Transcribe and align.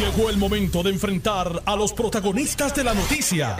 Llegó 0.00 0.30
el 0.30 0.38
momento 0.38 0.82
de 0.82 0.88
enfrentar 0.88 1.62
a 1.66 1.76
los 1.76 1.92
protagonistas 1.92 2.74
de 2.74 2.84
la 2.84 2.94
noticia. 2.94 3.58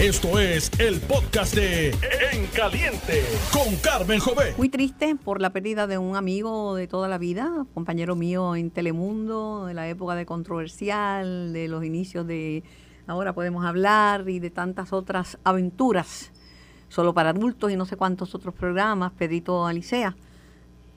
Esto 0.00 0.40
es 0.40 0.68
el 0.80 1.00
podcast 1.00 1.54
de 1.54 1.90
En 2.32 2.48
Caliente 2.48 3.22
con 3.52 3.76
Carmen 3.76 4.18
Jové. 4.18 4.52
Muy 4.58 4.68
triste 4.68 5.14
por 5.14 5.40
la 5.40 5.50
pérdida 5.50 5.86
de 5.86 5.96
un 5.96 6.16
amigo 6.16 6.74
de 6.74 6.88
toda 6.88 7.06
la 7.06 7.18
vida, 7.18 7.66
compañero 7.72 8.16
mío 8.16 8.56
en 8.56 8.72
Telemundo, 8.72 9.66
de 9.66 9.74
la 9.74 9.88
época 9.88 10.16
de 10.16 10.26
controversial, 10.26 11.52
de 11.52 11.68
los 11.68 11.84
inicios 11.84 12.26
de 12.26 12.64
Ahora 13.06 13.32
podemos 13.32 13.64
hablar 13.64 14.28
y 14.28 14.40
de 14.40 14.50
tantas 14.50 14.92
otras 14.92 15.38
aventuras, 15.44 16.32
solo 16.88 17.14
para 17.14 17.30
adultos 17.30 17.70
y 17.70 17.76
no 17.76 17.86
sé 17.86 17.96
cuántos 17.96 18.34
otros 18.34 18.56
programas, 18.56 19.12
Pedrito 19.12 19.64
Alicea. 19.64 20.16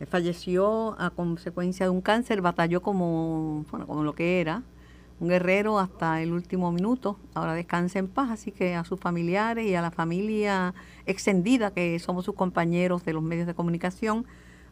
Falleció 0.10 1.00
a 1.00 1.12
consecuencia 1.12 1.86
de 1.86 1.92
un 1.92 2.02
cáncer, 2.02 2.42
batalló 2.42 2.82
como, 2.82 3.66
bueno, 3.70 3.86
como 3.86 4.04
lo 4.04 4.16
que 4.16 4.42
era, 4.42 4.64
un 5.20 5.28
guerrero 5.30 5.80
hasta 5.80 6.22
el 6.22 6.32
último 6.32 6.72
minuto. 6.72 7.20
Ahora 7.34 7.54
descansa 7.54 8.00
en 8.00 8.08
paz, 8.08 8.30
así 8.32 8.52
que 8.52 8.76
a 8.76 8.84
sus 8.84 9.00
familiares 9.00 9.66
y 9.66 9.76
a 9.76 9.82
la 9.82 9.92
familia 9.92 10.74
extendida, 11.06 11.72
que 11.72 11.98
somos 12.00 12.26
sus 12.26 12.36
compañeros 12.36 13.04
de 13.06 13.14
los 13.14 13.24
medios 13.24 13.48
de 13.48 13.54
comunicación, 13.54 14.26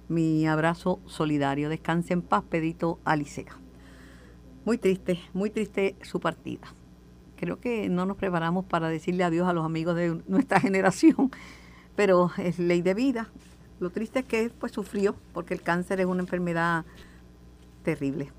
mi 0.08 0.48
abrazo 0.48 1.00
solidario. 1.06 1.70
Descanse 1.70 2.14
en 2.14 2.22
paz, 2.22 2.44
Pedrito 2.50 3.00
Alicea. 3.04 3.58
Muy 4.66 4.78
triste, 4.78 5.20
muy 5.34 5.50
triste 5.50 5.96
su 6.02 6.20
partida 6.20 6.68
creo 7.38 7.60
que 7.60 7.88
no 7.88 8.06
nos 8.06 8.18
preparamos 8.18 8.66
para 8.66 8.90
decirle 8.90 9.24
adiós 9.24 9.48
a 9.48 9.54
los 9.54 9.64
amigos 9.64 9.96
de 9.96 10.22
nuestra 10.28 10.60
generación, 10.68 11.32
pero 11.96 12.32
es 12.38 12.60
ley 12.60 12.82
de 12.82 12.94
vida. 12.94 13.30
Lo 13.80 13.92
triste 13.92 14.20
es 14.20 14.26
que 14.26 14.50
pues 14.50 14.74
sufrió, 14.74 15.16
porque 15.34 15.54
el 15.54 15.62
cáncer 15.62 16.02
es 16.02 16.08
una 16.08 16.22
enfermedad 16.22 16.84
terrible. 17.84 18.32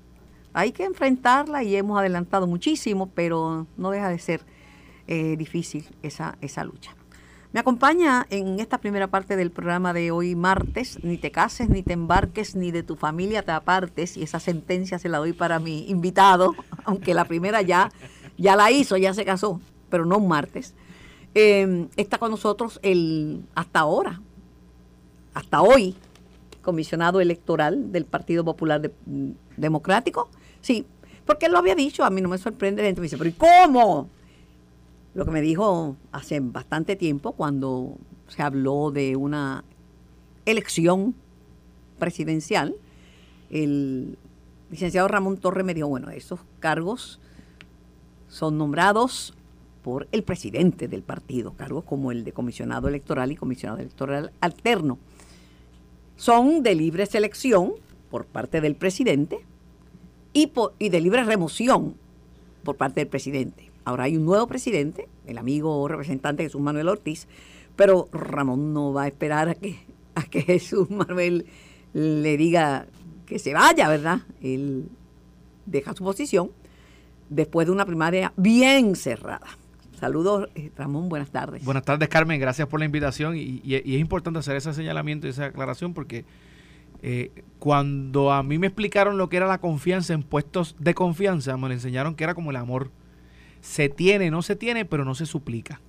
Hay 0.53 0.71
que 0.71 0.83
enfrentarla 0.83 1.63
y 1.63 1.75
hemos 1.75 1.99
adelantado 1.99 2.47
muchísimo, 2.47 3.09
pero 3.13 3.67
no 3.77 3.91
deja 3.91 4.09
de 4.09 4.19
ser 4.19 4.41
eh, 5.07 5.35
difícil 5.37 5.85
esa, 6.01 6.37
esa 6.41 6.63
lucha. 6.63 6.95
Me 7.51 7.59
acompaña 7.59 8.27
en 8.29 8.59
esta 8.59 8.77
primera 8.77 9.07
parte 9.07 9.35
del 9.35 9.49
programa 9.49 9.91
de 9.91 10.11
hoy 10.11 10.35
martes, 10.35 11.03
ni 11.03 11.17
te 11.17 11.31
cases, 11.31 11.69
ni 11.69 11.81
te 11.81 11.93
embarques, 11.93 12.55
ni 12.55 12.71
de 12.71 12.83
tu 12.83 12.95
familia 12.95 13.43
te 13.43 13.51
apartes, 13.51 14.17
y 14.17 14.23
esa 14.23 14.39
sentencia 14.39 14.99
se 14.99 15.09
la 15.09 15.17
doy 15.17 15.33
para 15.33 15.57
mi 15.59 15.89
invitado, 15.89 16.53
aunque 16.85 17.15
la 17.15 17.25
primera 17.25 17.63
ya 17.63 17.91
ya 18.39 18.55
la 18.55 18.71
hizo, 18.71 18.97
ya 18.97 19.13
se 19.13 19.25
casó, 19.25 19.59
pero 19.89 20.05
no 20.05 20.17
un 20.17 20.27
martes. 20.27 20.73
Em, 21.35 21.89
está 21.97 22.17
con 22.17 22.31
nosotros 22.31 22.79
el, 22.81 23.43
hasta 23.53 23.81
ahora, 23.81 24.21
hasta 25.33 25.61
hoy, 25.61 25.95
comisionado 26.69 27.19
electoral 27.19 27.91
del 27.91 28.05
Partido 28.05 28.45
Popular 28.45 28.91
Democrático. 29.57 30.29
Sí, 30.61 30.85
porque 31.25 31.47
él 31.47 31.51
lo 31.51 31.57
había 31.57 31.73
dicho, 31.73 32.03
a 32.03 32.11
mí 32.11 32.21
no 32.21 32.29
me 32.29 32.37
sorprende, 32.37 32.83
la 32.83 32.89
me 32.95 33.01
dice, 33.01 33.17
pero 33.17 33.27
¿y 33.31 33.33
cómo? 33.33 34.07
Lo 35.15 35.25
que 35.25 35.31
me 35.31 35.41
dijo 35.41 35.95
hace 36.11 36.39
bastante 36.39 36.95
tiempo, 36.95 37.31
cuando 37.31 37.97
se 38.27 38.43
habló 38.43 38.91
de 38.91 39.15
una 39.15 39.63
elección 40.45 41.15
presidencial, 41.97 42.75
el 43.49 44.15
licenciado 44.69 45.07
Ramón 45.07 45.37
Torre 45.37 45.63
me 45.63 45.73
dijo, 45.73 45.87
bueno, 45.87 46.11
esos 46.11 46.39
cargos 46.59 47.19
son 48.27 48.59
nombrados 48.59 49.33
por 49.81 50.07
el 50.11 50.21
presidente 50.21 50.87
del 50.87 51.01
partido, 51.01 51.53
cargos 51.53 51.83
como 51.83 52.11
el 52.11 52.23
de 52.23 52.31
comisionado 52.31 52.87
electoral 52.87 53.31
y 53.31 53.35
comisionado 53.35 53.79
electoral 53.79 54.31
alterno. 54.39 54.99
Son 56.19 56.63
de 56.63 56.75
libre 56.75 57.05
selección 57.05 57.75
por 58.11 58.25
parte 58.25 58.59
del 58.59 58.75
presidente 58.75 59.39
y, 60.33 60.51
y 60.77 60.89
de 60.89 60.99
libre 60.99 61.23
remoción 61.23 61.95
por 62.65 62.75
parte 62.75 62.99
del 62.99 63.07
presidente. 63.07 63.71
Ahora 63.85 64.03
hay 64.03 64.17
un 64.17 64.25
nuevo 64.25 64.45
presidente, 64.45 65.07
el 65.27 65.37
amigo 65.37 65.87
representante 65.87 66.43
Jesús 66.43 66.59
Manuel 66.59 66.89
Ortiz, 66.89 67.25
pero 67.77 68.09
Ramón 68.11 68.73
no 68.73 68.91
va 68.91 69.03
a 69.03 69.07
esperar 69.07 69.47
a 69.47 69.55
que, 69.55 69.79
a 70.13 70.23
que 70.23 70.41
Jesús 70.43 70.89
Manuel 70.89 71.45
le 71.93 72.35
diga 72.35 72.87
que 73.25 73.39
se 73.39 73.53
vaya, 73.53 73.87
¿verdad? 73.87 74.23
Él 74.41 74.89
deja 75.67 75.95
su 75.95 76.03
posición 76.03 76.51
después 77.29 77.65
de 77.65 77.71
una 77.71 77.85
primaria 77.85 78.33
bien 78.35 78.97
cerrada. 78.97 79.47
Saludos, 79.99 80.47
eh, 80.55 80.71
Ramón, 80.77 81.09
buenas 81.09 81.29
tardes. 81.29 81.65
Buenas 81.65 81.83
tardes, 81.83 82.07
Carmen, 82.07 82.39
gracias 82.39 82.69
por 82.69 82.79
la 82.79 82.85
invitación 82.85 83.35
y, 83.35 83.61
es 83.65 83.99
importante 83.99 84.39
hacer 84.39 84.55
ese 84.55 84.73
señalamiento 84.73 85.27
y 85.27 85.31
esa 85.31 85.45
aclaración 85.45 85.93
porque 85.93 86.23
eh, 87.01 87.31
cuando 87.59 88.31
a 88.31 88.41
mí 88.41 88.57
me 88.57 88.67
explicaron 88.67 89.17
lo 89.17 89.27
que 89.27 89.35
era 89.35 89.45
la 89.45 89.57
confianza 89.57 90.13
en 90.13 90.23
puestos 90.23 90.77
de 90.79 90.93
confianza, 90.93 91.57
me 91.57 91.67
lo 91.67 91.73
enseñaron 91.73 92.15
que 92.15 92.23
era 92.23 92.33
como 92.33 92.51
el 92.51 92.55
amor. 92.55 92.91
Se 93.59 93.89
tiene, 93.89 94.31
no 94.31 94.41
se 94.41 94.55
tiene, 94.55 94.85
pero 94.85 95.03
no 95.03 95.15
se 95.15 95.25
suplica. 95.25 95.81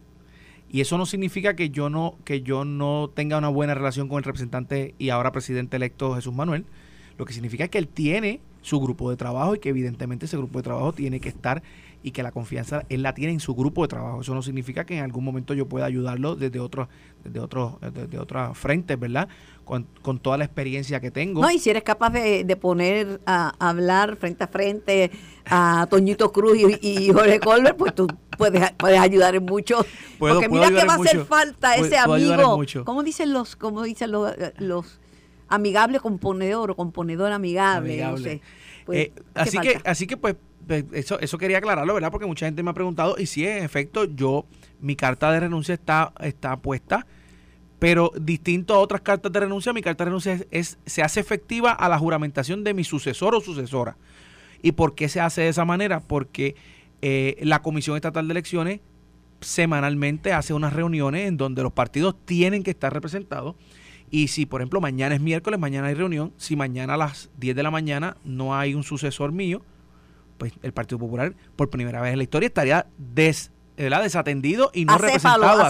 Y 0.69 0.81
eso 0.81 0.99
no 0.99 1.07
significa 1.07 1.55
que 1.55 1.71
yo 1.71 1.89
no, 1.89 2.17
que 2.25 2.43
yo 2.43 2.65
no 2.65 3.13
tenga 3.15 3.39
una 3.39 3.49
buena 3.49 3.75
relación 3.75 4.09
con 4.09 4.19
el 4.19 4.25
representante 4.25 4.97
y 4.99 5.11
ahora 5.11 5.31
presidente 5.31 5.77
electo 5.77 6.17
Jesús 6.17 6.35
Manuel. 6.35 6.65
Lo 7.17 7.27
que 7.27 7.33
significa 7.33 7.69
que 7.69 7.79
él 7.79 7.87
tiene 7.87 8.41
su 8.63 8.81
grupo 8.81 9.09
de 9.09 9.17
trabajo 9.17 9.55
y 9.55 9.61
que 9.61 9.69
evidentemente 9.69 10.27
ese 10.27 10.37
grupo 10.37 10.59
de 10.59 10.65
trabajo 10.65 10.93
tiene 10.93 11.21
que 11.21 11.29
estar 11.29 11.63
y 12.03 12.13
que 12.13 12.23
la 12.23 12.33
confianza 12.33 12.85
él 12.89 13.03
la 13.03 13.15
tiene 13.15 13.33
en 13.33 13.41
su 13.41 13.55
grupo 13.55 13.83
de 13.83 13.89
trabajo. 13.89 14.21
Eso 14.21 14.35
no 14.35 14.43
significa 14.43 14.85
que 14.85 14.97
en 14.97 15.05
algún 15.05 15.25
momento 15.25 15.55
yo 15.55 15.69
pueda 15.69 15.87
ayudarlo 15.87 16.37
desde 16.37 16.61
otros 16.61 16.89
desde 17.25 17.41
otros 17.41 17.75
desde 17.93 18.19
otras 18.19 18.57
frentes, 18.57 18.99
¿verdad? 18.99 19.29
Con, 19.65 19.87
toda 20.19 20.37
la 20.37 20.45
experiencia 20.45 20.99
que 20.99 21.13
tengo. 21.13 21.41
No, 21.41 21.49
y 21.49 21.61
si 21.61 21.71
eres 21.71 21.85
capaz 21.85 22.11
de, 22.11 22.59
poner 22.61 23.21
a, 23.25 23.55
hablar 23.61 24.17
frente 24.17 24.43
a 24.43 24.49
frente 24.49 25.13
a 25.47 25.87
Toñito 25.89 26.33
Cruz 26.33 26.59
y, 26.59 27.13
Jorge 27.13 27.39
Colbert, 27.39 27.77
pues 27.77 27.95
tú 27.95 28.09
puedes, 28.37 28.73
puedes 28.73 28.99
ayudar 28.99 29.37
en 29.37 29.45
mucho. 29.45 29.87
porque 30.19 30.49
mira 30.49 30.71
que 30.71 30.85
va 30.85 30.95
a 30.95 30.97
hacer 30.97 31.25
falta 31.25 31.77
ese 31.77 31.97
amigo. 31.97 32.61
¿Cómo 32.85 33.05
dicen 33.05 33.33
los, 33.33 33.55
cómo 33.55 33.85
dicen 33.85 34.11
los, 34.11 34.33
los 34.59 34.99
amigable 35.51 36.01
componedor 36.01 36.71
o 36.71 36.77
componedor 36.77 37.31
amigable, 37.31 38.03
No 38.03 38.17
sé. 38.17 38.41
Pues, 38.87 38.99
eh, 38.99 39.13
así 39.35 39.59
que, 39.59 39.81
así 39.85 40.07
que 40.07 40.17
pues 40.17 40.35
eso, 40.93 41.19
eso 41.21 41.39
quería 41.39 41.59
aclararlo, 41.59 41.95
¿verdad? 41.95 42.11
Porque 42.11 42.27
mucha 42.27 42.47
gente 42.47 42.63
me 42.63 42.71
ha 42.71 42.75
preguntado, 42.75 43.17
y 43.19 43.27
si 43.27 43.47
en 43.47 43.65
efecto 43.65 44.05
yo, 44.05 44.47
mi 44.81 44.97
carta 44.97 45.31
de 45.33 45.41
renuncia 45.41 45.75
está, 45.75 46.13
está 46.21 46.57
puesta, 46.57 47.07
pero 47.79 48.13
distinto 48.21 48.75
a 48.75 48.79
otras 48.79 49.01
cartas 49.01 49.33
de 49.33 49.41
renuncia, 49.41 49.73
mi 49.73 49.83
carta 49.83 50.05
de 50.05 50.11
renuncia 50.11 50.41
es, 50.51 50.79
se 50.85 51.03
hace 51.03 51.21
efectiva 51.21 51.73
a 51.73 51.89
la 51.89 51.99
juramentación 51.99 52.63
de 52.65 52.75
mi 52.75 52.85
sucesor 52.85 53.35
o 53.35 53.41
sucesora. 53.41 53.97
¿Y 54.63 54.73
por 54.73 54.95
qué 54.95 55.09
se 55.09 55.21
hace 55.21 55.43
de 55.43 55.49
esa 55.49 55.65
manera? 55.65 56.01
Porque 56.01 56.55
eh, 57.01 57.39
la 57.41 57.63
Comisión 57.63 57.97
Estatal 57.97 58.29
de 58.29 58.33
Elecciones 58.33 58.81
semanalmente 59.41 60.35
hace 60.35 60.53
unas 60.53 60.75
reuniones 60.75 61.27
en 61.27 61.39
donde 61.39 61.63
los 61.63 61.73
partidos 61.73 62.15
tienen 62.27 62.63
que 62.63 62.73
estar 62.73 62.93
representados 62.93 63.57
y 64.11 64.29
si, 64.29 64.45
por 64.45 64.61
ejemplo, 64.61 64.81
mañana 64.81 65.15
es 65.15 65.21
miércoles, 65.21 65.61
mañana 65.61 65.87
hay 65.87 65.95
reunión, 65.95 66.33
si 66.37 66.57
mañana 66.57 66.95
a 66.95 66.97
las 66.97 67.31
10 67.39 67.55
de 67.55 67.63
la 67.63 67.71
mañana 67.71 68.17
no 68.25 68.57
hay 68.57 68.75
un 68.75 68.83
sucesor 68.83 69.31
mío, 69.31 69.63
pues 70.41 70.55
el 70.63 70.73
Partido 70.73 70.99
Popular, 70.99 71.35
por 71.55 71.69
primera 71.69 72.01
vez 72.01 72.13
en 72.13 72.17
la 72.17 72.23
historia, 72.23 72.47
estaría 72.47 72.87
des, 72.97 73.53
desatendido 73.77 74.71
y 74.73 74.87
no 74.87 74.97
representado. 74.97 75.69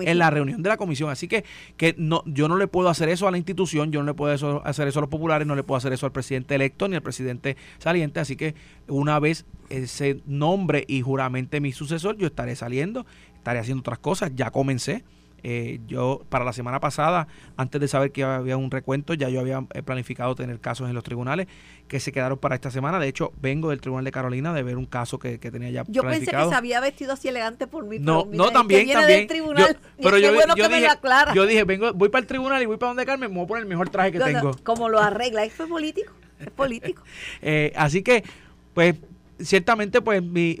en, 0.00 0.18
la 0.18 0.30
reunión 0.30 0.62
de 0.62 0.68
la 0.70 0.78
comisión. 0.78 1.10
Así 1.10 1.28
que, 1.28 1.44
que 1.76 1.94
no, 1.98 2.22
yo 2.24 2.48
no 2.48 2.56
le 2.56 2.68
puedo 2.68 2.88
hacer 2.88 3.10
eso 3.10 3.28
a 3.28 3.30
la 3.30 3.36
institución, 3.36 3.92
yo 3.92 4.00
no 4.00 4.06
le 4.06 4.14
puedo 4.14 4.32
hacer 4.64 4.88
eso 4.88 4.98
a 4.98 5.02
los 5.02 5.10
populares, 5.10 5.46
no 5.46 5.54
le 5.54 5.62
puedo 5.62 5.76
hacer 5.76 5.92
eso 5.92 6.06
al 6.06 6.12
presidente 6.12 6.54
electo 6.54 6.88
ni 6.88 6.96
al 6.96 7.02
presidente 7.02 7.58
saliente. 7.78 8.18
Así 8.18 8.34
que 8.34 8.54
una 8.88 9.20
vez 9.20 9.44
ese 9.68 10.22
nombre 10.24 10.84
y 10.88 11.02
juramente 11.02 11.60
mi 11.60 11.72
sucesor, 11.72 12.16
yo 12.16 12.28
estaré 12.28 12.56
saliendo, 12.56 13.04
estaré 13.34 13.58
haciendo 13.58 13.80
otras 13.80 13.98
cosas, 13.98 14.32
ya 14.34 14.50
comencé 14.50 15.04
eh, 15.42 15.80
yo, 15.86 16.22
para 16.28 16.44
la 16.44 16.52
semana 16.52 16.80
pasada, 16.80 17.28
antes 17.56 17.80
de 17.80 17.88
saber 17.88 18.12
que 18.12 18.24
había 18.24 18.56
un 18.56 18.70
recuento, 18.70 19.14
ya 19.14 19.28
yo 19.28 19.40
había 19.40 19.64
eh, 19.74 19.82
planificado 19.82 20.34
tener 20.34 20.60
casos 20.60 20.88
en 20.88 20.94
los 20.94 21.04
tribunales 21.04 21.46
que 21.86 22.00
se 22.00 22.12
quedaron 22.12 22.38
para 22.38 22.54
esta 22.54 22.70
semana. 22.70 22.98
De 22.98 23.08
hecho, 23.08 23.32
vengo 23.40 23.70
del 23.70 23.80
Tribunal 23.80 24.04
de 24.04 24.12
Carolina 24.12 24.52
de 24.52 24.62
ver 24.62 24.76
un 24.76 24.86
caso 24.86 25.18
que, 25.18 25.38
tenía 25.38 25.70
ya 25.70 25.84
yo 25.88 26.02
pensé 26.02 26.30
que 26.30 26.48
se 26.48 26.54
había 26.54 26.80
vestido 26.80 27.12
así 27.12 27.28
elegante 27.28 27.66
por 27.66 27.84
mí. 27.84 27.98
No, 27.98 28.28
no, 28.30 28.50
también, 28.50 28.88
también. 28.90 29.26
tribunal, 29.26 29.78
pero 30.02 30.18
yo, 30.18 30.32
dije, 30.32 30.88
yo 31.34 31.46
dije, 31.46 31.64
vengo, 31.64 31.92
voy 31.94 32.08
para 32.08 32.20
el 32.20 32.26
tribunal 32.26 32.62
y 32.62 32.66
voy 32.66 32.76
para 32.76 32.90
donde 32.90 33.06
Carmen, 33.06 33.30
me 33.30 33.36
voy 33.36 33.44
a 33.44 33.48
poner 33.48 33.62
el 33.62 33.68
mejor 33.68 33.88
traje 33.88 34.12
que 34.12 34.20
tengo. 34.20 34.56
como 34.62 34.88
lo 34.88 34.98
arregla, 34.98 35.44
es 35.44 35.54
político, 35.54 36.12
es 36.38 36.50
político. 36.50 37.02
Eh, 37.40 37.72
así 37.76 38.02
que, 38.02 38.24
pues, 38.74 38.96
ciertamente, 39.40 40.00
pues, 40.02 40.22
mi, 40.22 40.58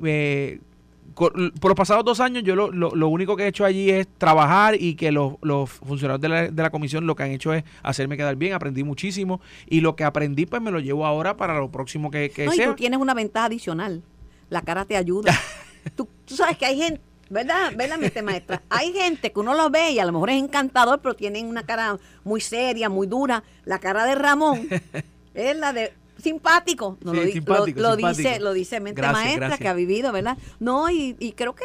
por 1.18 1.36
los 1.36 1.74
pasados 1.74 2.04
dos 2.04 2.20
años 2.20 2.44
yo 2.44 2.54
lo, 2.54 2.70
lo, 2.70 3.08
único 3.08 3.36
que 3.36 3.44
he 3.44 3.48
hecho 3.48 3.64
allí 3.64 3.90
es 3.90 4.06
trabajar 4.18 4.76
y 4.80 4.94
que 4.94 5.10
los, 5.10 5.34
los 5.42 5.68
funcionarios 5.68 6.20
de 6.20 6.28
la, 6.28 6.48
de 6.48 6.62
la, 6.62 6.70
comisión 6.70 7.06
lo 7.06 7.16
que 7.16 7.24
han 7.24 7.32
hecho 7.32 7.52
es 7.52 7.64
hacerme 7.82 8.16
quedar 8.16 8.36
bien, 8.36 8.52
aprendí 8.52 8.84
muchísimo 8.84 9.40
y 9.66 9.80
lo 9.80 9.96
que 9.96 10.04
aprendí 10.04 10.46
pues 10.46 10.62
me 10.62 10.70
lo 10.70 10.78
llevo 10.78 11.04
ahora 11.04 11.36
para 11.36 11.58
lo 11.58 11.70
próximo 11.70 12.10
que, 12.10 12.30
que 12.30 12.46
no, 12.46 12.54
Y 12.54 12.58
tú 12.58 12.74
tienes 12.74 13.00
una 13.00 13.14
ventaja 13.14 13.46
adicional, 13.46 14.02
la 14.48 14.62
cara 14.62 14.84
te 14.84 14.96
ayuda. 14.96 15.32
tú, 15.96 16.08
sabes 16.26 16.56
que 16.56 16.66
hay 16.66 16.78
gente, 16.78 17.00
¿verdad? 17.30 17.72
¿Verdad, 17.76 17.98
mente 17.98 18.22
maestra? 18.22 18.62
Hay 18.70 18.92
gente 18.92 19.32
que 19.32 19.40
uno 19.40 19.54
lo 19.54 19.70
ve 19.70 19.90
y 19.90 19.98
a 19.98 20.06
lo 20.06 20.12
mejor 20.12 20.30
es 20.30 20.40
encantador, 20.40 21.00
pero 21.00 21.16
tienen 21.16 21.46
una 21.46 21.64
cara 21.64 21.98
muy 22.22 22.40
seria, 22.40 22.88
muy 22.88 23.08
dura. 23.08 23.42
La 23.64 23.80
cara 23.80 24.04
de 24.04 24.14
Ramón 24.14 24.68
es 25.34 25.56
la 25.56 25.72
de 25.72 25.92
simpático. 26.18 26.98
lo, 27.02 27.12
dice, 27.12 28.40
lo 28.40 28.52
dice 28.52 28.80
mente 28.80 29.02
maestra 29.02 29.58
que 29.58 29.68
ha 29.68 29.74
vivido, 29.74 30.12
¿verdad? 30.12 30.36
No, 30.58 30.90
y, 30.90 31.16
y 31.18 31.32
creo 31.32 31.54
que, 31.54 31.64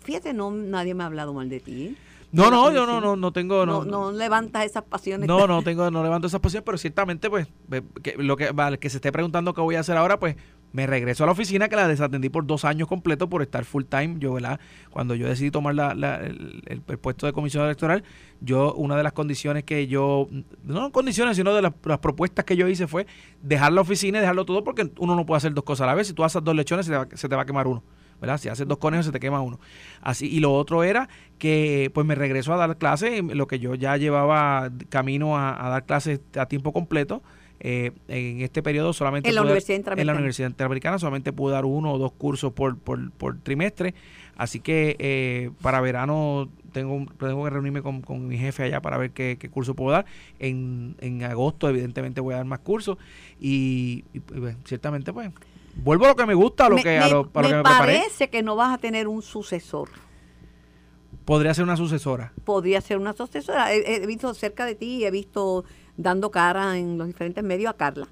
fíjate, 0.00 0.32
no 0.32 0.50
nadie 0.50 0.94
me 0.94 1.04
ha 1.04 1.06
hablado 1.06 1.32
mal 1.32 1.48
de 1.48 1.60
ti. 1.60 1.96
No, 2.32 2.50
no, 2.50 2.72
yo 2.72 2.86
no, 2.86 3.00
no, 3.00 3.14
no 3.14 3.32
tengo. 3.32 3.66
No, 3.66 3.84
no, 3.84 4.10
levantas 4.10 4.64
esas 4.64 4.84
pasiones. 4.84 5.28
No, 5.28 5.46
no 5.46 5.62
tengo, 5.64 5.90
no 5.90 6.02
levanto 6.02 6.26
esas 6.26 6.40
pasiones, 6.40 6.64
pero 6.64 6.78
ciertamente, 6.78 7.28
pues, 7.28 7.46
lo 8.16 8.36
que, 8.36 8.50
que 8.80 8.90
se 8.90 8.96
esté 8.96 9.12
preguntando 9.12 9.52
qué 9.52 9.60
voy 9.60 9.74
a 9.76 9.80
hacer 9.80 9.96
ahora, 9.96 10.18
pues, 10.18 10.36
me 10.72 10.86
regreso 10.86 11.24
a 11.24 11.26
la 11.26 11.32
oficina 11.32 11.68
que 11.68 11.76
la 11.76 11.86
desatendí 11.86 12.28
por 12.28 12.46
dos 12.46 12.64
años 12.64 12.88
completos 12.88 13.28
por 13.28 13.42
estar 13.42 13.64
full 13.64 13.84
time. 13.84 14.16
Yo, 14.18 14.34
¿verdad? 14.34 14.58
Cuando 14.90 15.14
yo 15.14 15.28
decidí 15.28 15.50
tomar 15.50 15.74
la, 15.74 16.20
el, 16.66 16.80
puesto 16.80 17.26
de 17.26 17.32
comisión 17.32 17.64
electoral, 17.64 18.04
yo, 18.40 18.74
una 18.74 18.96
de 18.96 19.02
las 19.02 19.12
condiciones 19.12 19.64
que 19.64 19.86
yo, 19.86 20.28
no 20.64 20.90
condiciones, 20.92 21.36
sino 21.36 21.54
de 21.54 21.62
las, 21.62 21.72
propuestas 21.98 22.44
que 22.44 22.56
yo 22.56 22.68
hice 22.68 22.86
fue 22.86 23.06
dejar 23.42 23.72
la 23.72 23.82
oficina 23.82 24.18
y 24.18 24.20
dejarlo 24.20 24.44
todo 24.44 24.64
porque 24.64 24.90
uno 24.98 25.14
no 25.14 25.26
puede 25.26 25.38
hacer 25.38 25.54
dos 25.54 25.64
cosas 25.64 25.84
a 25.84 25.86
la 25.86 25.94
vez. 25.94 26.08
Si 26.08 26.14
tú 26.14 26.24
haces 26.24 26.42
dos 26.42 26.54
lechones, 26.54 26.86
se 26.86 26.92
te 26.92 26.98
va, 26.98 27.08
se 27.12 27.28
te 27.28 27.36
va 27.36 27.42
a 27.42 27.46
quemar 27.46 27.66
uno. 27.66 27.82
¿verdad? 28.22 28.38
Si 28.38 28.48
haces 28.48 28.68
dos 28.68 28.78
conejos 28.78 29.04
se 29.04 29.12
te 29.12 29.18
quema 29.18 29.40
uno. 29.40 29.58
Así, 30.00 30.28
y 30.28 30.38
lo 30.38 30.54
otro 30.54 30.84
era 30.84 31.08
que 31.38 31.90
pues 31.92 32.06
me 32.06 32.14
regreso 32.14 32.54
a 32.54 32.56
dar 32.56 32.78
clases, 32.78 33.20
lo 33.20 33.48
que 33.48 33.58
yo 33.58 33.74
ya 33.74 33.96
llevaba 33.96 34.70
camino 34.88 35.36
a, 35.36 35.68
dar 35.68 35.84
clases 35.84 36.20
a 36.38 36.46
tiempo 36.46 36.72
completo. 36.72 37.22
Eh, 37.64 37.92
en 38.08 38.40
este 38.40 38.60
periodo 38.60 38.92
solamente 38.92 39.28
en 39.28 39.36
la, 39.36 39.42
Universidad 39.42 39.96
en 39.96 40.06
la 40.08 40.14
Universidad 40.14 40.48
Interamericana 40.48 40.98
solamente 40.98 41.32
pude 41.32 41.52
dar 41.52 41.64
uno 41.64 41.92
o 41.92 41.98
dos 41.98 42.10
cursos 42.10 42.52
por, 42.52 42.76
por, 42.76 43.12
por 43.12 43.38
trimestre 43.38 43.94
así 44.36 44.58
que 44.58 44.96
eh, 44.98 45.50
para 45.60 45.80
verano 45.80 46.48
tengo, 46.72 47.06
tengo 47.20 47.44
que 47.44 47.50
reunirme 47.50 47.80
con, 47.80 48.26
mi 48.26 48.36
jefe 48.36 48.64
allá 48.64 48.80
para 48.82 48.98
ver 48.98 49.12
qué, 49.12 49.38
curso 49.52 49.74
puedo 49.74 49.92
dar 49.92 50.06
en, 50.40 50.96
en 51.00 51.22
agosto 51.22 51.68
evidentemente 51.68 52.20
voy 52.20 52.34
a 52.34 52.38
dar 52.38 52.46
más 52.46 52.58
cursos 52.58 52.98
y, 53.38 54.02
pues, 54.26 54.56
ciertamente 54.64 55.12
pues 55.12 55.30
vuelvo 55.76 56.06
a 56.06 56.08
lo 56.08 56.16
que 56.16 56.26
me 56.26 56.34
gusta, 56.34 56.66
a 56.66 56.68
lo 56.68 56.76
que, 56.76 56.98
a 56.98 57.08
lo, 57.08 57.30
me, 57.32 57.48
me 57.48 57.62
parece 57.62 58.28
que 58.28 58.42
no 58.42 58.56
vas 58.56 58.74
a 58.74 58.78
tener 58.78 59.08
un 59.08 59.22
sucesor. 59.22 59.88
Podría 61.24 61.54
ser 61.54 61.64
una 61.64 61.76
sucesora. 61.76 62.32
Podría 62.44 62.80
ser 62.80 62.98
una 62.98 63.12
sucesora. 63.12 63.72
He, 63.72 64.06
visto 64.06 64.34
cerca 64.34 64.66
de 64.66 64.74
ti, 64.74 65.04
he 65.04 65.10
visto 65.10 65.64
dando 65.96 66.30
cara 66.30 66.78
en 66.78 66.98
los 66.98 67.06
diferentes 67.06 67.42
medios 67.42 67.70
a 67.70 67.76
Carla. 67.76 68.08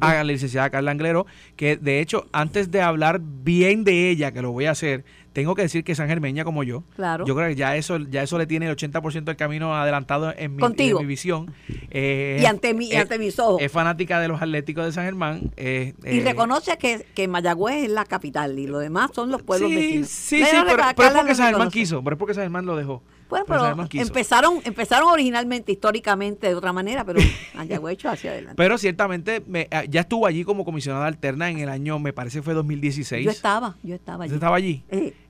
A 0.00 0.14
la 0.14 0.24
licenciada 0.24 0.70
Carla 0.70 0.90
Anglero, 0.90 1.24
que 1.56 1.76
de 1.76 2.00
hecho, 2.00 2.26
antes 2.32 2.70
de 2.70 2.82
hablar 2.82 3.20
bien 3.22 3.84
de 3.84 4.10
ella, 4.10 4.32
que 4.32 4.42
lo 4.42 4.50
voy 4.50 4.66
a 4.66 4.72
hacer, 4.72 5.04
tengo 5.34 5.54
que 5.54 5.62
decir 5.62 5.82
que 5.82 5.94
San 5.94 6.08
Germeña 6.08 6.44
como 6.44 6.62
yo, 6.62 6.84
claro. 6.94 7.26
yo 7.26 7.34
creo 7.34 7.48
que 7.48 7.56
ya 7.56 7.76
eso 7.76 7.98
ya 7.98 8.22
eso 8.22 8.38
le 8.38 8.46
tiene 8.46 8.68
el 8.68 8.76
80% 8.76 9.24
del 9.24 9.36
camino 9.36 9.74
adelantado 9.74 10.32
en 10.36 10.54
mi, 10.54 10.62
en 10.64 10.96
mi 10.96 11.04
visión. 11.06 11.52
Eh, 11.90 12.38
y 12.42 12.46
ante, 12.46 12.72
mi, 12.72 12.92
ante 12.94 13.18
mis 13.18 13.38
ojos. 13.38 13.60
Es 13.60 13.70
fanática 13.70 14.20
de 14.20 14.28
los 14.28 14.40
Atléticos 14.40 14.84
de 14.84 14.92
San 14.92 15.04
Germán. 15.04 15.52
Eh, 15.56 15.94
y 16.04 16.20
eh, 16.20 16.24
reconoce 16.24 16.78
que, 16.78 17.04
que 17.14 17.26
Mayagüez 17.26 17.84
es 17.84 17.90
la 17.90 18.04
capital 18.04 18.58
y 18.58 18.68
lo 18.68 18.78
demás 18.78 19.10
son 19.12 19.30
los 19.30 19.42
pueblos 19.42 19.70
sí, 19.70 19.76
vecinos. 19.76 20.08
Sí, 20.08 20.44
sí, 20.44 20.56
pero, 20.66 20.82
es 20.88 21.14
porque 21.14 21.34
San 21.34 21.48
Germán 21.48 21.70
quiso, 21.70 22.02
pero 22.02 22.14
es 22.14 22.18
porque 22.18 22.34
San 22.34 22.44
Germán 22.44 22.64
lo 22.64 22.76
dejó. 22.76 23.02
Bueno, 23.28 23.44
pero 23.46 23.76
empezaron, 24.00 24.60
empezaron 24.64 25.10
originalmente, 25.10 25.72
históricamente, 25.72 26.48
de 26.48 26.54
otra 26.54 26.72
manera, 26.72 27.04
pero 27.04 27.20
Mayagüez 27.54 27.94
hecho 27.94 28.08
hacia 28.08 28.32
adelante. 28.32 28.56
Pero 28.56 28.78
ciertamente 28.78 29.42
me, 29.46 29.68
ah, 29.70 29.84
ya 29.84 30.02
estuvo 30.02 30.26
allí 30.26 30.44
como 30.44 30.64
comisionada 30.64 31.06
alterna 31.06 31.50
en 31.50 31.58
el 31.58 31.68
año, 31.68 31.98
me 31.98 32.12
parece 32.12 32.42
fue 32.42 32.54
2016. 32.54 33.24
Yo 33.24 33.30
estaba, 33.30 33.76
yo 33.82 33.94
estaba 33.94 34.24
allí. 34.24 34.28
¿Usted 34.28 34.36
estaba 34.36 34.56
allí? 34.56 34.82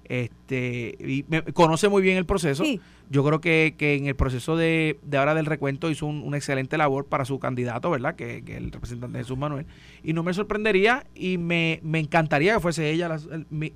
Este 0.09 0.97
y 0.99 1.25
me, 1.29 1.43
conoce 1.43 1.89
muy 1.89 2.03
bien 2.03 2.17
el 2.17 2.27
proceso. 2.27 2.65
Yo 3.11 3.23
creo 3.23 3.41
que, 3.41 3.75
que, 3.77 3.97
en 3.97 4.07
el 4.07 4.17
proceso 4.17 4.57
de, 4.57 4.99
de 5.03 5.19
ahora 5.19 5.35
del 5.35 5.45
recuento 5.45 5.91
hizo 5.91 6.07
un, 6.07 6.23
una 6.23 6.39
excelente 6.39 6.79
labor 6.79 7.05
para 7.05 7.27
su 7.27 7.39
candidato, 7.39 7.91
¿verdad? 7.91 8.17
Que, 8.17 8.43
que 8.43 8.57
el 8.57 8.73
representante 8.73 9.19
Jesús 9.19 9.37
Manuel. 9.37 9.67
Y 10.03 10.15
no 10.15 10.23
me 10.23 10.33
sorprendería 10.33 11.05
y 11.15 11.37
me, 11.37 11.81
me 11.83 11.99
encantaría 11.99 12.55
que 12.55 12.61
fuese 12.61 12.91
ella 12.91 13.09
la, 13.09 13.21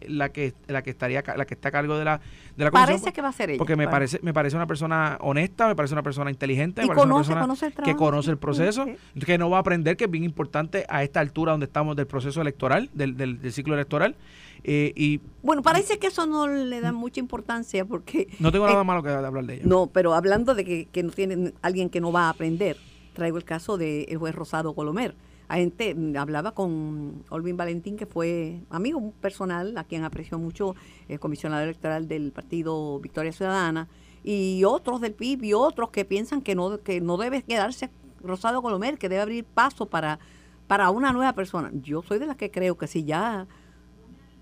la, 0.06 0.28
que 0.30 0.54
la 0.66 0.82
que 0.82 0.90
estaría 0.90 1.22
la 1.36 1.44
que 1.44 1.54
está 1.54 1.68
a 1.68 1.72
cargo 1.72 1.98
de 1.98 2.06
la 2.06 2.20
de 2.56 2.64
la 2.64 2.70
comisión. 2.70 3.00
Parece 3.00 3.12
que 3.12 3.20
va 3.20 3.28
a 3.28 3.32
ser 3.32 3.50
ella. 3.50 3.58
Porque 3.58 3.76
me 3.76 3.86
parece 3.86 4.18
me 4.22 4.32
parece 4.32 4.56
una 4.56 4.66
persona 4.66 5.18
honesta, 5.20 5.68
me 5.68 5.76
parece 5.76 5.94
una 5.94 6.02
persona 6.02 6.30
inteligente, 6.30 6.82
me 6.82 6.88
parece 6.88 7.06
una 7.06 7.46
persona 7.46 7.72
que 7.84 7.96
conoce 7.96 8.30
el 8.30 8.38
proceso, 8.38 8.86
que 9.26 9.36
no 9.36 9.50
va 9.50 9.58
a 9.58 9.60
aprender 9.60 9.96
que 9.98 10.04
es 10.04 10.10
bien 10.10 10.24
importante 10.24 10.86
a 10.88 11.02
esta 11.02 11.20
altura 11.20 11.52
donde 11.52 11.66
estamos 11.66 11.96
del 11.96 12.06
proceso 12.06 12.40
electoral, 12.40 12.88
del, 12.94 13.16
del, 13.16 13.42
del 13.42 13.52
ciclo 13.52 13.74
electoral 13.74 14.16
eh, 14.64 14.92
y 14.96 15.20
bueno, 15.42 15.62
parece 15.62 15.98
que 15.98 16.08
eso 16.08 16.26
no 16.26 16.46
le 16.46 16.80
da 16.80 16.92
mucha 16.92 17.20
importancia 17.20 17.84
porque... 17.84 18.28
No 18.40 18.52
tengo 18.52 18.66
nada 18.66 18.84
malo 18.84 19.02
que 19.02 19.10
hablar 19.10 19.44
de 19.44 19.54
ella. 19.54 19.62
No, 19.66 19.86
pero 19.86 20.14
hablando 20.14 20.54
de 20.54 20.64
que, 20.64 20.86
que 20.86 21.02
no 21.02 21.10
tiene 21.10 21.52
alguien 21.62 21.90
que 21.90 22.00
no 22.00 22.12
va 22.12 22.24
a 22.24 22.30
aprender, 22.30 22.76
traigo 23.14 23.36
el 23.36 23.44
caso 23.44 23.76
del 23.76 24.16
juez 24.16 24.34
Rosado 24.34 24.74
Colomer. 24.74 25.14
A 25.48 25.56
gente 25.56 25.94
mm, 25.94 26.16
hablaba 26.16 26.52
con 26.52 27.24
Olvin 27.30 27.56
Valentín, 27.56 27.96
que 27.96 28.06
fue 28.06 28.60
amigo 28.70 29.12
personal, 29.20 29.76
a 29.76 29.84
quien 29.84 30.04
apreció 30.04 30.38
mucho 30.38 30.74
el 31.08 31.18
comisionado 31.18 31.64
electoral 31.64 32.06
del 32.06 32.32
partido 32.32 33.00
Victoria 33.00 33.32
Ciudadana, 33.32 33.88
y 34.22 34.64
otros 34.64 35.00
del 35.00 35.14
PIB 35.14 35.44
y 35.44 35.52
otros 35.54 35.90
que 35.90 36.04
piensan 36.04 36.42
que 36.42 36.54
no, 36.54 36.80
que 36.80 37.00
no 37.00 37.16
debe 37.16 37.42
quedarse 37.42 37.90
Rosado 38.22 38.60
Colomer, 38.60 38.98
que 38.98 39.08
debe 39.08 39.22
abrir 39.22 39.44
paso 39.44 39.86
para, 39.86 40.18
para 40.66 40.90
una 40.90 41.12
nueva 41.12 41.32
persona. 41.32 41.70
Yo 41.72 42.02
soy 42.02 42.18
de 42.18 42.26
las 42.26 42.36
que 42.36 42.50
creo 42.50 42.76
que 42.76 42.86
si 42.86 43.04
ya 43.04 43.46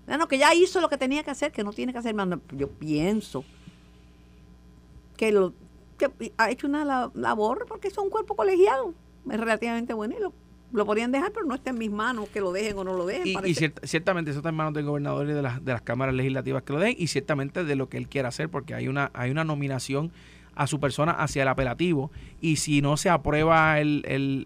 bueno, 0.07 0.27
que 0.27 0.37
ya 0.37 0.53
hizo 0.53 0.79
lo 0.79 0.87
que 0.89 0.97
tenía 0.97 1.21
que 1.23 1.31
hacer, 1.31 1.51
que 1.51 1.63
no 1.63 1.73
tiene 1.73 1.91
que 1.91 1.99
hacer 1.99 2.15
más. 2.15 2.27
Yo 2.53 2.69
pienso 2.69 3.43
que, 5.17 5.31
lo, 5.31 5.53
ha 6.37 6.49
hecho 6.49 6.67
una 6.67 7.11
labor 7.13 7.65
porque 7.67 7.89
es 7.89 7.97
un 7.97 8.09
cuerpo 8.09 8.35
colegiado, 8.35 8.93
es 9.29 9.37
relativamente 9.37 9.93
bueno 9.93 10.15
y 10.17 10.21
lo, 10.21 10.33
lo 10.71 10.85
podrían 10.85 11.11
dejar, 11.11 11.33
pero 11.33 11.45
no 11.45 11.55
está 11.55 11.71
en 11.71 11.77
mis 11.77 11.91
manos 11.91 12.29
que 12.29 12.39
lo 12.39 12.53
dejen 12.53 12.77
o 12.77 12.83
no 12.85 12.93
lo 12.93 13.05
dejen. 13.05 13.45
Y, 13.45 13.53
ciertamente 13.53 14.31
eso 14.31 14.39
está 14.39 14.49
en 14.49 14.55
manos 14.55 14.73
del 14.73 14.85
gobernador 14.85 15.29
y 15.29 15.33
de 15.33 15.41
las, 15.41 15.63
de 15.63 15.73
las 15.73 15.81
cámaras 15.81 16.15
legislativas 16.15 16.63
que 16.63 16.71
lo 16.71 16.79
dejen 16.79 16.95
y 16.97 17.07
ciertamente 17.07 17.65
de 17.65 17.75
lo 17.75 17.89
que 17.89 17.97
él 17.97 18.07
quiera 18.07 18.29
hacer 18.29 18.47
porque 18.47 18.73
hay 18.75 18.87
una, 18.87 19.11
hay 19.13 19.29
una 19.29 19.43
nominación 19.43 20.13
a 20.57 20.65
su 20.65 20.79
persona 20.79 21.11
hacia 21.11 21.43
el 21.43 21.47
apelativo 21.47 22.11
y 22.41 22.55
si 22.55 22.81
no 22.81 22.97
se 22.97 23.09
aprueba 23.09 23.79
el, 23.79 24.03
el, 24.07 24.45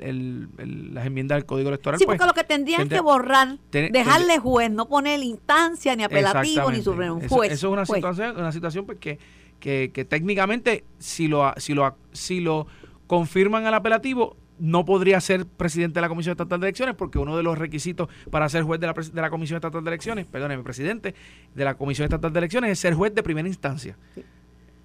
el, 0.57 0.93
las 0.93 1.05
enmiendas 1.05 1.37
del 1.37 1.45
Código 1.45 1.69
Electoral. 1.69 1.97
Sí, 1.97 2.05
porque 2.05 2.17
pues, 2.17 2.27
lo 2.27 2.33
que 2.33 2.43
tendrían 2.43 2.89
que 2.89 2.99
borrar, 2.99 3.57
dejarle 3.71 4.37
juez, 4.39 4.69
no 4.69 4.87
poner 4.87 5.23
instancia 5.23 5.95
ni 5.95 6.03
apelativo 6.03 6.69
ni 6.71 6.81
Supremo, 6.81 7.21
juez. 7.29 7.53
Eso, 7.53 7.67
es 7.67 7.73
una 7.73 7.85
situación, 7.85 8.37
una 8.37 8.51
situación 8.51 8.85
pues, 8.85 8.97
que, 8.99 9.19
que, 9.59 10.05
técnicamente 10.05 10.83
si 10.99 11.27
lo, 11.27 11.53
si, 11.57 11.73
lo, 11.73 11.95
si 12.11 12.41
lo 12.41 12.67
confirman 13.07 13.65
al 13.65 13.73
apelativo, 13.73 14.35
no 14.59 14.83
podría 14.83 15.19
ser 15.21 15.45
presidente 15.45 15.95
de 15.95 16.01
la 16.01 16.09
Comisión 16.09 16.33
Estatal 16.33 16.59
de 16.59 16.67
Elecciones 16.67 16.95
porque 16.95 17.19
uno 17.19 17.37
de 17.37 17.43
los 17.43 17.57
requisitos 17.57 18.09
para 18.29 18.47
ser 18.49 18.63
juez 18.63 18.79
de 18.81 18.87
la, 18.87 18.93
de 18.93 19.21
la 19.21 19.29
Comisión 19.29 19.55
Estatal 19.55 19.83
de 19.83 19.89
Elecciones, 19.89 20.25
perdóneme, 20.25 20.61
presidente 20.61 21.15
de 21.55 21.65
la 21.65 21.75
Comisión 21.75 22.03
Estatal 22.03 22.33
de 22.33 22.39
Elecciones 22.39 22.71
es 22.71 22.79
ser 22.79 22.93
juez 22.93 23.15
de 23.15 23.23
primera 23.23 23.47
instancia. 23.47 23.97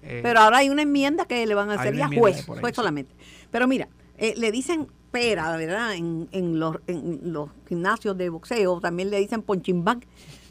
Eh, 0.03 0.21
Pero 0.23 0.39
ahora 0.39 0.59
hay 0.59 0.69
una 0.69 0.83
enmienda 0.83 1.25
que 1.25 1.45
le 1.45 1.55
van 1.55 1.69
a 1.69 1.75
hacer 1.75 1.95
ya 1.95 2.07
juez, 2.07 2.45
juez 2.45 2.75
solamente. 2.75 3.13
Pero 3.51 3.67
mira, 3.67 3.89
eh, 4.17 4.33
le 4.37 4.51
dicen 4.51 4.87
pera, 5.11 5.55
¿verdad? 5.57 5.95
En, 5.95 6.27
en, 6.31 6.59
los, 6.59 6.77
en 6.87 7.33
los 7.33 7.49
gimnasios 7.67 8.17
de 8.17 8.29
boxeo 8.29 8.79
también 8.79 9.09
le 9.09 9.19
dicen 9.19 9.41
punching 9.41 9.83
bag. 9.83 10.05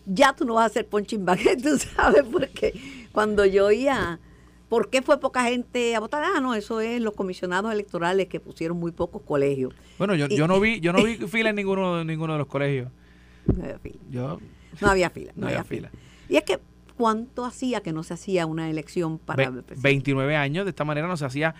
Ya 0.06 0.32
tú 0.34 0.44
no 0.44 0.54
vas 0.54 0.64
a 0.64 0.66
hacer 0.66 0.86
punching 0.86 1.24
bag, 1.24 1.40
tú 1.62 1.78
sabes, 1.78 2.24
porque 2.30 2.78
cuando 3.12 3.44
yo 3.44 3.66
oía, 3.66 4.20
¿por 4.68 4.90
qué 4.90 5.02
fue 5.02 5.18
poca 5.18 5.44
gente 5.44 5.94
a 5.94 6.00
votar? 6.00 6.22
Ah, 6.24 6.40
no, 6.40 6.54
eso 6.54 6.80
es 6.80 7.00
los 7.00 7.14
comisionados 7.14 7.72
electorales 7.72 8.28
que 8.28 8.40
pusieron 8.40 8.78
muy 8.78 8.92
pocos 8.92 9.22
colegios. 9.22 9.74
Bueno, 9.98 10.14
yo, 10.14 10.28
yo 10.28 10.46
no 10.46 10.60
vi 10.60 10.80
yo 10.82 10.92
no 10.92 11.02
vi 11.02 11.16
fila 11.16 11.50
en 11.50 11.56
ninguno, 11.56 12.04
ninguno 12.04 12.34
de 12.34 12.38
los 12.38 12.48
colegios. 12.48 12.90
No 13.46 13.62
había 13.64 13.78
fila. 13.78 14.00
Yo, 14.10 14.40
no 14.80 14.88
había 14.88 15.10
fila. 15.10 15.32
No, 15.36 15.46
había, 15.46 15.64
fila. 15.64 15.90
Y 16.28 16.36
es 16.36 16.42
que 16.42 16.58
¿Cuánto 16.96 17.44
hacía 17.44 17.80
que 17.80 17.92
no 17.92 18.02
se 18.02 18.14
hacía 18.14 18.46
una 18.46 18.70
elección 18.70 19.18
para... 19.18 19.50
29 19.50 20.36
años, 20.36 20.64
de 20.64 20.70
esta 20.70 20.84
manera 20.84 21.06
no 21.06 21.16
se 21.16 21.24
hacía... 21.24 21.54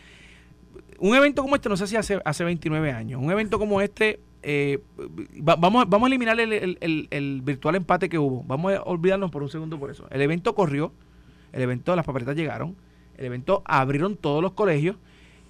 Un 0.99 1.14
evento 1.14 1.43
como 1.43 1.57
este 1.57 1.69
no 1.69 1.76
se 1.76 1.85
hacía 1.85 2.00
hace, 2.00 2.21
hace 2.25 2.45
29 2.45 2.90
años. 2.90 3.21
Un 3.23 3.31
evento 3.31 3.59
como 3.59 3.83
este, 3.83 4.21
eh, 4.43 4.78
vamos, 5.37 5.88
vamos 5.88 6.07
a 6.07 6.09
eliminar 6.09 6.38
el, 6.40 6.78
el, 7.11 7.43
virtual 7.43 7.75
empate 7.75 8.09
que 8.09 8.19
hubo. 8.19 8.43
Vamos 8.45 8.73
a 8.73 8.83
olvidarnos 8.83 9.31
por 9.31 9.43
un 9.43 9.50
segundo 9.50 9.78
por 9.78 9.90
eso. 9.90 10.07
El 10.11 10.23
evento 10.23 10.55
corrió, 10.55 10.93
el 11.52 11.62
evento, 11.62 11.95
las 11.97 12.07
papeletas 12.07 12.37
llegaron, 12.37 12.76
el 13.16 13.26
evento 13.26 13.62
abrieron 13.66 14.16
todos 14.16 14.43
los 14.43 14.52
colegios, 14.52 14.97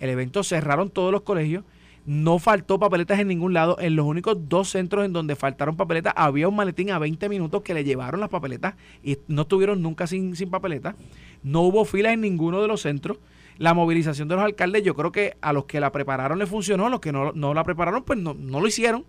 el 0.00 0.10
evento 0.10 0.42
cerraron 0.42 0.90
todos 0.90 1.12
los 1.12 1.22
colegios 1.22 1.64
no 2.06 2.38
faltó 2.38 2.78
papeletas 2.78 3.18
en 3.18 3.28
ningún 3.28 3.52
lado. 3.52 3.76
En 3.80 3.96
los 3.96 4.06
únicos 4.06 4.48
dos 4.48 4.70
centros 4.70 5.04
en 5.04 5.12
donde 5.12 5.36
faltaron 5.36 5.76
papeletas 5.76 6.14
había 6.16 6.48
un 6.48 6.56
maletín 6.56 6.90
a 6.90 6.98
20 6.98 7.28
minutos 7.28 7.62
que 7.62 7.74
le 7.74 7.84
llevaron 7.84 8.20
las 8.20 8.30
papeletas 8.30 8.74
y 9.02 9.18
no 9.26 9.42
estuvieron 9.42 9.82
nunca 9.82 10.06
sin, 10.06 10.36
sin 10.36 10.48
papeletas. 10.48 10.94
No 11.42 11.62
hubo 11.62 11.84
filas 11.84 12.14
en 12.14 12.20
ninguno 12.20 12.62
de 12.62 12.68
los 12.68 12.82
centros. 12.82 13.18
La 13.58 13.74
movilización 13.74 14.28
de 14.28 14.36
los 14.36 14.44
alcaldes, 14.44 14.84
yo 14.84 14.94
creo 14.94 15.12
que 15.12 15.36
a 15.40 15.52
los 15.52 15.64
que 15.64 15.80
la 15.80 15.90
prepararon 15.90 16.38
le 16.38 16.46
funcionó, 16.46 16.86
a 16.86 16.90
los 16.90 17.00
que 17.00 17.10
no, 17.10 17.32
la 17.32 17.64
prepararon, 17.64 18.02
pues 18.04 18.18
no, 18.18 18.34
no 18.34 18.60
lo 18.60 18.68
hicieron. 18.68 19.04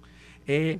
Eh, 0.47 0.79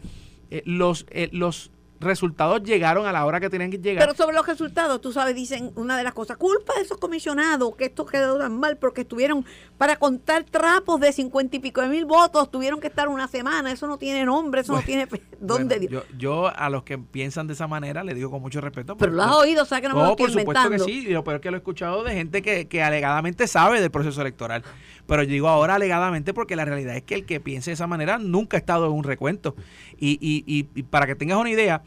eh, 0.50 0.64
los, 0.66 1.06
eh, 1.10 1.30
los 1.34 1.72
resultados 2.00 2.64
llegaron 2.64 3.06
a 3.06 3.12
la 3.12 3.26
hora 3.26 3.40
que 3.40 3.50
tenían 3.50 3.72
que 3.72 3.78
llegar. 3.78 4.06
Pero 4.06 4.16
sobre 4.18 4.36
los 4.36 4.46
resultados, 4.46 5.02
tú 5.02 5.12
sabes, 5.12 5.36
dicen 5.36 5.72
una 5.76 5.98
de 5.98 6.04
las 6.04 6.14
cosas, 6.14 6.38
culpa 6.38 6.74
de 6.76 6.82
esos 6.82 6.98
comisionados, 6.98 7.76
que 7.76 7.86
esto 7.86 8.06
quedó 8.06 8.38
tan 8.38 8.60
mal 8.60 8.78
porque 8.78 9.02
estuvieron 9.02 9.46
para 9.78 9.98
contar 9.98 10.44
trapos 10.44 11.00
de 11.00 11.12
cincuenta 11.12 11.56
y 11.56 11.60
pico 11.60 11.82
de 11.82 11.88
mil 11.88 12.06
votos, 12.06 12.50
tuvieron 12.52 12.80
que 12.80 12.88
estar 12.88 13.08
una 13.08 13.28
semana, 13.28 13.72
eso 13.72 13.88
no 13.88 13.98
tiene 13.98 14.26
nombre, 14.26 14.62
eso 14.62 14.74
no 14.74 14.82
tiene... 14.82 15.08
¿Dónde? 15.40 15.88
yo, 15.90 16.04
yo, 16.18 16.48
a 16.48 16.70
los 16.70 16.84
que 16.84 16.98
piensan 16.98 17.46
de 17.46 17.54
esa 17.54 17.68
manera 17.68 18.04
le 18.04 18.16
digo 18.16 18.32
con 18.32 18.42
mucho 18.42 18.60
respeto. 18.60 18.98
Pero 18.98 19.12
lo 19.12 19.24
has 19.24 19.36
oído, 19.36 19.64
o 19.64 19.66
sea 19.66 19.82
que 19.82 19.88
no, 19.88 19.96
me 19.96 20.04
lo 20.04 20.16
por 20.16 20.32
supuesto 20.32 20.70
que 20.70 20.80
sí, 20.80 21.06
y 21.08 21.14
lo 21.14 21.24
peor 21.24 21.42
que 21.42 21.52
lo 21.52 21.58
he 21.58 21.60
escuchado 21.60 22.04
de 22.04 22.14
gente 22.14 22.42
que, 22.42 22.68
que 22.68 22.82
alegadamente 22.82 23.48
sabe 23.48 23.80
del 23.80 23.92
proceso 23.92 24.22
electoral. 24.22 24.64
Pero 25.08 25.24
yo 25.24 25.32
digo 25.32 25.48
ahora 25.48 25.76
alegadamente 25.76 26.34
porque 26.34 26.56
la 26.56 26.66
realidad 26.66 26.96
es 26.96 27.04
que 27.04 27.16
el 27.16 27.26
que 27.26 27.40
piense 27.40 27.72
de 27.72 27.76
esa 27.76 27.88
manera 27.88 28.18
nunca 28.18 28.58
ha 28.58 28.60
estado 28.60 28.86
en 28.88 28.92
un 28.92 29.04
recuento. 29.04 29.56
Y, 29.98 30.20
y, 30.22 30.44
y, 30.48 30.84
para 30.84 31.08
que 31.08 31.16
tengas 31.16 31.38
una 31.38 31.50
idea, 31.50 31.82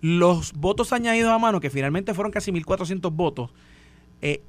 los 0.00 0.52
votos 0.54 0.92
añadidos 0.92 1.30
a 1.30 1.38
mano, 1.38 1.60
que 1.60 1.68
finalmente 1.68 2.14
fueron 2.14 2.32
casi 2.32 2.52
1.400 2.52 3.12
votos, 3.12 3.50
eh, 4.22 4.42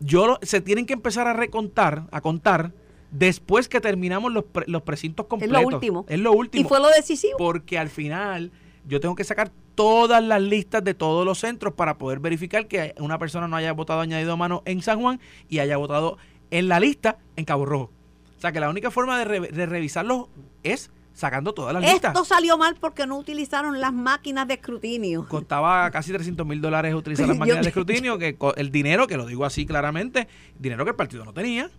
yo 0.00 0.38
se 0.42 0.60
tienen 0.60 0.86
que 0.86 0.92
empezar 0.92 1.26
a 1.28 1.32
recontar, 1.32 2.04
a 2.10 2.20
contar 2.20 2.72
después 3.10 3.68
que 3.68 3.80
terminamos 3.80 4.32
los, 4.32 4.44
los 4.66 4.82
precintos 4.82 5.26
completos. 5.26 5.56
Es 5.56 5.62
lo 5.62 5.68
último. 5.68 6.06
Es 6.08 6.18
lo 6.18 6.32
último. 6.32 6.64
Y 6.64 6.68
fue 6.68 6.80
lo 6.80 6.88
decisivo. 6.88 7.36
Porque 7.38 7.78
al 7.78 7.88
final 7.88 8.52
yo 8.86 9.00
tengo 9.00 9.14
que 9.14 9.24
sacar 9.24 9.50
todas 9.74 10.22
las 10.22 10.42
listas 10.42 10.82
de 10.82 10.94
todos 10.94 11.24
los 11.24 11.38
centros 11.38 11.74
para 11.74 11.98
poder 11.98 12.18
verificar 12.18 12.66
que 12.66 12.94
una 12.98 13.18
persona 13.18 13.46
no 13.46 13.54
haya 13.54 13.72
votado 13.72 14.00
añadido 14.00 14.32
a 14.32 14.36
mano 14.36 14.62
en 14.64 14.82
San 14.82 15.00
Juan 15.00 15.20
y 15.48 15.60
haya 15.60 15.76
votado 15.76 16.18
en 16.50 16.68
la 16.68 16.80
lista 16.80 17.18
en 17.36 17.44
Cabo 17.44 17.66
Rojo. 17.66 17.90
O 18.36 18.40
sea 18.40 18.52
que 18.52 18.60
la 18.60 18.70
única 18.70 18.90
forma 18.90 19.18
de, 19.18 19.66
revisarlo 19.66 20.28
es 20.62 20.90
sacando 21.12 21.52
todas 21.52 21.74
las 21.74 21.82
listas. 21.82 22.14
Esto 22.14 22.24
salió 22.24 22.56
mal 22.56 22.76
porque 22.80 23.04
no 23.06 23.18
utilizaron 23.18 23.80
las 23.80 23.92
máquinas 23.92 24.46
de 24.46 24.54
escrutinio. 24.54 25.26
Costaba 25.26 25.90
casi 25.90 26.12
300 26.12 26.46
mil 26.46 26.60
dólares 26.60 26.94
utilizar 26.94 27.26
las 27.26 27.36
máquinas 27.38 27.62
de 27.62 27.68
escrutinio, 27.68 28.18
que 28.18 28.36
el 28.56 28.70
dinero, 28.70 29.08
que 29.08 29.16
lo 29.16 29.26
digo 29.26 29.44
así 29.44 29.66
claramente, 29.66 30.28
dinero 30.58 30.84
que 30.84 30.90
el 30.90 30.96
partido 30.96 31.24
no 31.24 31.32
tenía. 31.32 31.70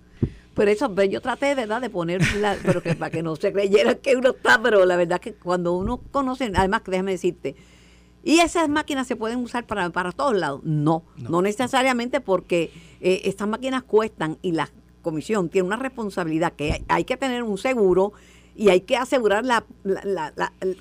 Pero 0.54 0.72
eso, 0.72 0.94
pues, 0.94 1.10
yo 1.10 1.22
traté, 1.22 1.56
¿verdad?, 1.56 1.80
de 1.80 1.90
poner, 1.90 2.22
pero 2.66 2.84
que 2.84 2.94
para 2.96 3.10
que 3.10 3.24
no 3.24 3.38
se 3.38 3.54
creyera 3.54 3.96
que 3.96 4.18
uno 4.18 4.32
está, 4.32 4.62
pero 4.62 4.86
la 4.86 4.98
verdad 4.98 5.22
que 5.22 5.34
cuando 5.34 5.72
uno 5.72 6.02
conoce, 6.12 6.52
además, 6.54 6.82
déjame 6.86 7.12
decirte, 7.12 7.56
y 8.24 8.40
esas 8.40 8.70
máquinas 8.70 9.08
se 9.08 9.16
pueden 9.16 9.40
usar 9.40 9.66
para, 9.66 9.90
para 9.90 10.12
todos 10.12 10.36
lados. 10.36 10.62
No, 10.64 11.04
no, 11.18 11.42
necesariamente 11.42 12.22
porque 12.22 12.72
eh, 13.02 13.22
estas 13.26 13.48
máquinas 13.48 13.84
cuestan 13.84 14.38
y 14.42 14.52
la 14.52 14.70
comisión 15.02 15.50
tiene 15.50 15.68
una 15.68 15.78
responsabilidad 15.78 16.54
que 16.54 16.84
hay, 16.88 17.04
que 17.06 17.18
tener 17.18 17.44
un 17.44 17.58
seguro 17.58 18.14
y 18.56 18.70
hay 18.70 18.82
que 18.82 18.98
asegurar 18.98 19.46
la, 19.46 19.64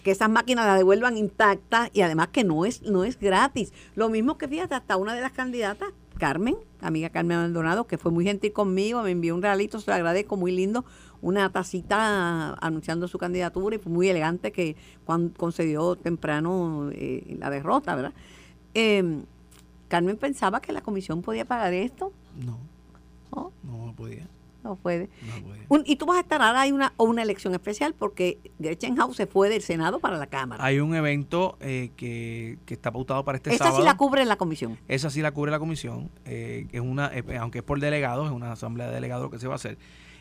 que 0.02 0.10
esas 0.10 0.28
máquinas 0.28 0.66
las 0.66 0.78
devuelvan 0.78 1.16
intactas 1.16 1.90
y 1.92 2.00
además 2.00 2.28
que 2.28 2.42
no 2.42 2.64
es, 2.64 2.82
no 2.82 3.04
es 3.04 3.18
gratis. 3.18 3.72
Lo 3.94 4.08
mismo 4.08 4.36
que 4.36 4.48
fíjate, 4.48 4.74
hasta 4.74 4.96
una 4.96 5.14
de 5.14 5.20
las 5.20 5.32
candidatas, 5.32 5.90
Carmen, 6.18 6.56
amiga 6.80 7.10
Carmen 7.10 7.38
Maldonado, 7.38 7.86
que 7.86 7.96
fue 7.96 8.10
muy 8.10 8.24
gentil 8.24 8.52
conmigo, 8.52 9.02
me 9.02 9.12
envió 9.12 9.34
un 9.36 9.42
regalito, 9.42 9.78
se 9.78 9.88
lo 9.88 9.94
agradezco, 9.94 10.36
muy 10.36 10.50
lindo, 10.50 10.84
una 11.20 11.50
tacita 11.50 12.54
anunciando 12.54 13.08
su 13.08 13.18
candidatura 13.18 13.76
y 13.76 13.78
fue 13.78 13.92
muy 13.92 14.08
elegante 14.08 14.52
que 14.52 14.76
cuando 15.04 15.36
concedió 15.36 15.96
temprano 15.96 16.90
eh, 16.92 17.36
la 17.38 17.50
derrota, 17.50 17.94
¿verdad? 17.94 18.12
Em, 18.74 19.24
Carmen 19.88 20.16
pensaba 20.16 20.60
que 20.60 20.72
la 20.72 20.82
comisión 20.82 21.22
podía 21.22 21.44
pagar 21.44 21.72
esto. 21.72 22.12
No. 22.44 22.58
¿No? 23.34 23.52
No 23.62 23.94
podía. 23.96 24.26
No 24.62 24.74
puede. 24.76 25.08
y 25.84 25.96
tú 25.96 26.04
vas 26.04 26.18
a 26.18 26.20
estar 26.20 26.42
ahora 26.42 26.62
hay 26.62 26.72
una, 26.72 26.92
una 26.98 27.22
elección 27.22 27.54
especial 27.54 27.94
porque 27.94 28.38
Gretchen 28.58 28.96
House 28.96 29.16
se 29.16 29.26
fue 29.26 29.48
del 29.48 29.62
Senado 29.62 30.00
para 30.00 30.18
la 30.18 30.26
Cámara. 30.26 30.62
Hay 30.62 30.80
un 30.80 30.94
evento 30.94 31.56
eh, 31.60 31.90
que, 31.96 32.58
está 32.66 32.90
pautado 32.90 33.24
para 33.24 33.36
este 33.36 33.56
sábado. 33.56 33.76
Esa 33.76 33.82
sí 33.82 33.86
la 33.86 33.96
cubre 33.96 34.24
la 34.24 34.36
comisión. 34.36 34.76
Esa 34.88 35.10
sí 35.10 35.22
la 35.22 35.30
cubre 35.30 35.52
la 35.52 35.58
comisión. 35.58 36.10
Eh, 36.24 36.66
es 36.72 36.80
una, 36.80 37.10
aunque 37.40 37.58
es 37.58 37.64
por 37.64 37.78
delegados, 37.80 38.26
es 38.26 38.32
una 38.32 38.52
asamblea 38.52 38.88
de 38.88 38.94
delegados 38.94 39.30
que 39.30 39.38
se 39.38 39.46
va 39.46 39.54
a 39.54 39.56
hacer 39.56 39.78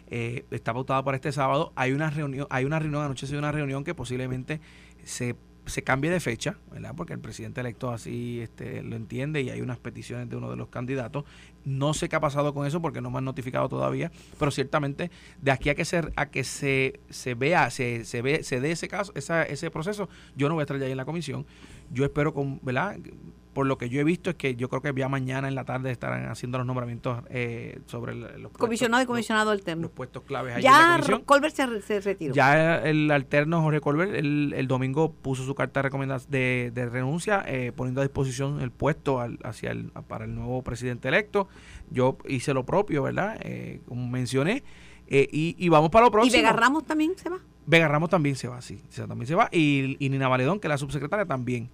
eh, 0.09 0.45
está 0.51 0.73
pautada 0.73 1.03
para 1.03 1.17
este 1.17 1.31
sábado. 1.31 1.73
Hay 1.75 1.91
una 1.91 2.09
reunión, 2.09 2.47
hay 2.49 2.65
una 2.65 2.79
reunión, 2.79 3.03
anoche 3.03 3.27
se 3.27 3.37
una 3.37 3.51
reunión 3.51 3.83
que 3.83 3.93
posiblemente 3.93 4.61
se, 5.03 5.35
se 5.65 5.83
cambie 5.83 6.09
de 6.09 6.19
fecha, 6.19 6.57
¿verdad? 6.71 6.93
Porque 6.95 7.13
el 7.13 7.19
presidente 7.19 7.61
electo 7.61 7.91
así 7.91 8.39
este, 8.41 8.81
lo 8.83 8.95
entiende 8.95 9.41
y 9.41 9.49
hay 9.49 9.61
unas 9.61 9.77
peticiones 9.77 10.29
de 10.29 10.35
uno 10.35 10.49
de 10.49 10.55
los 10.55 10.69
candidatos. 10.69 11.25
No 11.65 11.93
sé 11.93 12.07
qué 12.09 12.15
ha 12.15 12.21
pasado 12.21 12.53
con 12.53 12.65
eso 12.65 12.81
porque 12.81 13.01
no 13.01 13.11
me 13.11 13.17
han 13.17 13.25
notificado 13.25 13.67
todavía, 13.67 14.11
pero 14.39 14.51
ciertamente 14.51 15.11
de 15.41 15.51
aquí 15.51 15.69
a 15.69 15.75
que 15.75 15.85
se, 15.85 16.01
a 16.15 16.25
que 16.27 16.43
se, 16.43 16.99
se 17.09 17.33
vea, 17.33 17.69
se, 17.69 18.05
se, 18.05 18.21
ve, 18.21 18.43
se 18.43 18.61
dé 18.61 18.71
ese 18.71 18.87
caso, 18.87 19.11
esa, 19.15 19.43
ese 19.43 19.69
proceso, 19.69 20.07
yo 20.35 20.47
no 20.47 20.55
voy 20.55 20.61
a 20.61 20.63
estar 20.63 20.77
ya 20.79 20.85
ahí 20.85 20.91
en 20.91 20.97
la 20.97 21.05
comisión. 21.05 21.45
Yo 21.91 22.05
espero 22.05 22.33
con, 22.33 22.59
¿verdad? 22.63 22.97
Por 23.57 23.65
lo 23.65 23.79
que 23.79 23.89
yo 23.89 23.99
he 23.99 24.03
visto 24.03 24.29
es 24.29 24.35
que 24.35 24.55
yo 24.55 24.69
creo 24.69 24.83
que 24.83 24.93
ya 24.95 25.09
mañana 25.09 25.47
en 25.47 25.55
la 25.55 25.65
tarde 25.65 25.89
estarán 25.89 26.29
haciendo 26.29 26.59
los 26.59 26.67
nombramientos 26.67 27.23
eh, 27.31 27.79
sobre 27.87 28.13
los 28.13 28.51
comisionado 28.51 29.01
y 29.01 29.07
comisionado 29.07 29.49
alterno. 29.49 29.81
los 29.81 29.91
puestos 29.91 30.21
claves 30.21 30.61
ya 30.61 31.01
en 31.03 31.21
Colbert 31.21 31.55
se, 31.55 31.99
retiró. 32.01 32.35
Ya 32.35 32.77
el 32.83 33.09
alterno 33.09 33.63
Jorge 33.63 33.81
Colbert 33.81 34.13
el, 34.13 34.53
el 34.55 34.67
domingo 34.67 35.11
puso 35.11 35.43
su 35.43 35.55
carta 35.55 35.81
de, 35.81 36.71
de, 36.71 36.85
renuncia 36.85 37.43
eh, 37.47 37.71
poniendo 37.75 38.01
a 38.01 38.03
disposición 38.03 38.61
el 38.61 38.69
puesto 38.69 39.25
hacia 39.43 39.71
el, 39.71 39.85
para 40.07 40.25
el 40.25 40.35
nuevo 40.35 40.61
presidente 40.61 41.07
electo. 41.07 41.47
Yo 41.89 42.19
hice 42.27 42.53
lo 42.53 42.63
propio 42.63 43.01
verdad 43.01 43.39
eh, 43.41 43.81
como 43.87 44.07
mencioné. 44.07 44.63
Y, 45.09 45.67
vamos 45.69 45.89
para 45.89 46.05
lo 46.05 46.11
próximo 46.11 46.35
y 46.35 46.37
Vega 46.37 46.53
Ramos 46.53 46.85
también 46.85 47.17
se 47.17 47.27
va 47.27 47.39
Vega 47.65 47.87
Ramos 47.87 48.11
también 48.11 48.35
se 48.35 48.49
va 48.49 48.61
sí. 48.61 48.79
También 48.95 49.25
se 49.25 49.33
va. 49.33 49.49
Y, 49.51 49.97
y 49.97 50.09
Nina 50.11 50.27
Valedón 50.27 50.59
que 50.59 50.67
es 50.67 50.69
la 50.69 50.77
subsecretaria 50.77 51.25
también 51.25 51.71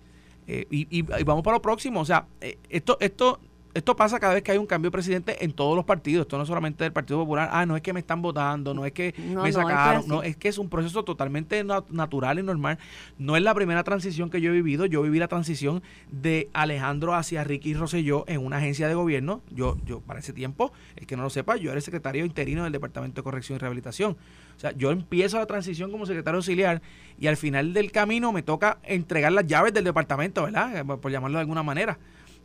eh, 0.47 0.65
y, 0.69 1.01
vamos 1.01 1.43
para 1.43 1.57
lo 1.57 1.61
próximo. 1.61 2.01
O 2.01 2.05
sea, 2.05 2.27
eh, 2.41 2.57
esto, 2.69 2.97
esto, 2.99 3.39
esto 3.73 3.95
pasa 3.95 4.19
cada 4.19 4.35
vez 4.35 4.43
que 4.43 4.51
hay 4.51 4.57
un 4.57 4.67
cambio 4.67 4.89
de 4.89 4.91
presidente 4.91 5.43
en 5.43 5.51
todos 5.51 5.75
los 5.75 5.85
partidos. 5.85 6.23
Esto 6.23 6.37
no 6.37 6.45
solamente 6.45 6.83
del 6.83 6.93
Partido 6.93 7.19
Popular. 7.19 7.49
Ah, 7.51 7.65
no 7.65 7.75
es 7.75 7.81
que 7.81 7.91
me 7.91 7.99
están 7.99 8.21
votando, 8.21 8.73
no 8.73 8.85
es 8.85 8.91
que 8.91 9.15
me 9.17 9.51
sacaron. 9.51 10.07
No, 10.07 10.21
es 10.21 10.37
que 10.37 10.47
es 10.47 10.57
un 10.57 10.69
proceso 10.69 11.03
totalmente 11.03 11.63
natural 11.63 12.39
y 12.39 12.43
normal. 12.43 12.77
No 13.17 13.35
es 13.35 13.43
la 13.43 13.53
primera 13.53 13.83
transición 13.83 14.29
que 14.29 14.41
yo 14.41 14.51
he 14.51 14.53
vivido. 14.53 14.85
Yo 14.85 15.01
viví 15.01 15.17
la 15.17 15.27
transición 15.27 15.81
de 16.11 16.49
Alejandro 16.53 17.15
hacia 17.15 17.43
Ricky 17.43 17.73
Rosselló 17.73 18.25
en 18.27 18.45
una 18.45 18.57
agencia 18.57 18.87
de 18.87 18.93
gobierno. 18.93 19.41
Yo, 19.49 19.77
yo 19.85 20.01
para 20.01 20.19
ese 20.19 20.33
tiempo, 20.33 20.71
es 20.95 21.07
que 21.07 21.17
no 21.17 21.23
lo 21.23 21.29
sepa, 21.29 21.55
yo 21.55 21.71
era 21.71 21.77
el 21.77 21.83
secretario 21.83 22.25
interino 22.25 22.63
del 22.63 22.73
Departamento 22.73 23.21
de 23.21 23.23
Corrección 23.23 23.55
y 23.55 23.59
Rehabilitación. 23.59 24.17
O 24.55 24.59
sea, 24.59 24.71
yo 24.73 24.91
empiezo 24.91 25.39
la 25.39 25.47
transición 25.47 25.91
como 25.91 26.05
secretario 26.05 26.37
auxiliar 26.37 26.81
y 27.19 27.27
al 27.27 27.37
final 27.37 27.73
del 27.73 27.91
camino 27.91 28.31
me 28.31 28.43
toca 28.43 28.77
entregar 28.83 29.31
las 29.31 29.47
llaves 29.47 29.73
del 29.73 29.83
departamento, 29.83 30.43
¿verdad? 30.43 30.77
Eh, 30.77 30.83
por 30.83 31.11
llamarlo 31.11 31.37
de 31.37 31.41
alguna 31.41 31.63
manera. 31.63 31.97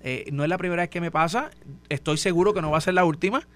Eh, 0.02 0.28
no 0.32 0.42
es 0.42 0.48
la 0.48 0.58
primera 0.58 0.82
vez 0.82 0.90
que 0.90 1.00
me 1.00 1.10
pasa, 1.10 1.50
estoy 1.88 2.18
seguro 2.18 2.54
que 2.54 2.62
no 2.62 2.70
va 2.70 2.78
a 2.78 2.80
ser 2.80 2.94
la 2.94 3.04
última. 3.04 3.46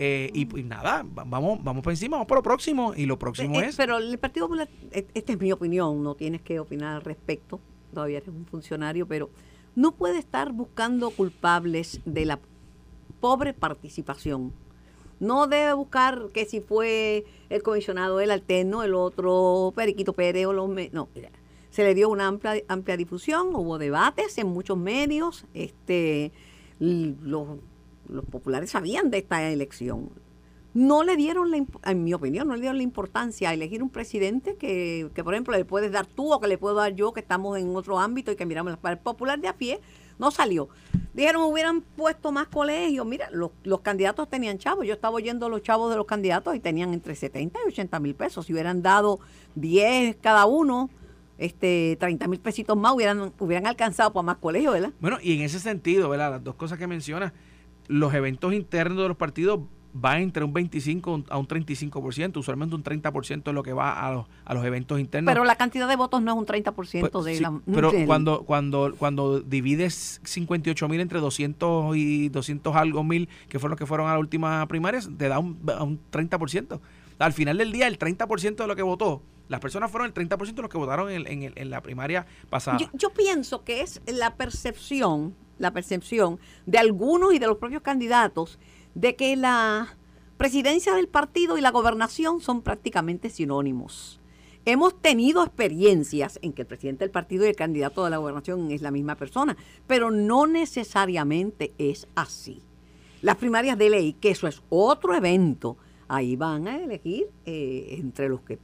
Eh, 0.00 0.30
y 0.32 0.44
pues 0.44 0.64
nada, 0.64 1.04
vamos, 1.04 1.62
vamos 1.64 1.82
por 1.82 1.92
encima, 1.92 2.16
vamos 2.16 2.28
por 2.28 2.38
lo 2.38 2.42
próximo. 2.42 2.94
Y 2.96 3.06
lo 3.06 3.18
próximo 3.18 3.60
es. 3.60 3.74
Pero 3.76 3.98
el 3.98 4.16
Partido 4.18 4.46
Popular, 4.46 4.68
e, 4.92 5.06
esta 5.12 5.32
es 5.32 5.40
mi 5.40 5.50
opinión, 5.50 6.02
no 6.04 6.14
tienes 6.14 6.40
que 6.40 6.60
opinar 6.60 6.96
al 6.96 7.02
respecto, 7.02 7.60
todavía 7.92 8.18
eres 8.18 8.28
un 8.28 8.46
funcionario, 8.46 9.08
pero 9.08 9.28
no 9.74 9.92
puede 9.92 10.18
estar 10.18 10.52
buscando 10.52 11.10
culpables 11.10 12.00
de 12.04 12.26
la 12.26 12.38
pobre 13.20 13.52
participación 13.52 14.52
no 15.20 15.46
debe 15.46 15.72
buscar 15.72 16.28
que 16.32 16.44
si 16.44 16.60
fue 16.60 17.24
el 17.50 17.62
comisionado 17.62 18.20
el 18.20 18.30
alterno, 18.30 18.82
el 18.82 18.94
otro 18.94 19.72
Periquito 19.74 20.12
Pérez 20.12 20.46
o 20.46 20.52
los... 20.52 20.70
No, 20.92 21.08
se 21.78 21.84
le 21.84 21.94
dio 21.94 22.08
una 22.08 22.26
amplia, 22.26 22.60
amplia 22.66 22.96
difusión, 22.96 23.54
hubo 23.54 23.78
debates 23.78 24.36
en 24.38 24.48
muchos 24.48 24.76
medios, 24.76 25.44
este, 25.54 26.32
los, 26.80 27.46
populares 28.32 28.70
sabían 28.70 29.10
de 29.12 29.18
esta 29.18 29.48
elección. 29.48 30.10
No 30.74 31.04
le 31.04 31.14
dieron, 31.14 31.52
la, 31.52 31.64
en 31.84 32.02
mi 32.02 32.14
opinión, 32.14 32.48
no 32.48 32.54
le 32.56 32.62
dieron 32.62 32.78
la 32.78 32.82
importancia 32.82 33.50
a 33.50 33.54
elegir 33.54 33.80
un 33.80 33.90
presidente 33.90 34.56
que, 34.56 35.08
que, 35.14 35.22
por 35.22 35.34
ejemplo, 35.34 35.56
le 35.56 35.64
puedes 35.64 35.92
dar 35.92 36.06
tú 36.06 36.32
o 36.32 36.40
que 36.40 36.48
le 36.48 36.58
puedo 36.58 36.74
dar 36.74 36.96
yo, 36.96 37.12
que 37.12 37.20
estamos 37.20 37.56
en 37.56 37.76
otro 37.76 38.00
ámbito 38.00 38.32
y 38.32 38.34
que 38.34 38.44
miramos 38.44 38.76
para 38.78 38.94
el 38.94 38.98
popular 38.98 39.38
de 39.38 39.46
a 39.46 39.52
pie, 39.52 39.80
no 40.18 40.32
salió. 40.32 40.68
Dijeron, 41.14 41.42
hubieran 41.44 41.82
puesto 41.82 42.32
más 42.32 42.48
colegios. 42.48 43.06
Mira, 43.06 43.30
los, 43.30 43.52
los 43.62 43.82
candidatos 43.82 44.28
tenían 44.28 44.58
chavos. 44.58 44.84
Yo 44.84 44.94
estaba 44.94 45.14
oyendo 45.14 45.48
los 45.48 45.62
chavos 45.62 45.92
de 45.92 45.96
los 45.96 46.06
candidatos 46.06 46.56
y 46.56 46.58
tenían 46.58 46.92
entre 46.92 47.14
70 47.14 47.60
y 47.64 47.68
80 47.68 48.00
mil 48.00 48.16
pesos. 48.16 48.46
Si 48.46 48.52
hubieran 48.52 48.82
dado 48.82 49.20
10 49.54 50.16
cada 50.20 50.46
uno, 50.46 50.90
este 51.38 51.96
30 51.98 52.28
mil 52.28 52.40
pesitos 52.40 52.76
más, 52.76 52.92
hubieran, 52.92 53.32
hubieran 53.38 53.66
alcanzado 53.66 54.12
para 54.12 54.24
más 54.24 54.36
colegios, 54.36 54.74
¿verdad? 54.74 54.92
Bueno, 55.00 55.18
y 55.22 55.34
en 55.36 55.42
ese 55.42 55.60
sentido, 55.60 56.08
¿verdad? 56.08 56.30
Las 56.32 56.44
dos 56.44 56.56
cosas 56.56 56.78
que 56.78 56.86
mencionas, 56.86 57.32
los 57.86 58.12
eventos 58.12 58.52
internos 58.52 59.02
de 59.02 59.08
los 59.08 59.16
partidos 59.16 59.60
va 60.04 60.20
entre 60.20 60.44
un 60.44 60.52
25 60.52 61.24
a 61.28 61.38
un 61.38 61.48
35%, 61.48 62.36
usualmente 62.36 62.74
un 62.74 62.84
30% 62.84 63.48
es 63.48 63.54
lo 63.54 63.62
que 63.62 63.72
va 63.72 64.06
a 64.06 64.12
los, 64.12 64.26
a 64.44 64.54
los 64.54 64.64
eventos 64.64 65.00
internos. 65.00 65.32
Pero 65.32 65.44
la 65.44 65.56
cantidad 65.56 65.88
de 65.88 65.96
votos 65.96 66.22
no 66.22 66.32
es 66.32 66.38
un 66.38 66.46
30% 66.46 67.10
pues, 67.10 67.24
de 67.24 67.40
la... 67.40 67.60
Pero 67.66 67.92
cuando, 68.06 68.42
cuando, 68.42 68.94
cuando 68.98 69.40
divides 69.40 70.20
58 70.24 70.88
mil 70.88 71.00
entre 71.00 71.20
200 71.20 71.96
y 71.96 72.28
200 72.28 72.76
algo 72.76 73.04
mil, 73.04 73.28
que 73.48 73.58
fueron 73.58 73.72
los 73.72 73.78
que 73.78 73.86
fueron 73.86 74.08
a 74.08 74.12
la 74.12 74.18
última 74.18 74.66
primaria, 74.68 75.00
te 75.16 75.28
da 75.28 75.38
un, 75.38 75.58
un 75.80 76.00
30%. 76.12 76.80
Al 77.18 77.32
final 77.32 77.58
del 77.58 77.72
día, 77.72 77.88
el 77.88 77.98
30% 77.98 78.56
de 78.56 78.66
lo 78.66 78.76
que 78.76 78.82
votó 78.82 79.22
Las 79.48 79.60
personas 79.60 79.90
fueron 79.90 80.08
el 80.08 80.14
30% 80.14 80.54
de 80.54 80.62
los 80.62 80.70
que 80.70 80.78
votaron 80.78 81.10
en, 81.10 81.70
la 81.70 81.80
primaria 81.80 82.26
pasada. 82.50 82.78
Yo, 82.92 83.10
pienso 83.10 83.64
que 83.64 83.80
es 83.80 84.00
la 84.06 84.36
percepción, 84.36 85.34
la 85.58 85.72
percepción 85.72 86.38
de 86.66 86.78
algunos 86.78 87.34
y 87.34 87.38
de 87.38 87.46
los 87.46 87.56
propios 87.56 87.82
candidatos 87.82 88.58
de 88.94 89.16
que 89.16 89.36
la 89.36 89.96
presidencia 90.36 90.94
del 90.94 91.08
partido 91.08 91.56
y 91.56 91.60
la 91.60 91.70
gobernación 91.70 92.40
son 92.40 92.62
prácticamente 92.62 93.30
sinónimos. 93.30 94.20
Hemos 94.66 95.00
tenido 95.00 95.42
experiencias 95.42 96.38
en 96.42 96.52
que 96.52 96.62
el 96.62 96.68
presidente 96.68 97.04
del 97.04 97.10
partido 97.10 97.46
y 97.46 97.48
el 97.48 97.56
candidato 97.56 98.04
de 98.04 98.10
la 98.10 98.18
gobernación 98.18 98.70
es 98.70 98.82
la 98.82 98.90
misma 98.90 99.14
persona, 99.14 99.56
pero 99.86 100.10
no 100.10 100.46
necesariamente 100.46 101.72
es 101.78 102.06
así. 102.14 102.60
Las 103.22 103.36
primarias 103.36 103.78
de 103.78 103.88
ley, 103.88 104.12
que 104.12 104.30
eso 104.30 104.46
es 104.46 104.62
otro 104.68 105.14
evento, 105.14 105.78
ahí 106.06 106.36
van 106.36 106.68
a 106.68 106.76
elegir 106.76 107.30
eh, 107.46 107.96
entre 107.98 108.28
los 108.28 108.42
que 108.42 108.58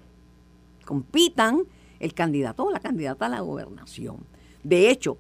compitan 0.85 1.64
el 2.00 2.14
candidato 2.14 2.64
o 2.64 2.71
la 2.71 2.81
candidata 2.81 3.26
a 3.26 3.29
la 3.29 3.41
gobernación. 3.41 4.19
De 4.62 4.91
hecho, 4.91 5.19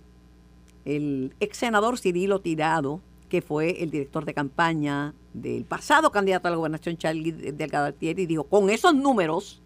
el 0.84 1.34
ex 1.40 1.56
senador 1.56 1.98
Cirilo 1.98 2.40
Tirado, 2.40 3.00
que 3.28 3.42
fue 3.42 3.82
el 3.82 3.90
director 3.90 4.24
de 4.24 4.34
campaña 4.34 5.14
del 5.32 5.64
pasado 5.64 6.10
candidato 6.10 6.48
a 6.48 6.50
la 6.50 6.56
gobernación, 6.56 6.96
Charlie 6.96 7.32
Delgado 7.32 7.86
Altieri, 7.86 8.26
dijo, 8.26 8.44
con 8.44 8.70
esos 8.70 8.94
números, 8.94 9.62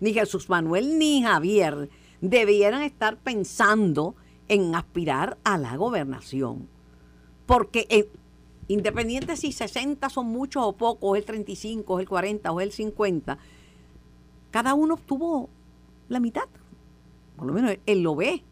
ni 0.00 0.14
Jesús 0.14 0.48
Manuel 0.48 0.98
ni 0.98 1.22
Javier 1.22 1.90
debieran 2.20 2.82
estar 2.82 3.16
pensando 3.18 4.14
en 4.48 4.74
aspirar 4.74 5.38
a 5.44 5.58
la 5.58 5.76
gobernación. 5.76 6.68
Porque 7.46 7.86
eh, 7.90 8.08
independiente 8.68 9.36
si 9.36 9.52
60 9.52 10.08
son 10.08 10.26
muchos 10.26 10.62
o 10.64 10.72
pocos, 10.72 11.18
el 11.18 11.24
35, 11.24 12.00
el 12.00 12.08
40 12.08 12.52
o 12.52 12.60
el 12.60 12.72
50, 12.72 13.38
cada 14.50 14.74
uno 14.74 14.94
obtuvo 14.94 15.48
la 16.08 16.20
mitad. 16.20 16.48
Por 17.36 17.46
lo 17.46 17.52
menos 17.52 17.76
él 17.86 18.02
lo 18.02 18.14
ve 18.14 18.44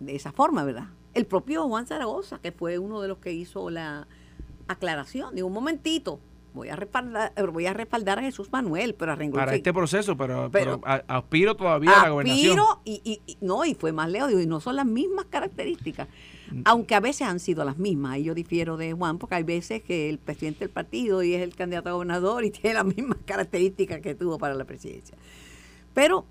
de 0.00 0.16
esa 0.16 0.32
forma, 0.32 0.64
¿verdad? 0.64 0.88
El 1.14 1.26
propio 1.26 1.68
Juan 1.68 1.86
Zaragoza, 1.86 2.38
que 2.40 2.50
fue 2.50 2.78
uno 2.78 3.00
de 3.00 3.08
los 3.08 3.18
que 3.18 3.32
hizo 3.32 3.70
la 3.70 4.08
aclaración, 4.66 5.34
de 5.34 5.42
un 5.42 5.52
momentito, 5.52 6.18
voy 6.54 6.68
a 6.68 6.76
respaldar, 6.76 7.32
voy 7.52 7.66
a 7.66 7.72
respaldar 7.72 8.18
a 8.18 8.22
Jesús 8.22 8.50
Manuel, 8.50 8.94
pero 8.94 9.12
a 9.12 9.16
Para 9.16 9.54
este 9.54 9.72
proceso, 9.72 10.16
pero, 10.16 10.50
aspiro 11.06 11.56
todavía 11.56 12.00
a 12.00 12.04
la 12.04 12.10
gobernación. 12.10 12.58
Aspiro 12.58 12.80
y, 12.84 13.22
y, 13.26 13.36
no, 13.40 13.64
y 13.64 13.74
fue 13.74 13.92
más 13.92 14.10
lejos, 14.10 14.32
y 14.32 14.46
no 14.46 14.60
son 14.60 14.76
las 14.76 14.86
mismas 14.86 15.26
características. 15.26 16.08
Aunque 16.64 16.94
a 16.94 17.00
veces 17.00 17.22
han 17.26 17.40
sido 17.40 17.64
las 17.64 17.78
mismas, 17.78 18.18
y 18.18 18.24
yo 18.24 18.34
difiero 18.34 18.76
de 18.76 18.92
Juan, 18.92 19.18
porque 19.18 19.36
hay 19.36 19.42
veces 19.42 19.82
que 19.82 20.08
el 20.08 20.18
presidente 20.18 20.60
del 20.60 20.70
partido 20.70 21.22
y 21.22 21.34
es 21.34 21.42
el 21.42 21.54
candidato 21.54 21.88
a 21.88 21.92
gobernador 21.92 22.44
y 22.44 22.50
tiene 22.52 22.74
las 22.74 22.84
mismas 22.84 23.18
características 23.24 24.00
que 24.00 24.14
tuvo 24.14 24.38
para 24.38 24.54
la 24.54 24.64
presidencia. 24.64 25.16
Pero 25.92 26.26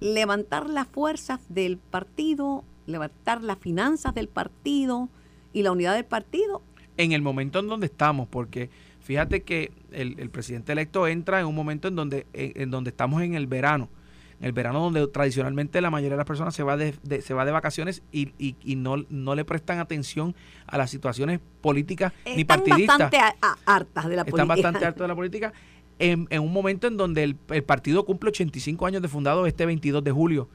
levantar 0.00 0.68
las 0.68 0.88
fuerzas 0.88 1.40
del 1.48 1.78
partido, 1.78 2.64
levantar 2.86 3.42
las 3.42 3.58
finanzas 3.58 4.14
del 4.14 4.28
partido 4.28 5.08
y 5.52 5.62
la 5.62 5.72
unidad 5.72 5.94
del 5.94 6.04
partido. 6.04 6.62
En 6.96 7.12
el 7.12 7.22
momento 7.22 7.60
en 7.60 7.68
donde 7.68 7.86
estamos, 7.86 8.26
porque 8.28 8.68
fíjate 9.00 9.42
que 9.42 9.72
el, 9.92 10.30
presidente 10.30 10.72
electo 10.72 11.06
entra 11.06 11.40
en 11.40 11.46
un 11.46 11.54
momento 11.54 11.88
en 11.88 11.94
donde, 11.94 12.26
en, 12.32 12.70
donde 12.70 12.90
estamos 12.90 13.22
en 13.22 13.34
el 13.34 13.46
verano, 13.46 13.88
en 13.88 14.01
el 14.42 14.52
verano 14.52 14.80
donde 14.80 15.06
tradicionalmente 15.06 15.80
la 15.80 15.90
mayoría 15.90 16.14
de 16.14 16.18
las 16.18 16.26
personas 16.26 16.54
se 16.54 16.64
va 16.64 16.76
de, 16.76 16.94
se 17.22 17.32
va 17.32 17.44
de 17.44 17.52
vacaciones 17.52 18.02
y, 18.10 18.32
y, 18.38 18.76
no, 18.76 18.96
no 19.08 19.34
le 19.34 19.44
prestan 19.44 19.78
atención 19.78 20.34
a 20.66 20.76
las 20.76 20.90
situaciones 20.90 21.40
políticas 21.60 22.12
ni 22.26 22.44
partidistas. 22.44 23.00
Están 23.00 23.10
bastante 23.10 23.36
hartas 23.64 24.08
de 24.08 24.16
la 24.16 24.24
política. 24.24 24.42
Están 24.42 24.48
bastante 24.48 24.84
hartas 24.84 25.00
de 25.00 25.08
la 25.08 25.14
política. 25.14 25.52
En, 25.98 26.26
un 26.40 26.52
momento 26.52 26.88
en 26.88 26.96
donde 26.96 27.22
el, 27.22 27.36
partido 27.36 28.04
cumple 28.04 28.30
85 28.30 28.84
años 28.84 29.00
de 29.00 29.08
fundado 29.08 29.46
este 29.46 29.64
22 29.64 30.02
de 30.02 30.10
julio 30.10 30.48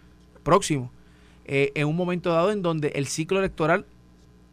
próximo. 0.44 0.92
Eh, 1.46 1.72
en 1.76 1.88
un 1.88 1.96
momento 1.96 2.34
dado 2.34 2.52
en 2.52 2.62
donde 2.62 2.90
el 2.90 3.08
ciclo 3.08 3.40
electoral 3.40 3.86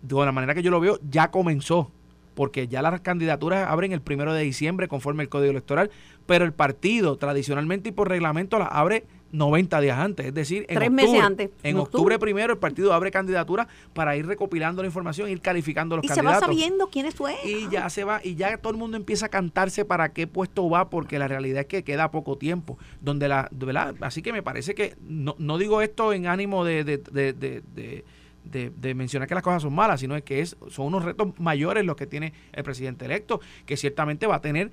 de 0.03 0.15
la 0.15 0.33
manera 0.33 0.55
que 0.55 0.63
yo 0.63 0.71
lo 0.71 0.79
veo, 0.79 1.01
ya 1.11 1.33
comenzó, 1.33 1.91
porque 2.35 2.69
ya 2.69 2.83
las 2.83 3.01
candidaturas 3.01 3.69
abren 3.69 3.93
el 3.93 4.01
primero 4.01 4.33
de 4.33 4.43
diciembre 4.43 4.87
conforme 4.87 5.23
el 5.23 5.29
código 5.29 5.51
electoral, 5.51 5.91
pero 6.27 6.45
el 6.45 6.53
partido 6.53 7.17
tradicionalmente 7.17 7.89
y 7.89 7.93
por 7.93 8.09
reglamento 8.09 8.59
las 8.59 8.69
abre 8.71 9.05
90 9.35 9.81
días 9.81 9.99
antes, 9.99 10.27
es 10.27 10.35
decir, 10.35 10.65
en 10.69 10.77
Tres 10.77 10.89
octubre, 10.89 11.07
meses 11.07 11.23
antes. 11.23 11.51
En 11.63 11.77
octubre. 11.77 12.19
primero 12.19 12.53
el 12.53 12.59
partido 12.59 12.93
abre 12.93 13.11
candidaturas 13.11 13.67
para 13.93 14.17
ir 14.17 14.27
recopilando 14.27 14.83
la 14.83 14.87
información, 14.87 15.29
ir 15.29 15.41
calificando 15.41 15.97
los 15.97 16.07
candidatos. 16.07 16.33
Y 16.33 16.35
se 16.35 16.41
va 16.41 16.47
sabiendo 16.47 16.87
quiénes 16.89 17.15
fue. 17.15 17.35
Y 17.45 17.69
ya 17.69 17.91
se 17.91 18.05
va, 18.05 18.21
y 18.23 18.37
ya 18.37 18.57
todo 18.59 18.73
el 18.73 18.79
mundo 18.79 18.97
empieza 18.97 19.27
a 19.27 19.29
cantarse 19.29 19.85
para 19.85 20.13
qué 20.13 20.27
puesto 20.27 20.71
va, 20.71 20.89
porque 20.89 21.19
la 21.19 21.29
realidad 21.29 21.63
es 21.63 21.67
que 21.67 21.85
queda 21.85 22.11
poco 22.11 22.39
tiempo. 22.39 22.79
Donde 23.01 23.29
la, 23.29 23.49
¿verdad? 23.51 23.95
Así 24.01 24.23
que 24.23 24.33
me 24.33 24.43
parece 24.43 24.75
que, 24.75 24.97
no, 25.03 25.35
no 25.39 25.59
digo 25.59 25.83
esto 25.83 26.13
en 26.13 26.27
ánimo 26.27 26.65
de, 26.65 26.85
de, 26.85 26.99
de 26.99 28.05
de, 28.45 28.95
mencionar 28.95 29.29
que 29.29 29.35
las 29.35 29.43
cosas 29.43 29.63
son 29.63 29.75
malas, 29.75 30.01
sino 30.01 30.17
es 30.17 30.23
que 30.23 30.41
es, 30.41 30.57
son 30.69 30.87
unos 30.87 31.05
retos 31.05 31.29
mayores 31.39 31.85
los 31.85 31.97
que 31.97 32.07
tiene 32.07 32.33
el 32.53 32.63
presidente 32.63 33.05
electo, 33.07 33.41
que 33.67 33.77
ciertamente 33.77 34.27
va 34.27 34.37
a 34.37 34.41
tener 34.41 34.71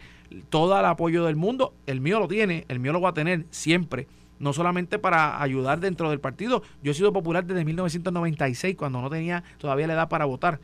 todo 0.50 0.78
el 0.78 0.86
apoyo 0.86 1.26
del 1.26 1.36
mundo. 1.36 1.74
El 1.88 2.02
mío 2.02 2.20
lo 2.20 2.28
tiene, 2.28 2.66
el 2.68 2.80
mío 2.80 2.94
lo 2.94 3.02
va 3.02 3.10
a 3.10 3.14
tener 3.14 3.46
siempre. 3.50 4.08
No 4.42 4.54
solamente 4.54 5.00
para 5.00 5.42
ayudar 5.42 5.80
dentro 5.80 6.10
del 6.10 6.20
partido. 6.20 6.64
Yo 6.82 6.92
he 6.92 6.96
sido 6.96 7.14
popular 7.14 7.46
desde 7.46 7.64
1996, 7.64 8.76
cuando 8.76 9.02
no 9.02 9.10
tenía 9.10 9.44
todavía 9.60 9.88
la 9.88 9.94
edad 9.94 10.10
para 10.10 10.26
votar. 10.26 10.60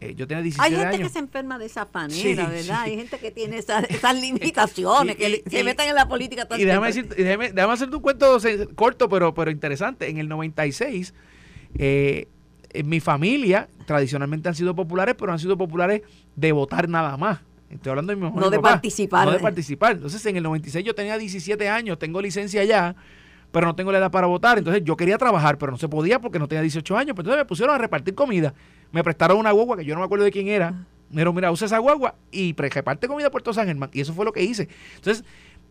Eh, 0.00 0.14
yo 0.14 0.28
tenía 0.28 0.42
17 0.42 0.66
años. 0.66 0.78
Hay 0.78 0.92
gente 0.92 1.02
que 1.04 1.12
se 1.12 1.18
enferma 1.18 1.58
de 1.58 1.66
esa 1.66 1.88
manera, 1.92 2.48
¿verdad? 2.48 2.82
Hay 2.82 2.96
gente 2.96 3.18
que 3.18 3.32
tiene 3.32 3.58
esas, 3.58 3.84
limitaciones, 4.20 5.16
que 5.16 5.42
se 5.44 5.64
metan 5.64 5.88
en 5.88 5.96
la 5.96 6.06
política. 6.06 6.46
Y 6.56 6.64
déjame, 6.64 6.86
decir, 6.86 7.08
déjame, 7.08 7.50
déjame 7.50 7.72
hacerte 7.72 7.96
un 7.96 8.02
cuento 8.02 8.38
corto, 8.76 9.08
pero, 9.08 9.34
pero 9.34 9.50
interesante. 9.50 10.08
En 10.08 10.18
el 10.18 10.28
96, 10.28 11.12
eh, 11.76 12.28
en 12.70 12.88
mi 12.88 13.00
familia 13.00 13.68
tradicionalmente 13.86 14.48
han 14.48 14.54
sido 14.54 14.76
populares, 14.76 15.16
pero 15.18 15.32
han 15.32 15.40
sido 15.40 15.58
populares 15.58 16.02
de 16.36 16.52
votar 16.52 16.88
nada 16.88 17.16
más. 17.16 17.40
Estoy 17.70 17.90
hablando 17.90 18.14
de 18.14 18.16
mi 18.16 18.30
No 18.30 18.50
de 18.50 18.60
participar. 18.60 19.26
No 19.26 19.32
de 19.32 19.38
participar. 19.40 19.92
Entonces, 19.92 20.24
en 20.26 20.36
el 20.36 20.42
96 20.42 20.84
yo 20.84 20.94
tenía 20.94 21.18
17 21.18 21.68
años, 21.68 21.98
tengo 21.98 22.20
licencia 22.22 22.64
ya, 22.64 22.96
pero 23.52 23.66
no 23.66 23.74
tengo 23.74 23.92
la 23.92 23.98
edad 23.98 24.10
para 24.10 24.26
votar. 24.26 24.58
Entonces, 24.58 24.82
yo 24.84 24.96
quería 24.96 25.18
trabajar, 25.18 25.58
pero 25.58 25.72
no 25.72 25.78
se 25.78 25.88
podía 25.88 26.20
porque 26.20 26.38
no 26.38 26.48
tenía 26.48 26.62
18 26.62 26.96
años. 26.96 27.14
Pero 27.14 27.22
entonces 27.22 27.40
me 27.40 27.44
pusieron 27.44 27.74
a 27.74 27.78
repartir 27.78 28.14
comida. 28.14 28.54
Me 28.90 29.04
prestaron 29.04 29.38
una 29.38 29.50
guagua 29.52 29.76
que 29.76 29.84
yo 29.84 29.94
no 29.94 30.00
me 30.00 30.06
acuerdo 30.06 30.24
de 30.24 30.32
quién 30.32 30.48
era. 30.48 30.86
Pero 31.14 31.32
mira, 31.32 31.50
usa 31.50 31.66
esa 31.66 31.78
guagua 31.78 32.14
y 32.30 32.54
reparte 32.54 33.08
comida 33.08 33.28
a 33.28 33.30
Puerto 33.30 33.52
San 33.52 33.66
Germán. 33.66 33.90
Y 33.92 34.00
eso 34.00 34.12
fue 34.12 34.24
lo 34.24 34.32
que 34.32 34.42
hice. 34.42 34.68
Entonces, 34.96 35.24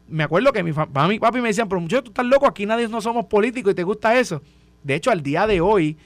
me 0.07 0.23
acuerdo 0.23 0.51
que 0.51 0.63
mi 0.63 0.71
mamá 0.71 1.13
y 1.13 1.19
papi 1.19 1.41
me 1.41 1.49
decían, 1.49 1.67
pero 1.67 1.81
muchachos, 1.81 2.05
tú 2.05 2.12
estás 2.12 2.25
loco, 2.25 2.47
aquí 2.47 2.65
nadie 2.65 2.88
no 2.88 3.01
somos 3.01 3.25
políticos 3.25 3.71
y 3.71 3.75
te 3.75 3.83
gusta 3.83 4.17
eso. 4.17 4.41
De 4.83 4.95
hecho, 4.95 5.12
al 5.12 5.21
día 5.21 5.45
de 5.45 5.62
hoy, 5.62 5.97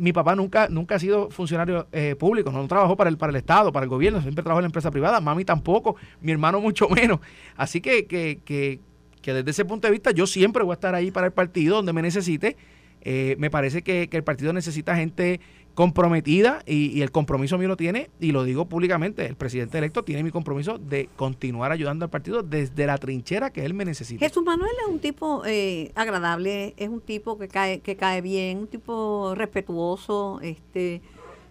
mi 0.00 0.12
papá 0.12 0.34
nunca, 0.34 0.68
nunca 0.68 0.96
ha 0.96 0.98
sido 0.98 1.30
funcionario 1.30 1.86
eh, 1.92 2.16
público, 2.18 2.50
no 2.50 2.66
trabajó 2.66 2.96
para 2.96 3.10
el, 3.10 3.18
para 3.18 3.30
el 3.30 3.36
Estado, 3.36 3.70
para 3.70 3.84
el 3.84 3.90
gobierno, 3.90 4.20
siempre 4.22 4.42
trabajó 4.42 4.60
en 4.60 4.64
la 4.64 4.68
empresa 4.68 4.90
privada, 4.90 5.20
mami 5.20 5.44
tampoco, 5.44 5.96
mi 6.20 6.32
hermano 6.32 6.60
mucho 6.60 6.88
menos. 6.88 7.20
Así 7.56 7.80
que, 7.80 8.06
que, 8.06 8.40
que, 8.44 8.80
que 9.22 9.34
desde 9.34 9.50
ese 9.50 9.64
punto 9.64 9.86
de 9.86 9.92
vista 9.92 10.10
yo 10.10 10.26
siempre 10.26 10.64
voy 10.64 10.72
a 10.72 10.74
estar 10.74 10.94
ahí 10.94 11.10
para 11.10 11.26
el 11.26 11.32
partido 11.32 11.76
donde 11.76 11.92
me 11.92 12.02
necesite. 12.02 12.56
Eh, 13.02 13.36
me 13.38 13.50
parece 13.50 13.82
que, 13.82 14.08
que 14.08 14.16
el 14.16 14.24
partido 14.24 14.52
necesita 14.52 14.94
gente 14.94 15.40
comprometida 15.80 16.62
y, 16.66 17.00
el 17.00 17.10
compromiso 17.10 17.56
mío 17.56 17.68
lo 17.68 17.76
tiene, 17.78 18.10
y 18.20 18.32
lo 18.32 18.44
digo 18.44 18.66
públicamente, 18.66 19.24
el 19.24 19.34
presidente 19.34 19.78
electo 19.78 20.02
tiene 20.02 20.22
mi 20.22 20.30
compromiso 20.30 20.76
de 20.76 21.08
continuar 21.16 21.72
ayudando 21.72 22.04
al 22.04 22.10
partido 22.10 22.42
desde 22.42 22.84
la 22.84 22.98
trinchera 22.98 23.48
que 23.48 23.64
él 23.64 23.72
me 23.72 23.86
necesita. 23.86 24.22
Jesús 24.22 24.44
Manuel 24.44 24.72
es 24.86 24.92
un 24.92 24.98
tipo 24.98 25.42
eh, 25.46 25.90
agradable, 25.94 26.74
es 26.76 26.90
un 26.90 27.00
tipo 27.00 27.38
que 27.38 27.48
cae, 27.48 27.80
que 27.80 27.96
cae 27.96 28.20
bien, 28.20 28.58
un 28.58 28.66
tipo 28.66 29.34
respetuoso, 29.34 30.38
este 30.42 31.00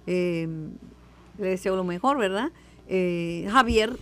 eh, 0.06 0.48
le 1.40 1.48
deseo 1.48 1.76
lo 1.76 1.84
mejor, 1.84 2.20
¿verdad? 2.20 2.52
Eh, 2.88 3.48
Javier 3.52 3.98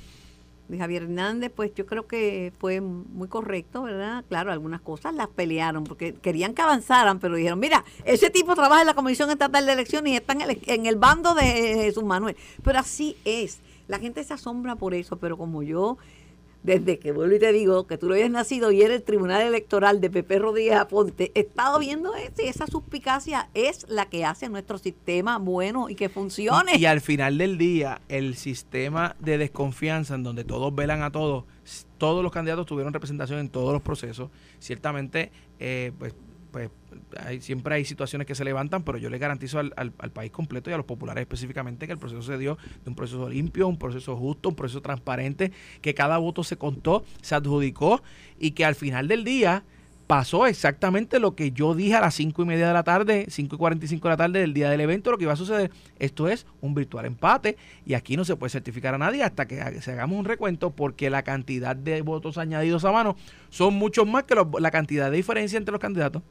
de 0.67 0.77
Javier 0.77 1.03
Hernández, 1.03 1.51
pues 1.55 1.73
yo 1.73 1.85
creo 1.85 2.07
que 2.07 2.51
fue 2.59 2.81
muy 2.81 3.27
correcto, 3.27 3.83
¿verdad? 3.83 4.23
Claro, 4.27 4.51
algunas 4.51 4.81
cosas 4.81 5.13
las 5.13 5.27
pelearon 5.27 5.83
porque 5.83 6.13
querían 6.13 6.53
que 6.53 6.61
avanzaran, 6.61 7.19
pero 7.19 7.35
dijeron, 7.35 7.59
mira, 7.59 7.85
ese 8.05 8.29
tipo 8.29 8.55
trabaja 8.55 8.81
en 8.81 8.87
la 8.87 8.93
Comisión 8.93 9.29
Estatal 9.29 9.65
de 9.65 9.73
Elecciones 9.73 10.13
y 10.13 10.15
está 10.17 10.33
en 10.33 10.41
el, 10.41 10.59
en 10.65 10.85
el 10.85 10.95
bando 10.95 11.33
de 11.33 11.43
Jesús 11.43 12.03
Manuel. 12.03 12.35
Pero 12.63 12.79
así 12.79 13.15
es. 13.25 13.59
La 13.87 13.99
gente 13.99 14.23
se 14.23 14.33
asombra 14.33 14.75
por 14.75 14.93
eso, 14.93 15.15
pero 15.17 15.37
como 15.37 15.63
yo 15.63 15.97
desde 16.63 16.99
que 16.99 17.11
vuelvo 17.11 17.35
y 17.35 17.39
te 17.39 17.51
digo 17.53 17.87
que 17.87 17.97
tú 17.97 18.07
lo 18.07 18.13
habías 18.13 18.29
nacido 18.29 18.71
y 18.71 18.81
eres 18.81 18.97
el 18.97 19.03
Tribunal 19.03 19.41
Electoral 19.41 20.01
de 20.01 20.09
Pepe 20.09 20.39
Rodríguez 20.39 20.75
Aponte, 20.75 21.31
he 21.35 21.41
estado 21.41 21.79
viendo 21.79 22.15
eso 22.15 22.41
y 22.43 22.47
esa 22.47 22.67
suspicacia 22.67 23.49
es 23.53 23.85
la 23.89 24.09
que 24.09 24.25
hace 24.25 24.49
nuestro 24.49 24.77
sistema 24.77 25.37
bueno 25.37 25.89
y 25.89 25.95
que 25.95 26.09
funcione. 26.09 26.77
Y, 26.77 26.85
al 26.85 27.01
final 27.01 27.37
del 27.37 27.57
día, 27.57 28.01
el 28.09 28.35
sistema 28.35 29.15
de 29.19 29.37
desconfianza 29.37 30.15
en 30.15 30.23
donde 30.23 30.43
todos 30.43 30.73
velan 30.75 31.03
a 31.03 31.11
todos, 31.11 31.45
todos 31.97 32.23
los 32.23 32.31
candidatos 32.31 32.65
tuvieron 32.65 32.93
representación 32.93 33.39
en 33.39 33.49
todos 33.49 33.73
los 33.73 33.81
procesos, 33.81 34.29
ciertamente, 34.59 35.31
eh, 35.59 35.91
pues 35.97 36.15
pues 36.57 36.71
hay, 37.23 37.39
siempre 37.41 37.75
hay 37.75 37.85
situaciones 37.85 38.25
que 38.25 38.33
se 38.33 38.43
levantan, 38.43 38.81
pero 38.81 38.97
yo 38.97 39.11
le 39.11 39.19
garantizo 39.19 39.59
al, 39.59 39.73
al, 39.75 40.11
país 40.11 40.31
completo 40.31 40.71
y 40.71 40.73
a 40.73 40.77
los 40.77 40.87
populares 40.87 41.21
específicamente 41.21 41.85
que 41.85 41.93
el 41.93 41.99
proceso 41.99 42.23
se 42.23 42.37
dio 42.39 42.57
de 42.83 42.89
un 42.89 42.95
proceso 42.95 43.29
limpio, 43.29 43.67
un 43.67 43.77
proceso 43.77 44.15
justo, 44.15 44.49
un 44.49 44.55
proceso 44.55 44.81
transparente, 44.81 45.51
que 45.81 45.93
cada 45.93 46.17
voto 46.17 46.43
se 46.43 46.57
contó, 46.57 47.05
se 47.21 47.35
adjudicó 47.35 48.01
y 48.39 48.51
que 48.51 48.65
al 48.65 48.73
final 48.73 49.07
del 49.07 49.23
día 49.23 49.63
pasó 50.07 50.47
exactamente 50.47 51.19
lo 51.19 51.35
que 51.35 51.51
yo 51.51 51.75
dije 51.75 51.95
a 51.95 52.01
las 52.01 52.15
5 52.15 52.41
y 52.41 52.45
media 52.45 52.69
de 52.69 52.73
la 52.73 52.83
tarde, 52.83 53.27
5 53.29 53.55
y 53.55 53.59
45 53.59 54.07
de 54.07 54.11
la 54.11 54.17
tarde 54.17 54.39
del 54.39 54.53
día 54.53 54.69
del 54.71 54.81
evento, 54.81 55.11
lo 55.11 55.17
que 55.17 55.25
iba 55.25 55.33
a 55.33 55.37
suceder. 55.37 55.69
Esto 55.99 56.27
es 56.27 56.47
un 56.61 56.73
virtual 56.73 57.05
empate 57.05 57.57
y 57.85 57.93
aquí 57.93 58.17
no 58.17 58.25
se 58.25 58.35
puede 58.35 58.49
certificar 58.49 58.95
a 58.95 58.97
nadie 58.97 59.21
hasta 59.21 59.47
que 59.47 59.81
se 59.81 59.91
hagamos 59.91 60.17
un 60.17 60.25
recuento 60.25 60.71
porque 60.71 61.09
la 61.09 61.21
cantidad 61.21 61.75
de 61.75 62.01
votos 62.01 62.39
añadidos 62.39 62.85
a 62.85 62.91
mano 62.91 63.15
son 63.49 63.75
muchos 63.75 64.07
más 64.07 64.23
que 64.23 64.35
la 64.59 64.71
cantidad 64.71 65.11
de 65.11 65.17
diferencia 65.17 65.57
entre 65.57 65.73
los 65.73 65.81
candidatos. 65.81 66.23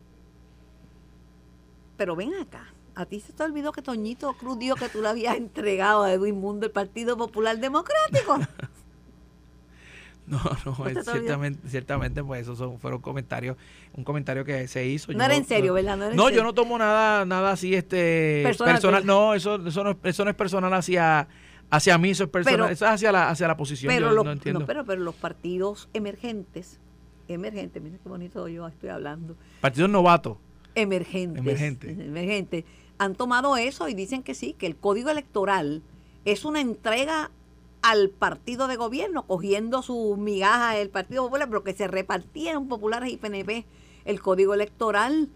Pero 1.96 2.16
ven 2.16 2.34
acá. 2.34 2.66
¿A 2.94 3.04
ti 3.04 3.20
se 3.20 3.32
te 3.32 3.42
olvidó 3.42 3.72
que 3.72 3.82
Toñito 3.82 4.32
Cruz 4.34 4.58
dijo 4.58 4.74
que 4.74 4.88
tú 4.88 5.02
le 5.02 5.08
habías 5.08 5.36
entregado 5.36 6.04
a 6.04 6.12
Edwin 6.12 6.40
Mundo 6.40 6.64
el 6.64 6.72
Partido 6.72 7.16
Popular 7.16 7.58
Democrático? 7.58 8.38
No, 10.26 10.40
no, 10.64 10.74
ciertamente, 11.04 11.68
ciertamente, 11.68 12.24
pues 12.24 12.42
esos 12.42 12.58
son, 12.58 12.80
fueron 12.80 13.00
comentarios, 13.00 13.56
un 13.94 14.02
comentario 14.02 14.44
que 14.44 14.66
se 14.66 14.84
hizo. 14.84 15.12
No 15.12 15.22
era 15.22 15.36
en 15.36 15.44
serio, 15.44 15.72
¿verdad? 15.74 15.96
No, 16.14 16.30
yo 16.30 16.42
no 16.42 16.52
tomo 16.52 16.76
nada, 16.78 17.24
nada 17.24 17.52
así, 17.52 17.74
este, 17.74 18.42
personal. 18.42 19.06
no, 19.06 19.34
eso, 19.34 19.64
eso 19.66 19.84
no, 19.84 19.96
eso 20.02 20.24
no 20.24 20.30
es 20.30 20.36
personal 20.36 20.74
hacia, 20.74 21.28
hacia 21.70 21.98
mí, 21.98 22.10
eso 22.10 22.24
es 22.24 22.30
personal, 22.30 22.72
eso 22.72 22.86
es 22.86 22.90
hacia 22.90 23.12
la, 23.12 23.30
hacia 23.30 23.46
la 23.46 23.56
posición. 23.56 23.94
Pero 23.94 24.12
yo 24.12 24.24
no 24.24 24.32
entiendo. 24.32 24.66
pero, 24.66 24.84
pero 24.84 25.00
los 25.00 25.14
partidos 25.14 25.88
emergentes, 25.92 26.80
emergentes, 27.28 27.80
mira 27.80 27.96
qué 28.02 28.08
bonito 28.08 28.48
yo 28.48 28.66
estoy 28.66 28.88
hablando. 28.88 29.36
Partidos 29.60 29.90
novatos. 29.90 30.38
Emergentes. 30.76 31.40
Emergentes. 31.40 31.98
Emergentes. 31.98 32.64
Han 32.98 33.14
tomado 33.14 33.56
eso 33.56 33.88
y 33.88 33.94
dicen 33.94 34.22
que 34.22 34.34
sí, 34.34 34.52
que 34.52 34.66
el 34.66 34.76
código 34.76 35.10
electoral 35.10 35.82
es 36.24 36.44
una 36.44 36.60
entrega 36.60 37.30
al 37.82 38.10
partido 38.10 38.68
de 38.68 38.76
gobierno, 38.76 39.26
cogiendo 39.26 39.82
sus 39.82 40.18
migajas 40.18 40.76
del 40.76 40.90
Partido 40.90 41.24
Popular, 41.24 41.48
pero 41.48 41.62
que 41.62 41.72
se 41.72 41.88
repartieron 41.88 42.68
populares 42.68 43.12
y 43.12 43.16
PNP 43.16 43.64
el 44.04 44.20
código 44.20 44.54
electoral. 44.54 45.28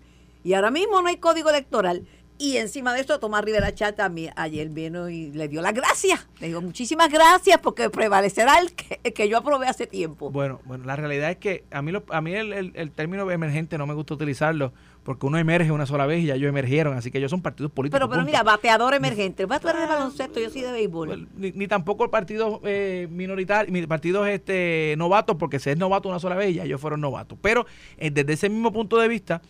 Y 0.42 0.54
ahora 0.54 0.70
mismo 0.70 1.02
no 1.02 1.08
hay 1.08 1.18
código 1.18 1.50
electoral. 1.50 2.06
Y 2.38 2.56
encima 2.56 2.94
de 2.94 3.02
eso, 3.02 3.20
Tomás 3.20 3.44
Rivera 3.44 3.74
Chata 3.74 4.10
ayer 4.34 4.70
vino 4.70 5.10
y 5.10 5.30
le 5.30 5.46
dio 5.46 5.60
las 5.60 5.74
gracias. 5.74 6.26
Le 6.40 6.46
digo, 6.46 6.62
muchísimas 6.62 7.12
gracias 7.12 7.60
porque 7.60 7.90
prevalecerá 7.90 8.58
el 8.58 8.72
que, 8.72 9.28
yo 9.28 9.36
aprobé 9.36 9.68
hace 9.68 9.86
tiempo. 9.86 10.30
Bueno, 10.30 10.58
bueno, 10.64 10.86
la 10.86 10.96
realidad 10.96 11.30
es 11.30 11.36
que 11.36 11.64
a 11.70 11.82
mí, 11.82 11.92
a 12.08 12.20
mí 12.22 12.34
el, 12.34 12.72
el 12.74 12.90
término 12.92 13.30
emergente 13.30 13.76
no 13.76 13.86
me 13.86 13.92
gusta 13.92 14.14
utilizarlo 14.14 14.72
porque 15.10 15.26
uno 15.26 15.38
emerge 15.38 15.72
una 15.72 15.86
sola 15.86 16.06
vez 16.06 16.22
y 16.22 16.26
ya 16.26 16.36
ellos 16.36 16.48
emergieron, 16.48 16.96
así 16.96 17.10
que 17.10 17.18
ellos 17.18 17.32
son 17.32 17.42
partidos 17.42 17.72
políticos. 17.72 17.98
Pero, 17.98 18.08
pero 18.08 18.24
mira, 18.24 18.44
bateador 18.44 18.94
emergente, 18.94 19.42
eres 19.42 19.60
de 19.60 19.86
baloncesto, 19.88 20.38
yo 20.38 20.48
soy 20.50 20.60
de 20.60 20.70
béisbol. 20.70 21.28
Ni, 21.34 21.66
tampoco 21.66 22.04
el 22.04 22.10
partido 22.10 22.60
eh, 22.62 23.08
minoritario, 23.10 23.88
partidos 23.88 24.28
este, 24.28 24.94
novatos, 24.98 25.34
porque 25.36 25.58
si 25.58 25.70
es 25.70 25.76
novato 25.76 26.08
una 26.08 26.20
sola 26.20 26.36
vez, 26.36 26.54
ya 26.54 26.62
ellos 26.62 26.80
fueron 26.80 27.00
novatos. 27.00 27.36
Pero 27.42 27.66
eh, 27.98 28.12
desde 28.12 28.34
ese 28.34 28.48
mismo 28.48 28.72
punto 28.72 28.98
de 28.98 29.08
vista, 29.08 29.42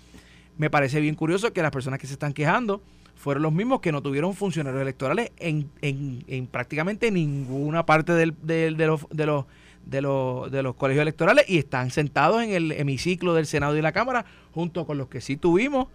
me 0.57 0.70
parece 0.70 0.99
bien 0.99 1.14
curioso 1.14 1.53
que 1.53 1.61
las 1.61 1.73
personas 1.73 1.99
que 1.99 2.07
se 2.07 2.14
están 2.14 2.33
quejando 2.33 2.81
fueron 3.14 3.42
los 3.42 3.53
mismos 3.53 3.81
que 3.81 3.92
no 3.92 4.01
tuvieron 4.01 4.33
funcionarios 4.33 4.81
electorales 4.81 5.31
en, 5.37 5.68
en, 5.83 6.25
en 6.27 6.46
prácticamente 6.46 7.11
ninguna 7.11 7.85
parte 7.85 8.14
del, 8.14 8.35
de 8.40 8.70
los, 8.70 9.07
de 9.11 9.27
los 9.27 9.44
de, 9.84 10.00
los, 10.00 10.50
de 10.50 10.62
los 10.62 10.74
colegios 10.74 11.02
electorales 11.02 11.44
y 11.48 11.58
están 11.58 11.90
sentados 11.90 12.42
en 12.42 12.50
el 12.50 12.72
hemiciclo 12.72 13.34
del 13.34 13.46
Senado 13.46 13.76
y 13.76 13.82
la 13.82 13.92
Cámara 13.92 14.24
junto 14.52 14.86
con 14.86 14.98
los 14.98 15.08
que 15.08 15.20
sí 15.20 15.36
tuvimos, 15.36 15.88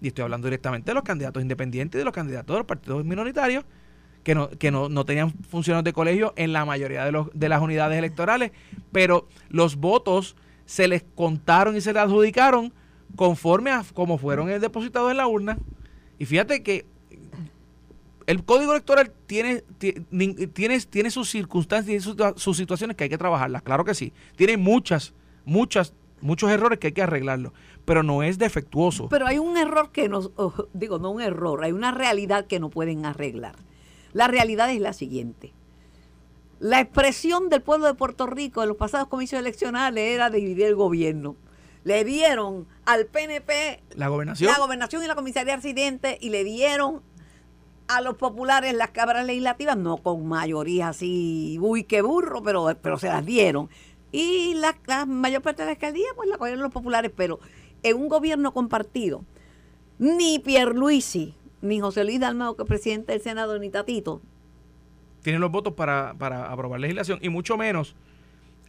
y 0.00 0.08
estoy 0.08 0.24
hablando 0.24 0.46
directamente 0.46 0.90
de 0.90 0.94
los 0.94 1.02
candidatos 1.02 1.42
independientes 1.42 1.98
de 1.98 2.04
los 2.04 2.12
candidatos 2.12 2.54
de 2.54 2.58
los 2.58 2.66
partidos 2.66 3.04
minoritarios, 3.04 3.64
que 4.22 4.34
no, 4.34 4.50
que 4.50 4.70
no, 4.70 4.88
no 4.88 5.04
tenían 5.04 5.32
funcionarios 5.48 5.84
de 5.84 5.92
colegio 5.92 6.32
en 6.36 6.52
la 6.52 6.64
mayoría 6.64 7.04
de, 7.04 7.12
los, 7.12 7.28
de 7.32 7.48
las 7.48 7.62
unidades 7.62 7.96
electorales, 7.98 8.50
pero 8.90 9.28
los 9.48 9.76
votos 9.76 10.36
se 10.64 10.88
les 10.88 11.04
contaron 11.14 11.76
y 11.76 11.80
se 11.80 11.92
les 11.92 12.02
adjudicaron 12.02 12.72
conforme 13.14 13.70
a 13.70 13.84
como 13.94 14.18
fueron 14.18 14.48
depositados 14.60 15.10
en 15.10 15.18
la 15.18 15.28
urna. 15.28 15.58
Y 16.18 16.24
fíjate 16.24 16.62
que 16.62 16.86
el 18.26 18.44
código 18.44 18.72
electoral 18.72 19.12
tiene, 19.26 19.62
tiene, 19.78 20.80
tiene 20.80 21.10
sus 21.10 21.30
circunstancias 21.30 21.96
y 21.96 22.00
sus, 22.00 22.16
sus, 22.36 22.56
situaciones 22.56 22.96
que 22.96 23.04
hay 23.04 23.10
que 23.10 23.18
trabajarlas, 23.18 23.62
claro 23.62 23.84
que 23.84 23.94
sí. 23.94 24.12
Tiene 24.34 24.56
muchas, 24.56 25.14
muchas, 25.44 25.94
muchos 26.20 26.50
errores 26.50 26.78
que 26.78 26.88
hay 26.88 26.92
que 26.92 27.02
arreglarlo, 27.02 27.52
pero 27.84 28.02
no 28.02 28.22
es 28.22 28.38
defectuoso. 28.38 29.08
Pero 29.08 29.26
hay 29.26 29.38
un 29.38 29.56
error 29.56 29.92
que 29.92 30.08
no, 30.08 30.32
digo, 30.72 30.98
no 30.98 31.10
un 31.10 31.22
error, 31.22 31.62
hay 31.62 31.72
una 31.72 31.92
realidad 31.92 32.46
que 32.46 32.58
no 32.58 32.68
pueden 32.68 33.06
arreglar. 33.06 33.54
La 34.12 34.26
realidad 34.26 34.70
es 34.70 34.80
la 34.80 34.92
siguiente. 34.92 35.52
La 36.58 36.80
expresión 36.80 37.48
del 37.48 37.62
pueblo 37.62 37.86
de 37.86 37.94
Puerto 37.94 38.26
Rico 38.26 38.62
en 38.62 38.68
los 38.68 38.78
pasados 38.78 39.08
comicios 39.08 39.38
eleccionales 39.38 40.14
era 40.14 40.30
dividir 40.30 40.66
el 40.66 40.74
gobierno. 40.74 41.36
Le 41.84 42.02
dieron 42.02 42.66
al 42.86 43.06
PNP 43.06 43.82
la 43.94 44.08
gobernación, 44.08 44.50
la 44.50 44.58
gobernación 44.58 45.04
y 45.04 45.06
la 45.06 45.14
comisaría 45.14 45.54
residente 45.54 46.18
y 46.20 46.30
le 46.30 46.42
dieron 46.42 47.02
a 47.88 48.00
los 48.00 48.16
populares 48.16 48.74
las 48.74 48.90
cámaras 48.90 49.26
legislativas, 49.26 49.76
no 49.76 49.98
con 49.98 50.26
mayoría 50.26 50.88
así, 50.88 51.58
uy, 51.60 51.84
qué 51.84 52.02
burro, 52.02 52.42
pero, 52.42 52.76
pero 52.80 52.98
se 52.98 53.08
las 53.08 53.24
dieron. 53.24 53.68
Y 54.12 54.54
la, 54.54 55.06
mayor 55.06 55.42
parte 55.42 55.62
de 55.62 55.66
la 55.66 55.72
alcaldía, 55.72 56.06
pues 56.14 56.28
la 56.28 56.38
cogieron 56.38 56.62
los 56.62 56.72
populares, 56.72 57.12
pero 57.14 57.40
en 57.82 57.96
un 57.96 58.08
gobierno 58.08 58.52
compartido, 58.52 59.24
ni 59.98 60.38
Pierluisi, 60.38 61.34
ni 61.62 61.80
José 61.80 62.04
Luis 62.04 62.20
Dalmao, 62.20 62.56
que 62.56 62.62
es 62.62 62.68
presidente 62.68 63.12
del 63.12 63.22
Senado, 63.22 63.58
ni 63.58 63.70
Tatito. 63.70 64.20
Tienen 65.22 65.40
los 65.40 65.50
votos 65.50 65.74
para, 65.74 66.14
para 66.18 66.50
aprobar 66.50 66.80
legislación, 66.80 67.18
y 67.22 67.28
mucho 67.28 67.56
menos 67.56 67.96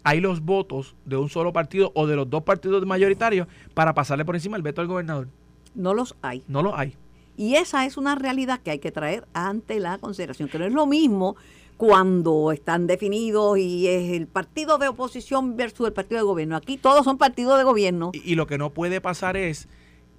hay 0.04 0.22
los 0.22 0.42
votos 0.42 0.96
de 1.06 1.18
un 1.18 1.30
solo 1.30 1.54
partido 1.54 1.92
o 1.94 2.08
de 2.08 2.16
los 2.16 2.30
dos 2.30 2.44
partidos 2.44 2.86
mayoritarios 2.86 3.48
para 3.74 3.94
pasarle 3.94 4.26
por 4.26 4.36
encima 4.36 4.58
el 4.58 4.64
veto 4.64 4.82
al 4.82 4.88
gobernador. 4.88 5.28
No 5.76 5.94
los 5.94 6.16
hay. 6.22 6.44
No 6.48 6.64
los 6.64 6.74
hay. 6.76 6.96
Y 7.38 7.56
esa 7.56 7.86
es 7.86 7.98
una 7.98 8.16
realidad 8.16 8.60
que 8.60 8.72
hay 8.72 8.80
que 8.80 8.92
traer 8.92 9.28
ante 9.34 9.80
la 9.80 10.00
consideración, 10.00 10.50
que 10.50 10.58
no 10.58 10.66
es 10.66 10.74
lo 10.74 10.88
mismo 10.88 11.36
cuando 11.78 12.52
están 12.52 12.88
definidos 12.88 13.60
y 13.60 13.88
es 13.88 14.12
el 14.14 14.26
partido 14.26 14.80
de 14.80 14.88
oposición 14.88 15.56
versus 15.56 15.88
el 15.88 15.94
partido 15.94 16.20
de 16.20 16.26
gobierno. 16.26 16.56
Aquí 16.56 16.78
todos 16.78 17.06
son 17.06 17.20
partidos 17.20 17.58
de 17.60 17.64
gobierno. 17.64 18.12
Y, 18.14 18.34
lo 18.34 18.48
que 18.48 18.58
no 18.58 18.72
puede 18.72 19.00
pasar 19.00 19.38
es 19.38 19.68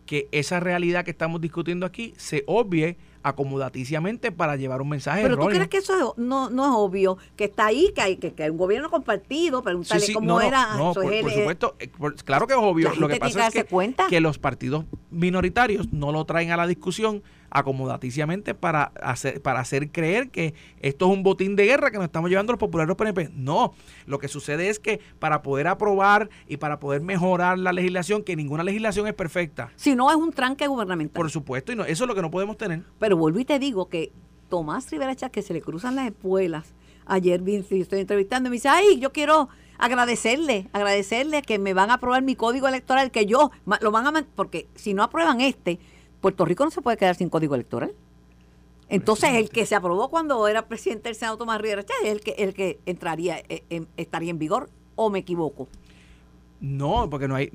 que 0.06 0.28
esa 0.30 0.60
realidad 0.60 1.04
que 1.04 1.10
estamos 1.10 1.40
discutiendo 1.40 1.84
aquí 1.84 2.14
se 2.16 2.44
obvie 2.46 2.96
acomodaticiamente 3.28 4.32
para 4.32 4.56
llevar 4.56 4.82
un 4.82 4.88
mensaje 4.88 5.22
Pero 5.22 5.36
tú 5.36 5.46
crees 5.46 5.68
que 5.68 5.78
eso 5.78 6.14
no, 6.16 6.50
no 6.50 6.64
es 6.64 6.72
obvio, 6.74 7.18
que 7.36 7.44
está 7.44 7.66
ahí, 7.66 7.92
que 7.94 8.00
hay, 8.00 8.16
que, 8.16 8.42
hay 8.42 8.50
un 8.50 8.58
gobierno 8.58 8.90
compartido, 8.90 9.62
preguntarle 9.62 10.06
sí, 10.06 10.12
cómo 10.12 10.40
era. 10.40 10.76
No, 10.76 10.92
por, 10.94 11.04
supuesto, 11.04 11.76
eh, 11.78 11.90
claro 12.24 12.46
que 12.46 12.54
es 12.54 12.58
obvio. 12.60 12.92
Lo 12.98 13.08
que 13.08 13.16
pasa 13.16 13.48
es 13.48 13.54
que, 13.54 13.66
que 14.08 14.20
los 14.20 14.38
partidos 14.38 14.84
minoritarios 15.10 15.92
no 15.92 16.12
lo 16.12 16.24
traen 16.24 16.50
a 16.50 16.56
la 16.56 16.66
discusión 16.66 17.22
acomodaticiamente 17.50 18.54
para 18.54 18.84
hacer, 19.02 19.40
para 19.40 19.60
hacer 19.60 19.90
creer 19.90 20.30
que 20.30 20.54
esto 20.80 21.06
es 21.06 21.12
un 21.12 21.22
botín 21.22 21.56
de 21.56 21.66
guerra 21.66 21.90
que 21.90 21.96
nos 21.96 22.06
estamos 22.06 22.30
llevando 22.30 22.52
los 22.52 22.60
populares 22.60 22.94
PNP. 22.94 23.30
No, 23.34 23.74
lo 24.06 24.18
que 24.18 24.28
sucede 24.28 24.68
es 24.68 24.78
que 24.78 25.00
para 25.18 25.42
poder 25.42 25.66
aprobar 25.66 26.28
y 26.46 26.58
para 26.58 26.78
poder 26.78 27.00
mejorar 27.00 27.58
la 27.58 27.72
legislación, 27.72 28.22
que 28.22 28.36
ninguna 28.36 28.64
legislación 28.64 29.06
es 29.06 29.14
perfecta. 29.14 29.70
Si 29.76 29.94
no 29.94 30.10
es 30.10 30.16
un 30.16 30.32
tranque 30.32 30.66
gubernamental. 30.66 31.14
Por 31.14 31.30
supuesto, 31.30 31.72
y 31.72 31.76
no, 31.76 31.84
eso 31.84 32.04
es 32.04 32.08
lo 32.08 32.14
que 32.14 32.22
no 32.22 32.30
podemos 32.30 32.56
tener. 32.56 32.82
Pero 32.98 33.16
vuelvo 33.16 33.38
y 33.38 33.44
te 33.44 33.58
digo 33.58 33.88
que 33.88 34.12
Tomás 34.48 34.90
Rivera 34.90 35.14
Chá, 35.14 35.30
que 35.30 35.42
se 35.42 35.52
le 35.52 35.60
cruzan 35.60 35.96
las 35.96 36.06
espuelas, 36.06 36.74
ayer 37.06 37.42
estoy 37.48 38.00
entrevistando 38.00 38.48
y 38.48 38.50
me 38.50 38.56
dice, 38.56 38.68
ay, 38.68 38.98
yo 38.98 39.12
quiero 39.12 39.48
agradecerle, 39.78 40.68
agradecerle 40.72 41.42
que 41.42 41.58
me 41.58 41.72
van 41.72 41.90
a 41.90 41.94
aprobar 41.94 42.22
mi 42.22 42.34
código 42.34 42.68
electoral, 42.68 43.10
que 43.10 43.26
yo 43.26 43.50
lo 43.80 43.90
van 43.90 44.16
a, 44.16 44.26
porque 44.34 44.68
si 44.74 44.92
no 44.92 45.02
aprueban 45.02 45.40
este, 45.40 45.78
Puerto 46.20 46.44
Rico 46.44 46.64
no 46.64 46.70
se 46.70 46.82
puede 46.82 46.96
quedar 46.96 47.14
sin 47.14 47.28
código 47.28 47.54
electoral. 47.54 47.92
Entonces, 48.88 49.34
el 49.34 49.50
que 49.50 49.66
se 49.66 49.74
aprobó 49.74 50.08
cuando 50.08 50.48
era 50.48 50.66
presidente 50.66 51.10
del 51.10 51.14
Senado 51.14 51.36
Tomás 51.36 51.60
Rivera 51.60 51.82
es 52.02 52.08
el 52.10 52.20
que, 52.20 52.30
el 52.38 52.54
que 52.54 52.80
entraría, 52.86 53.42
eh, 53.48 53.86
estaría 53.96 54.30
en 54.30 54.38
vigor, 54.38 54.70
o 54.94 55.10
me 55.10 55.18
equivoco. 55.18 55.68
No, 56.60 57.08
porque 57.10 57.28
no 57.28 57.36
hay, 57.36 57.50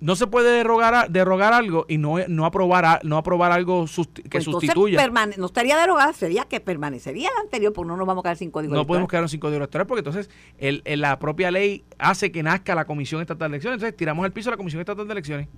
no 0.00 0.16
se 0.16 0.26
puede 0.26 0.50
derogar, 0.50 1.10
derogar 1.10 1.52
algo 1.52 1.84
y 1.88 1.98
no, 1.98 2.16
no, 2.26 2.46
aprobar, 2.46 3.00
no 3.04 3.18
aprobar 3.18 3.52
algo 3.52 3.84
que 3.84 4.30
pues 4.30 4.44
sustituya. 4.44 5.06
no 5.36 5.46
estaría 5.46 5.78
derogada, 5.78 6.12
sería 6.12 6.44
que 6.44 6.60
permanecería 6.60 7.28
el 7.28 7.44
anterior, 7.44 7.72
porque 7.72 7.88
no 7.88 7.96
nos 7.96 8.06
vamos 8.06 8.22
a 8.22 8.24
quedar 8.24 8.36
sin 8.36 8.50
código 8.50 8.72
electoral. 8.72 8.82
No 8.82 8.86
podemos 8.86 9.08
quedar 9.08 9.28
sin 9.28 9.40
código 9.40 9.58
electoral, 9.58 9.86
porque 9.86 10.00
entonces 10.00 10.30
el, 10.58 10.82
la 10.84 11.18
propia 11.18 11.50
ley 11.50 11.84
hace 11.98 12.32
que 12.32 12.42
nazca 12.42 12.74
la 12.74 12.86
Comisión 12.86 13.20
Estatal 13.20 13.50
de 13.50 13.56
Elecciones. 13.56 13.76
Entonces 13.76 13.96
tiramos 13.96 14.24
al 14.24 14.32
piso 14.32 14.50
la 14.50 14.56
Comisión 14.56 14.80
Estatal 14.80 15.06
de 15.06 15.12
Elecciones. 15.12 15.48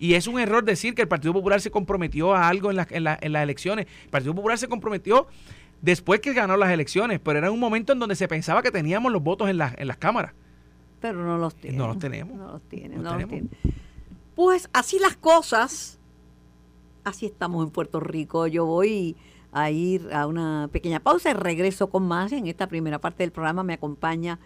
Y 0.00 0.14
es 0.14 0.26
un 0.26 0.38
error 0.38 0.64
decir 0.64 0.94
que 0.94 1.02
el 1.02 1.08
Partido 1.08 1.32
Popular 1.32 1.60
se 1.60 1.70
comprometió 1.70 2.34
a 2.34 2.48
algo 2.48 2.70
en, 2.70 2.78
en, 2.78 3.06
en 3.20 3.32
las 3.32 3.42
elecciones. 3.42 3.86
El 4.04 4.10
Partido 4.10 4.34
Popular 4.34 4.58
se 4.58 4.68
comprometió 4.68 5.26
después 5.82 6.20
que 6.20 6.32
ganó 6.32 6.56
las 6.56 6.70
elecciones, 6.70 7.20
pero 7.20 7.38
era 7.38 7.50
un 7.50 7.60
momento 7.60 7.92
en 7.92 7.98
donde 7.98 8.16
se 8.16 8.28
pensaba 8.28 8.62
que 8.62 8.70
teníamos 8.70 9.12
los 9.12 9.22
votos 9.22 9.48
en, 9.48 9.60
en 9.60 9.86
las 9.86 9.96
cámaras. 9.96 10.32
Pero 11.00 11.24
no 11.24 11.38
los 11.38 11.54
tienen. 11.54 11.78
No 11.78 11.86
los 11.86 11.98
tenemos. 11.98 12.36
No 12.36 12.52
los 12.52 12.62
tienen, 12.62 13.02
no, 13.02 13.16
los 13.16 13.28
tienen. 13.28 13.50
Pues 14.34 14.68
así 14.72 14.98
las 14.98 15.16
cosas, 15.16 15.98
así 17.04 17.26
estamos 17.26 17.64
en 17.64 17.70
Puerto 17.70 18.00
Rico. 18.00 18.46
Yo 18.46 18.66
voy 18.66 19.16
a 19.52 19.70
ir 19.70 20.12
a 20.12 20.26
una 20.26 20.68
pequeña 20.72 21.00
pausa 21.00 21.30
y 21.30 21.34
regreso 21.34 21.88
con 21.88 22.06
más. 22.06 22.32
En 22.32 22.46
esta 22.46 22.66
primera 22.66 23.00
parte 23.00 23.22
del 23.22 23.32
programa 23.32 23.62
me 23.62 23.74
acompaña 23.74 24.38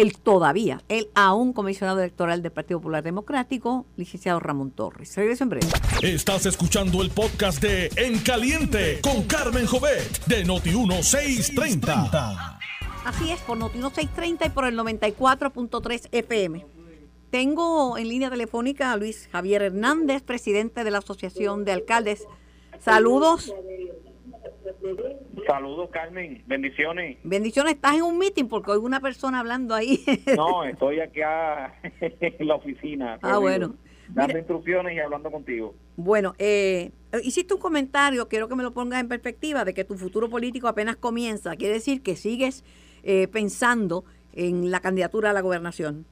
el 0.00 0.18
todavía, 0.18 0.82
el 0.88 1.10
aún 1.14 1.52
comisionado 1.52 2.00
electoral 2.00 2.42
del 2.42 2.52
Partido 2.52 2.80
Popular 2.80 3.02
Democrático, 3.02 3.86
licenciado 3.96 4.40
Ramón 4.40 4.70
Torres. 4.70 5.14
Regreso 5.14 5.44
en 5.44 5.50
breve. 5.50 5.66
Estás 6.02 6.46
escuchando 6.46 7.02
el 7.02 7.10
podcast 7.10 7.62
de 7.62 7.90
En 7.96 8.18
Caliente 8.20 9.00
con 9.02 9.24
Carmen 9.24 9.66
Jovet 9.66 10.24
de 10.24 10.46
Noti1630. 10.46 12.58
Así 13.04 13.30
es, 13.30 13.40
por 13.40 13.58
Noti1630 13.58 14.46
y 14.46 14.50
por 14.50 14.64
el 14.64 14.78
94.3 14.78 16.08
FM. 16.12 16.66
Tengo 17.30 17.98
en 17.98 18.08
línea 18.08 18.30
telefónica 18.30 18.92
a 18.92 18.96
Luis 18.96 19.28
Javier 19.30 19.62
Hernández, 19.62 20.22
presidente 20.22 20.82
de 20.82 20.90
la 20.90 20.98
Asociación 20.98 21.64
de 21.64 21.72
Alcaldes. 21.72 22.26
Saludos. 22.80 23.52
Saludos, 25.50 25.90
Carmen. 25.90 26.44
Bendiciones. 26.46 27.18
Bendiciones. 27.24 27.74
Estás 27.74 27.96
en 27.96 28.02
un 28.02 28.18
meeting 28.18 28.44
porque 28.44 28.70
oigo 28.70 28.86
una 28.86 29.00
persona 29.00 29.40
hablando 29.40 29.74
ahí. 29.74 29.98
No, 30.36 30.62
estoy 30.64 31.00
aquí 31.00 31.20
en 32.00 32.46
la 32.46 32.54
oficina. 32.54 33.18
Ah, 33.20 33.38
bueno. 33.38 33.74
Dando 34.10 34.38
instrucciones 34.38 34.94
y 34.94 35.00
hablando 35.00 35.28
contigo. 35.28 35.74
Bueno, 35.96 36.34
eh, 36.38 36.92
hiciste 37.24 37.54
un 37.54 37.60
comentario, 37.60 38.28
quiero 38.28 38.48
que 38.48 38.54
me 38.54 38.62
lo 38.62 38.72
pongas 38.72 39.00
en 39.00 39.08
perspectiva, 39.08 39.64
de 39.64 39.74
que 39.74 39.84
tu 39.84 39.96
futuro 39.96 40.30
político 40.30 40.68
apenas 40.68 40.94
comienza. 40.96 41.56
Quiere 41.56 41.74
decir 41.74 42.00
que 42.02 42.14
sigues 42.14 42.64
eh, 43.02 43.26
pensando 43.26 44.04
en 44.32 44.70
la 44.70 44.78
candidatura 44.78 45.30
a 45.30 45.32
la 45.32 45.40
gobernación. 45.40 46.06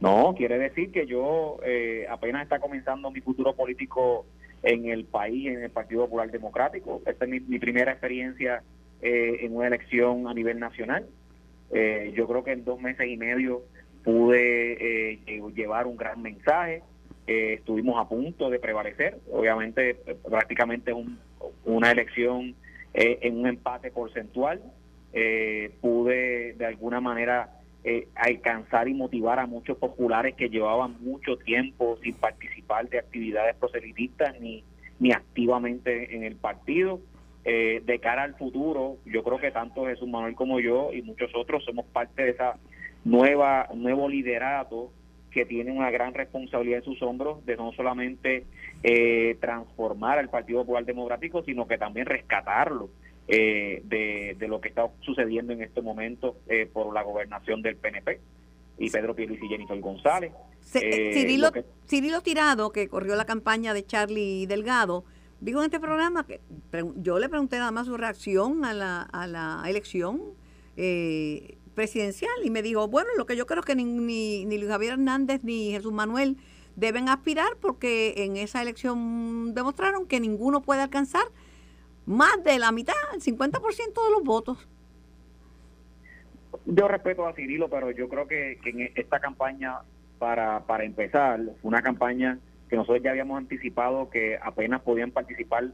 No, 0.00 0.34
quiere 0.36 0.58
decir 0.58 0.90
que 0.90 1.06
yo 1.06 1.58
eh, 1.64 2.06
apenas 2.10 2.42
está 2.42 2.58
comenzando 2.58 3.08
mi 3.12 3.20
futuro 3.20 3.54
político 3.54 4.26
en 4.62 4.86
el 4.86 5.04
país, 5.04 5.48
en 5.48 5.62
el 5.62 5.70
Partido 5.70 6.04
Popular 6.04 6.30
Democrático. 6.30 7.02
Esta 7.06 7.24
es 7.24 7.30
mi, 7.30 7.58
primera 7.58 7.92
experiencia 7.92 8.62
eh, 9.00 9.38
en 9.40 9.56
una 9.56 9.66
elección 9.66 10.28
a 10.28 10.34
nivel 10.34 10.58
nacional. 10.58 11.06
Eh, 11.72 12.12
yo 12.14 12.28
creo 12.28 12.44
que 12.44 12.52
en 12.52 12.64
dos 12.64 12.80
meses 12.80 13.06
y 13.08 13.16
medio 13.16 13.62
pude 14.04 15.12
eh, 15.12 15.42
llevar 15.54 15.86
un 15.86 15.96
gran 15.96 16.22
mensaje. 16.22 16.82
estuvimos 17.26 17.98
a 17.98 18.08
punto 18.08 18.50
de 18.50 18.58
prevalecer. 18.58 19.18
Obviamente, 19.30 19.96
prácticamente 20.28 20.92
una 21.64 21.90
elección 21.90 22.54
en 22.94 23.38
un 23.38 23.46
empate 23.46 23.90
porcentual. 23.90 24.60
pude 25.80 26.52
de 26.54 26.66
alguna 26.66 27.00
manera 27.00 27.61
alcanzar 28.14 28.88
y 28.88 28.94
motivar 28.94 29.40
a 29.40 29.46
muchos 29.46 29.76
populares 29.76 30.34
que 30.36 30.48
llevaban 30.48 30.96
mucho 31.00 31.36
tiempo 31.36 31.98
sin 32.02 32.14
participar 32.14 32.88
de 32.88 32.98
actividades 32.98 33.56
proselitistas 33.56 34.40
ni, 34.40 34.64
ni 35.00 35.12
activamente 35.12 36.14
en 36.14 36.22
el 36.22 36.36
partido. 36.36 37.00
Eh, 37.44 37.82
de 37.84 37.98
cara 37.98 38.22
al 38.22 38.36
futuro, 38.36 38.98
yo 39.04 39.24
creo 39.24 39.38
que 39.38 39.50
tanto 39.50 39.86
Jesús 39.86 40.08
Manuel 40.08 40.36
como 40.36 40.60
yo 40.60 40.92
y 40.92 41.02
muchos 41.02 41.32
otros 41.34 41.64
somos 41.64 41.86
parte 41.86 42.22
de 42.22 42.30
esa 42.30 42.56
nueva 43.04 43.68
nuevo 43.74 44.08
liderato 44.08 44.92
que 45.32 45.44
tiene 45.44 45.72
una 45.72 45.90
gran 45.90 46.14
responsabilidad 46.14 46.78
en 46.78 46.84
sus 46.84 47.02
hombros 47.02 47.44
de 47.44 47.56
no 47.56 47.72
solamente 47.72 48.44
eh, 48.84 49.36
transformar 49.40 50.20
al 50.20 50.28
Partido 50.28 50.60
Popular 50.60 50.84
Democrático, 50.84 51.42
sino 51.42 51.66
que 51.66 51.78
también 51.78 52.06
rescatarlo 52.06 52.90
eh, 53.28 53.82
de, 53.84 54.48
lo 54.48 54.60
que 54.60 54.68
está 54.68 54.90
sucediendo 55.00 55.52
en 55.52 55.62
este 55.62 55.80
momento 55.80 56.36
eh, 56.48 56.68
por 56.70 56.92
la 56.92 57.02
gobernación 57.02 57.62
del 57.62 57.76
PNP 57.76 58.20
y 58.78 58.90
Pedro 58.90 59.14
Pierluisi 59.14 59.46
y 59.46 59.48
Jennifer 59.48 59.80
González. 59.80 60.32
Eh, 60.74 61.10
Cirilo, 61.14 61.50
Cirilo, 61.86 62.20
Tirado, 62.20 62.72
que 62.72 62.88
corrió 62.88 63.14
la 63.14 63.24
campaña 63.24 63.74
de 63.74 63.84
Charlie 63.84 64.46
Delgado, 64.46 65.04
dijo 65.40 65.60
en 65.60 65.66
este 65.66 65.80
programa 65.80 66.26
que 66.26 66.40
yo 66.96 67.18
le 67.18 67.28
pregunté 67.28 67.58
nada 67.58 67.70
más 67.70 67.86
su 67.86 67.96
reacción 67.96 68.64
a 68.64 68.72
la, 68.72 69.02
a 69.02 69.26
la 69.26 69.62
elección 69.66 70.20
presidencial 71.74 72.32
y 72.44 72.50
me 72.50 72.62
dijo, 72.62 72.88
bueno, 72.88 73.10
lo 73.16 73.26
que 73.26 73.36
yo 73.36 73.46
creo 73.46 73.60
es 73.60 73.66
que 73.66 73.74
ni, 73.74 73.84
ni, 73.84 74.44
ni 74.46 74.58
Luis 74.58 74.70
Javier 74.70 74.94
Hernández 74.94 75.44
ni 75.44 75.70
Jesús 75.70 75.92
Manuel 75.92 76.36
deben 76.76 77.08
aspirar 77.08 77.56
porque 77.60 78.14
en 78.18 78.36
esa 78.36 78.62
elección 78.62 79.54
demostraron 79.54 80.06
que 80.06 80.20
ninguno 80.20 80.62
puede 80.62 80.80
alcanzar 80.80 81.24
más 82.06 82.42
de 82.44 82.58
la 82.58 82.72
mitad, 82.72 82.94
el 83.14 83.20
50% 83.20 83.60
de 83.60 84.10
los 84.10 84.22
votos. 84.24 84.68
Yo 86.66 86.88
respeto 86.88 87.26
a 87.26 87.32
Cirilo, 87.34 87.68
pero 87.68 87.90
yo 87.90 88.08
creo 88.08 88.26
que, 88.26 88.58
en 88.64 88.92
esta 88.94 89.20
campaña, 89.20 89.78
para, 90.18 90.60
para 90.60 90.84
empezar, 90.84 91.40
fue 91.60 91.68
una 91.68 91.82
campaña 91.82 92.38
que 92.68 92.76
nosotros 92.76 93.02
ya 93.02 93.10
habíamos 93.10 93.38
anticipado 93.38 94.08
que 94.08 94.38
apenas 94.40 94.80
podían 94.82 95.10
participar 95.10 95.72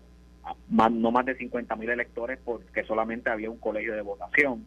no 0.69 1.11
más 1.11 1.27
de 1.27 1.37
50 1.37 1.77
mil 1.77 1.91
electores 1.91 2.39
porque 2.45 2.85
solamente 2.85 3.31
había 3.31 3.51
un 3.51 3.59
colegio 3.59 3.95
de 3.95 4.03
votación. 4.03 4.67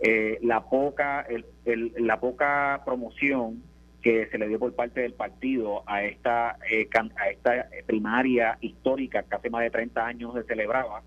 Eh, 0.00 0.38
la 0.42 0.64
poca 0.64 1.26
el, 1.64 1.92
la 1.98 2.20
poca 2.20 2.82
promoción 2.84 3.62
que 4.02 4.28
se 4.30 4.38
le 4.38 4.48
dio 4.48 4.58
por 4.58 4.74
parte 4.74 5.00
del 5.00 5.14
partido 5.14 5.82
a 5.86 6.04
esta, 6.04 6.58
eh, 6.70 6.88
a 7.16 7.30
esta 7.30 7.68
primaria 7.86 8.58
histórica 8.60 9.22
que 9.22 9.34
hace 9.34 9.50
más 9.50 9.62
de 9.62 9.70
30 9.70 10.06
años 10.06 10.34
se 10.34 10.44
celebraba, 10.44 11.02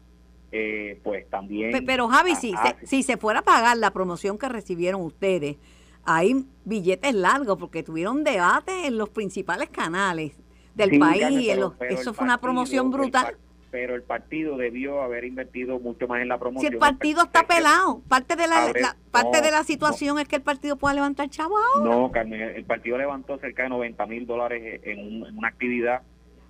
eh, 0.52 1.00
pues 1.04 1.30
también... 1.30 1.72
Pero 1.86 2.10
Javi, 2.10 2.36
si, 2.36 2.52
se, 2.52 2.86
si 2.86 3.04
se 3.04 3.18
fuera 3.18 3.40
a 3.40 3.44
pagar 3.44 3.78
la 3.78 3.92
promoción 3.92 4.38
que 4.38 4.50
recibieron 4.50 5.02
ustedes, 5.02 5.58
hay 6.04 6.46
billetes 6.66 7.14
largos 7.14 7.58
porque 7.58 7.84
tuvieron 7.84 8.24
debate 8.24 8.88
en 8.88 8.98
los 8.98 9.10
principales 9.10 9.70
canales 9.70 10.34
del 10.76 11.00
país. 11.00 11.50
eso 11.90 12.14
fue 12.14 12.26
una 12.26 12.40
promoción 12.40 12.92
brutal 12.92 13.38
pero 13.72 13.96
el 13.96 14.04
partido 14.04 14.58
debió 14.58 15.02
haber 15.02 15.24
invertido 15.24 15.80
mucho 15.80 16.08
más 16.08 16.22
en 16.22 16.28
la 16.28 16.38
promoción. 16.38 16.70
Si 16.70 16.74
el 16.74 16.80
partido 16.80 17.24
está 17.24 17.48
pelado, 17.48 18.02
parte 18.08 18.36
de 18.36 18.46
la, 18.46 18.96
parte 19.12 19.42
de 19.42 19.50
la 19.50 19.64
situación 19.64 20.20
es 20.20 20.28
que 20.28 20.36
el 20.36 20.42
partido 20.42 20.76
pueda 20.76 20.94
levantar 20.94 21.30
chavo 21.30 21.56
No, 21.82 22.12
Carmen, 22.12 22.42
el 22.42 22.66
partido 22.66 22.98
levantó 22.98 23.38
cerca 23.40 23.64
de 23.64 23.70
90 23.70 24.06
mil 24.08 24.28
dólares 24.28 24.82
en, 24.84 25.24
una 25.38 25.48
actividad 25.48 26.02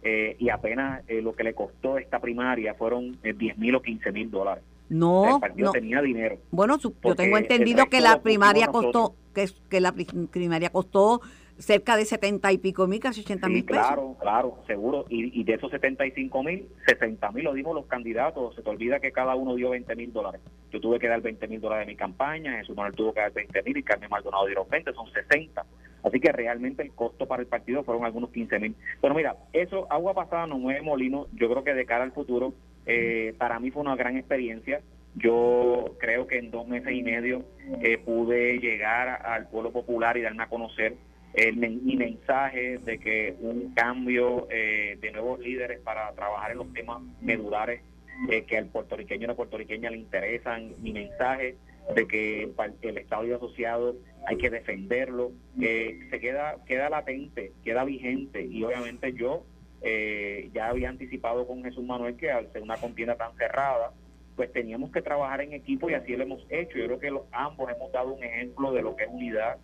eh, 0.01 0.36
y 0.39 0.49
apenas 0.49 1.03
eh, 1.07 1.21
lo 1.21 1.36
que 1.36 1.43
le 1.43 1.53
costó 1.53 1.99
esta 1.99 2.19
primaria 2.19 2.73
fueron 2.73 3.19
10 3.21 3.36
eh, 3.39 3.53
mil 3.57 3.75
o 3.75 3.81
15 3.81 4.12
mil 4.12 4.31
dólares. 4.31 4.63
No, 4.89 5.36
el 5.36 5.39
partido 5.39 5.71
tenía 5.71 6.01
dinero. 6.01 6.38
Bueno, 6.49 6.77
yo 6.79 7.15
tengo 7.15 7.38
entendido 7.38 7.86
que 7.86 8.01
la 8.01 8.21
primaria 8.21 8.67
costó, 8.67 9.15
que, 9.34 9.47
que 9.69 9.79
la 9.79 9.93
primaria 9.93 10.69
costó 10.69 11.21
cerca 11.62 11.95
de 11.95 12.06
70 12.06 12.52
y 12.52 12.58
pico 12.58 12.88
mil, 12.88 13.00
casi 13.00 13.21
80 13.21 13.50
mil 13.50 13.65
pesos. 13.65 13.86
Claro, 13.86 14.15
claro, 14.19 14.58
seguro. 14.67 15.06
Y, 15.10 15.39
y 15.39 15.43
de 15.43 15.54
esos 15.54 15.71
75 15.71 16.43
mil, 16.43 16.67
60 16.88 17.32
mil 17.32 17.45
lo 17.45 17.54
dimos 17.54 17.76
los 17.76 17.86
candidatos. 17.86 18.56
Se 18.56 18.62
te 18.62 18.69
olvida 18.69 19.00
que 19.00 19.12
cada 19.12 19.36
uno 19.36 19.56
dio 19.56 19.69
20 19.69 19.95
mil 19.95 20.12
dólares. 20.12 20.41
Yo 20.71 20.80
tuve 20.80 21.00
que 21.00 21.08
dar 21.08 21.21
20 21.21 21.47
mil 21.47 21.62
dólares 21.62 21.88
de 21.88 21.93
mi 21.93 21.97
campaña, 21.97 22.58
Jesús 22.58 22.76
Manuel 22.76 22.95
tuvo 22.95 23.13
que 23.13 23.21
dar 23.21 23.34
20 23.34 23.63
mil 23.63 23.78
y 23.78 23.84
Carmen 23.84 24.10
Maldonado 24.10 24.45
dieron 24.45 24.67
20, 24.69 24.93
son 24.93 25.12
60. 25.12 25.65
Así 26.04 26.19
que 26.19 26.32
realmente 26.32 26.82
el 26.82 26.93
costo 26.93 27.28
para 27.28 27.41
el 27.41 27.47
partido 27.47 27.84
fueron 27.84 28.06
algunos 28.06 28.32
15 28.32 28.60
mil. 28.60 28.76
Pero 29.02 29.13
mira, 29.13 29.36
eso, 29.54 29.88
agua 29.91 30.13
pasada 30.13 30.47
no 30.47 30.58
mueve 30.58 30.82
molino. 30.82 31.28
Yo 31.34 31.50
creo 31.50 31.63
que 31.63 31.74
de 31.74 31.86
cara 31.86 32.04
al 32.04 32.12
futuro, 32.12 32.54
eh, 32.86 33.36
para 33.38 33.60
mí 33.60 33.71
fue 33.71 33.82
una 33.82 33.95
gran 33.95 34.17
experiencia. 34.17 34.82
Yo 35.15 35.95
creo 36.00 36.26
que 36.26 36.38
en 36.38 36.52
dos 36.52 36.67
meses 36.67 36.93
y 36.93 37.04
medio 37.04 37.43
eh, 37.82 37.97
pude 37.97 38.60
llegar 38.60 39.26
al 39.26 39.50
pueblo 39.50 39.71
popular 39.71 40.17
y 40.17 40.21
darme 40.21 40.43
a 40.43 40.47
conocer 40.47 40.95
el, 41.33 41.57
mi 41.57 41.95
mensaje 41.95 42.77
de 42.79 42.99
que 42.99 43.35
un 43.39 43.73
cambio 43.73 44.47
eh, 44.49 44.97
de 44.99 45.11
nuevos 45.11 45.39
líderes 45.39 45.79
para 45.79 46.11
trabajar 46.13 46.51
en 46.51 46.57
los 46.57 46.73
temas 46.73 47.01
medulares 47.21 47.81
eh, 48.29 48.43
que 48.43 48.57
al 48.57 48.67
puertorriqueño 48.67 49.21
y 49.21 49.25
a 49.25 49.27
la 49.29 49.35
puertorriqueña 49.35 49.89
le 49.89 49.97
interesan, 49.97 50.73
mi 50.81 50.93
mensaje 50.93 51.55
de 51.95 52.07
que 52.07 52.49
el, 52.81 52.97
Estado 52.97 53.25
y 53.25 53.31
asociado 53.31 53.95
hay 54.27 54.37
que 54.37 54.49
defenderlo, 54.49 55.31
se 55.57 56.19
queda, 56.19 56.57
queda 56.65 56.89
latente, 56.89 57.53
queda 57.63 57.83
vigente 57.83 58.45
y 58.45 58.63
obviamente 58.63 59.13
yo 59.13 59.43
eh, 59.81 60.51
ya 60.53 60.69
había 60.69 60.89
anticipado 60.89 61.47
con 61.47 61.63
Jesús 61.63 61.83
Manuel 61.83 62.15
que 62.15 62.31
al 62.31 62.51
ser 62.51 62.61
una 62.61 62.77
contienda 62.77 63.15
tan 63.15 63.35
cerrada, 63.35 63.91
pues 64.35 64.51
teníamos 64.53 64.91
que 64.91 65.01
trabajar 65.01 65.41
en 65.41 65.53
equipo 65.53 65.89
y 65.89 65.95
así 65.95 66.15
lo 66.15 66.23
hemos 66.23 66.45
hecho. 66.49 66.77
Yo 66.77 66.85
creo 66.85 66.99
que 66.99 67.11
los, 67.11 67.23
ambos 67.31 67.69
hemos 67.71 67.91
dado 67.91 68.13
un 68.13 68.23
ejemplo 68.23 68.71
de 68.71 68.83
lo 68.83 68.95
que 68.95 69.05
es 69.05 69.09
unidad 69.11 69.57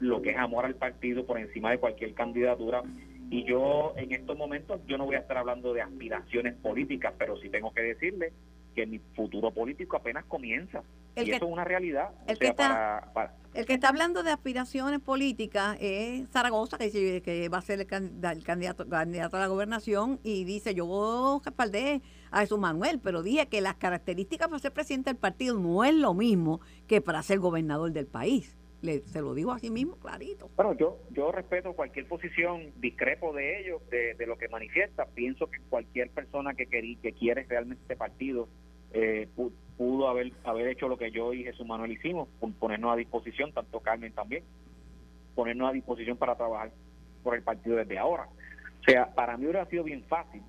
lo 0.00 0.22
que 0.22 0.30
es 0.30 0.36
amor 0.36 0.64
al 0.64 0.74
partido 0.74 1.26
por 1.26 1.38
encima 1.38 1.70
de 1.70 1.78
cualquier 1.78 2.14
candidatura. 2.14 2.82
Y 3.30 3.44
yo 3.44 3.94
en 3.96 4.12
estos 4.12 4.36
momentos 4.36 4.80
yo 4.86 4.98
no 4.98 5.06
voy 5.06 5.16
a 5.16 5.20
estar 5.20 5.36
hablando 5.36 5.72
de 5.72 5.82
aspiraciones 5.82 6.54
políticas, 6.54 7.14
pero 7.18 7.36
sí 7.38 7.48
tengo 7.48 7.72
que 7.72 7.82
decirle 7.82 8.32
que 8.74 8.86
mi 8.86 8.98
futuro 9.14 9.52
político 9.52 9.96
apenas 9.96 10.24
comienza. 10.24 10.82
y 11.16 11.30
eso 11.30 11.46
es 11.46 11.52
una 11.52 11.64
realidad. 11.64 12.10
El, 12.26 12.38
que 12.38 12.48
está, 12.48 13.08
el 13.54 13.66
que 13.66 13.74
está 13.74 13.88
hablando 13.88 14.22
de 14.24 14.32
aspiraciones 14.32 15.00
políticas 15.00 15.78
es 15.80 16.28
Zaragoza, 16.30 16.76
que, 16.76 16.86
dice 16.86 17.22
que 17.22 17.48
va 17.48 17.58
a 17.58 17.62
ser 17.62 17.80
el, 17.80 17.86
candidato, 17.86 18.88
candidato 18.88 19.36
a 19.36 19.40
la 19.40 19.46
gobernación, 19.46 20.18
y 20.24 20.44
dice, 20.44 20.74
yo 20.74 21.40
respaldé 21.44 22.02
a 22.32 22.40
Jesús 22.40 22.58
Manuel, 22.58 23.00
pero 23.00 23.22
dije 23.22 23.46
que 23.46 23.60
las 23.60 23.76
características 23.76 24.48
para 24.48 24.58
ser 24.58 24.72
presidente 24.72 25.10
del 25.10 25.18
partido 25.18 25.56
no 25.56 25.84
es 25.84 25.94
lo 25.94 26.12
mismo 26.14 26.60
que 26.88 27.00
para 27.00 27.22
ser 27.22 27.38
gobernador 27.38 27.92
del 27.92 28.06
país 28.06 28.56
se 28.84 29.20
lo 29.20 29.34
digo 29.34 29.52
así 29.52 29.70
mismo, 29.70 29.96
clarito. 29.96 30.50
Bueno, 30.56 30.74
yo, 30.74 30.98
yo 31.10 31.32
respeto 31.32 31.72
cualquier 31.74 32.06
posición, 32.06 32.72
discrepo 32.76 33.32
de 33.32 33.60
ello, 33.60 33.80
de, 33.90 34.26
lo 34.26 34.36
que 34.36 34.48
manifiesta. 34.48 35.06
Pienso 35.06 35.50
que 35.50 35.58
cualquier 35.68 36.10
persona 36.10 36.54
que, 36.54 36.66
que 36.66 37.12
quiere 37.12 37.44
realmente 37.48 37.82
este 37.82 37.96
partido 37.96 38.48
eh, 38.92 39.28
pudo 39.76 40.08
haber, 40.08 40.32
haber 40.44 40.68
hecho 40.68 40.88
lo 40.88 40.96
que 40.96 41.10
yo 41.10 41.32
y 41.32 41.44
Jesús 41.44 41.66
Manuel 41.66 41.92
hicimos, 41.92 42.28
ponernos 42.58 42.92
a 42.92 42.96
disposición, 42.96 43.52
tanto 43.52 43.80
Carmen 43.80 44.12
también, 44.12 44.44
ponernos 45.34 45.68
a 45.68 45.72
disposición 45.72 46.16
para 46.16 46.36
trabajar 46.36 46.70
por 47.22 47.34
el 47.34 47.42
partido 47.42 47.76
desde 47.76 47.98
ahora. 47.98 48.28
O 48.80 48.84
sea, 48.84 49.12
para 49.14 49.36
mí 49.36 49.44
hubiera 49.44 49.66
sido 49.66 49.82
bien 49.82 50.04
fácil 50.04 50.42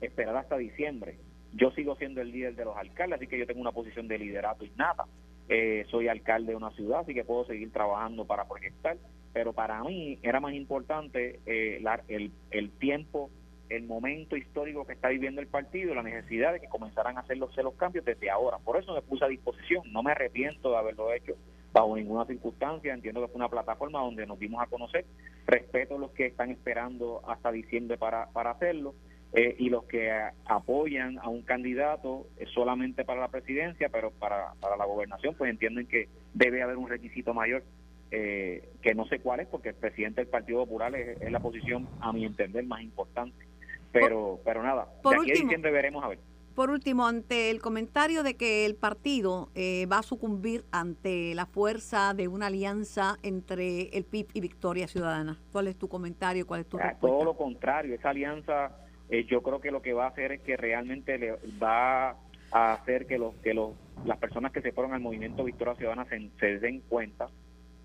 esperar 0.00 0.36
hasta 0.36 0.56
diciembre. 0.56 1.18
Yo 1.52 1.70
sigo 1.72 1.94
siendo 1.96 2.20
el 2.20 2.32
líder 2.32 2.56
de 2.56 2.64
los 2.64 2.76
alcaldes, 2.76 3.18
así 3.18 3.26
que 3.26 3.38
yo 3.38 3.46
tengo 3.46 3.60
una 3.60 3.72
posición 3.72 4.08
de 4.08 4.18
liderato 4.18 4.64
innata. 4.64 5.04
Eh, 5.48 5.84
soy 5.90 6.08
alcalde 6.08 6.52
de 6.52 6.56
una 6.56 6.70
ciudad, 6.70 7.00
así 7.00 7.14
que 7.14 7.24
puedo 7.24 7.44
seguir 7.44 7.72
trabajando 7.72 8.26
para 8.26 8.48
proyectar. 8.48 8.96
Pero 9.32 9.52
para 9.52 9.82
mí 9.82 10.18
era 10.22 10.40
más 10.40 10.52
importante 10.54 11.40
eh, 11.46 11.82
el, 12.08 12.32
el 12.50 12.70
tiempo 12.72 13.30
el 13.76 13.84
momento 13.84 14.36
histórico 14.36 14.86
que 14.86 14.92
está 14.92 15.08
viviendo 15.08 15.40
el 15.40 15.46
partido, 15.46 15.94
la 15.94 16.02
necesidad 16.02 16.52
de 16.52 16.60
que 16.60 16.68
comenzaran 16.68 17.16
a 17.16 17.20
hacer 17.20 17.38
los, 17.38 17.56
los 17.56 17.74
cambios 17.74 18.04
desde 18.04 18.30
ahora. 18.30 18.58
Por 18.58 18.76
eso 18.76 18.94
me 18.94 19.00
puse 19.00 19.24
a 19.24 19.28
disposición. 19.28 19.90
No 19.92 20.02
me 20.02 20.12
arrepiento 20.12 20.70
de 20.70 20.76
haberlo 20.76 21.12
hecho 21.12 21.34
bajo 21.72 21.96
ninguna 21.96 22.26
circunstancia. 22.26 22.92
Entiendo 22.92 23.22
que 23.22 23.28
fue 23.28 23.36
una 23.36 23.48
plataforma 23.48 24.00
donde 24.00 24.26
nos 24.26 24.38
dimos 24.38 24.62
a 24.62 24.66
conocer. 24.66 25.06
Respeto 25.46 25.96
a 25.96 25.98
los 25.98 26.10
que 26.10 26.26
están 26.26 26.50
esperando 26.50 27.22
hasta 27.26 27.50
diciembre 27.50 27.96
para, 27.96 28.26
para 28.32 28.50
hacerlo. 28.50 28.94
Eh, 29.34 29.56
y 29.58 29.70
los 29.70 29.84
que 29.84 30.12
apoyan 30.44 31.18
a 31.18 31.28
un 31.28 31.40
candidato 31.40 32.26
solamente 32.52 33.02
para 33.04 33.22
la 33.22 33.28
presidencia, 33.28 33.88
pero 33.88 34.10
para, 34.10 34.52
para 34.60 34.76
la 34.76 34.84
gobernación, 34.84 35.34
pues 35.34 35.50
entienden 35.50 35.86
que 35.86 36.08
debe 36.34 36.62
haber 36.62 36.76
un 36.76 36.88
requisito 36.88 37.32
mayor, 37.32 37.64
eh, 38.10 38.68
que 38.82 38.94
no 38.94 39.06
sé 39.06 39.20
cuál 39.20 39.40
es, 39.40 39.48
porque 39.48 39.70
el 39.70 39.74
presidente 39.74 40.20
del 40.20 40.28
Partido 40.28 40.58
Popular 40.66 40.94
es 40.94 41.32
la 41.32 41.40
posición, 41.40 41.88
a 42.00 42.12
mi 42.12 42.26
entender, 42.26 42.62
más 42.66 42.82
importante. 42.82 43.46
Pero, 43.90 44.38
pero 44.44 44.62
nada, 44.62 44.86
por 45.02 45.14
de 45.14 45.32
aquí 45.32 45.42
último, 45.42 45.66
a 45.66 45.70
veremos 45.70 46.04
a 46.04 46.08
ver. 46.08 46.18
Por 46.54 46.68
último, 46.68 47.06
ante 47.06 47.50
el 47.50 47.62
comentario 47.62 48.22
de 48.22 48.36
que 48.36 48.66
el 48.66 48.74
partido 48.74 49.48
eh, 49.54 49.86
va 49.86 49.98
a 49.98 50.02
sucumbir 50.02 50.66
ante 50.70 51.34
la 51.34 51.46
fuerza 51.46 52.12
de 52.12 52.28
una 52.28 52.48
alianza 52.48 53.16
entre 53.22 53.84
el 53.96 54.04
PIB 54.04 54.28
y 54.34 54.40
Victoria 54.40 54.86
Ciudadana, 54.86 55.40
¿cuál 55.50 55.68
es 55.68 55.76
tu 55.76 55.88
comentario? 55.88 56.46
¿Cuál 56.46 56.60
es 56.60 56.66
tu 56.66 56.76
respuesta? 56.76 57.00
Todo 57.00 57.24
lo 57.24 57.34
contrario, 57.34 57.94
esa 57.94 58.10
alianza 58.10 58.76
eh, 59.10 59.24
yo 59.24 59.42
creo 59.42 59.60
que 59.60 59.70
lo 59.70 59.82
que 59.82 59.92
va 59.92 60.06
a 60.06 60.08
hacer 60.08 60.32
es 60.32 60.40
que 60.40 60.56
realmente 60.56 61.18
le 61.18 61.32
va 61.62 62.16
a 62.50 62.72
hacer 62.74 63.06
que 63.06 63.18
los 63.18 63.34
que 63.36 63.54
los 63.54 63.72
las 64.04 64.18
personas 64.18 64.52
que 64.52 64.60
se 64.60 64.72
fueron 64.72 64.92
al 64.92 65.00
movimiento 65.00 65.44
Victoria 65.44 65.74
Ciudadana 65.74 66.06
se, 66.38 66.58
den 66.58 66.80
cuenta 66.88 67.28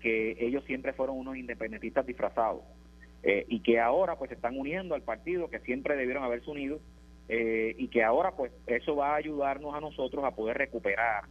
que 0.00 0.36
ellos 0.40 0.64
siempre 0.64 0.92
fueron 0.92 1.16
unos 1.16 1.36
independentistas 1.36 2.06
disfrazados 2.06 2.62
eh, 3.22 3.44
y 3.48 3.60
que 3.60 3.80
ahora 3.80 4.16
pues 4.16 4.28
se 4.28 4.34
están 4.34 4.58
uniendo 4.58 4.94
al 4.94 5.02
partido 5.02 5.48
que 5.48 5.60
siempre 5.60 5.96
debieron 5.96 6.24
haberse 6.24 6.50
unido 6.50 6.80
eh, 7.28 7.74
y 7.76 7.88
que 7.88 8.02
ahora 8.02 8.32
pues 8.32 8.52
eso 8.66 8.96
va 8.96 9.12
a 9.12 9.16
ayudarnos 9.16 9.74
a 9.74 9.80
nosotros 9.80 10.24
a 10.24 10.32
poder 10.32 10.58
recuperar 10.58 11.24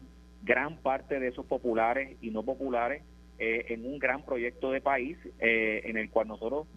gran 0.43 0.77
parte 0.77 1.19
de 1.19 1.29
esos 1.29 1.45
populares 1.45 2.17
y 2.21 2.29
no 2.29 2.43
populares 2.43 3.03
eh, 3.39 3.65
en 3.69 3.85
un 3.85 3.99
gran 3.99 4.23
proyecto 4.23 4.71
de 4.71 4.81
país 4.81 5.17
en 5.39 5.97
el 5.97 6.09
cual 6.09 6.27
nosotros 6.27 6.67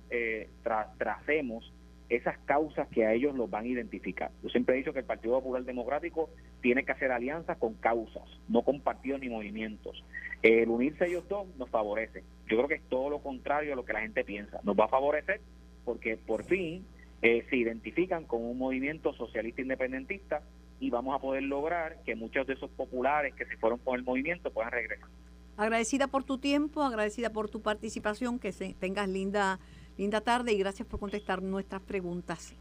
tracemos 0.99 1.73
esas 2.11 2.37
causas 2.41 2.89
que 2.89 3.07
a 3.07 3.13
ellos 3.15 3.35
los 3.37 3.49
van 3.49 3.65
a 3.65 3.69
identificar. 3.69 4.33
Yo 4.43 4.49
siempre 4.51 4.75
he 4.75 4.79
dicho 4.79 4.93
que 4.93 4.99
el 4.99 5.05
Partido 5.05 5.35
Popular 5.35 5.65
Democrático 5.65 6.29
tiene 6.61 6.85
que 6.85 6.93
hacer 6.93 7.13
alianzas 7.13 7.57
con 7.57 7.75
causas, 7.75 8.25
no 8.49 8.63
con 8.63 8.81
partidos 8.81 9.21
ni 9.21 9.29
movimientos. 9.29 10.05
El 10.43 10.69
unirse 10.69 11.07
ellos 11.07 11.29
dos 11.29 11.47
nos 11.57 11.71
favorece. 11.71 12.25
Yo 12.49 12.57
creo 12.57 12.69
que 12.69 12.75
es 12.75 12.83
todo 12.89 13.11
lo 13.11 13.21
contrario 13.21 13.73
a 13.73 13.77
lo 13.77 13.85
que 13.85 13.93
la 13.93 14.01
gente 14.01 14.25
piensa. 14.25 14.61
Nos 14.65 14.77
va 14.77 14.87
a 14.87 14.89
favorecer 14.89 15.41
porque 15.85 16.17
por 16.17 16.45
fin 16.45 16.85
eh, 17.23 17.47
se 17.49 17.57
identifican 17.57 18.25
con 18.25 18.45
un 18.45 18.59
movimiento 18.59 19.13
socialista 19.15 19.63
independentista 19.63 20.43
y 20.81 20.91
vamos 20.91 21.15
a 21.15 21.21
poder 21.21 21.45
lograr 21.45 22.03
que 22.05 22.17
muchos 22.17 22.45
de 22.47 22.55
esos 22.55 22.71
populares 22.71 23.35
que 23.35 23.47
se 23.47 23.57
fueron 23.57 23.79
con 23.79 23.95
el 23.95 24.03
movimiento 24.03 24.51
puedan 24.51 24.73
regresar. 24.73 25.09
Agradecida 25.57 26.09
por 26.09 26.25
tu 26.25 26.39
tiempo, 26.39 26.83
agradecida 26.83 27.31
por 27.31 27.51
tu 27.51 27.61
participación, 27.61 28.39
que 28.39 28.51
tengas 28.81 29.09
linda 29.09 29.61
Linda 30.01 30.23
tarde 30.23 30.55
y 30.55 30.57
gracias 30.57 30.89
por 30.89 30.99
contestar 30.99 31.43
nuestras 31.43 31.83
preguntas. 31.83 32.55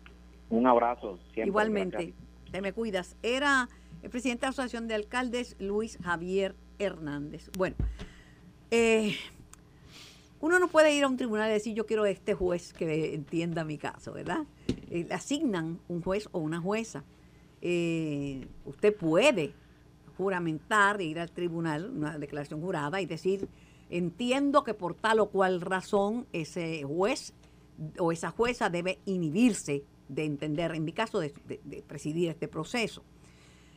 Un 0.49 0.67
abrazo. 0.67 1.17
Igualmente, 1.37 2.13
te 2.51 2.61
me 2.61 2.73
cuidas. 2.73 3.15
Era 3.23 3.69
el 4.03 4.09
presidente 4.09 4.41
de 4.41 4.47
la 4.47 4.49
Asociación 4.49 4.89
de 4.89 4.95
Alcaldes, 4.95 5.55
Luis 5.57 5.97
Javier 6.03 6.53
Hernández. 6.79 7.49
Bueno, 7.57 7.77
eh, 8.71 9.15
uno 10.41 10.59
no 10.59 10.67
puede 10.67 10.93
ir 10.93 11.05
a 11.05 11.07
un 11.07 11.15
tribunal 11.15 11.49
y 11.49 11.53
decir 11.53 11.73
yo 11.73 11.85
quiero 11.85 12.05
este 12.05 12.33
juez 12.33 12.73
que 12.73 13.13
entienda 13.13 13.63
mi 13.63 13.77
caso, 13.77 14.11
¿verdad? 14.11 14.43
Eh, 14.91 15.05
le 15.07 15.13
asignan 15.15 15.79
un 15.87 16.01
juez 16.01 16.27
o 16.33 16.39
una 16.39 16.59
jueza. 16.59 17.05
Eh, 17.61 18.49
usted 18.65 18.93
puede 18.93 19.53
juramentar 20.17 20.99
e 20.99 21.05
ir 21.05 21.19
al 21.21 21.31
tribunal, 21.31 21.89
una 21.89 22.19
declaración 22.19 22.59
jurada 22.59 22.99
y 22.99 23.05
decir 23.05 23.47
Entiendo 23.89 24.63
que 24.63 24.75
por 24.75 24.93
tal 24.93 25.19
o 25.19 25.29
cual 25.29 25.61
razón 25.61 26.27
ese 26.31 26.83
juez 26.83 27.33
o 27.97 28.11
esa 28.11 28.29
jueza 28.29 28.69
debe 28.69 28.99
inhibirse 29.05 29.83
de 30.09 30.25
entender, 30.25 30.75
en 30.75 30.83
mi 30.83 30.91
caso, 30.91 31.19
de, 31.19 31.31
presidir 31.87 32.29
este 32.29 32.47
proceso. 32.47 33.03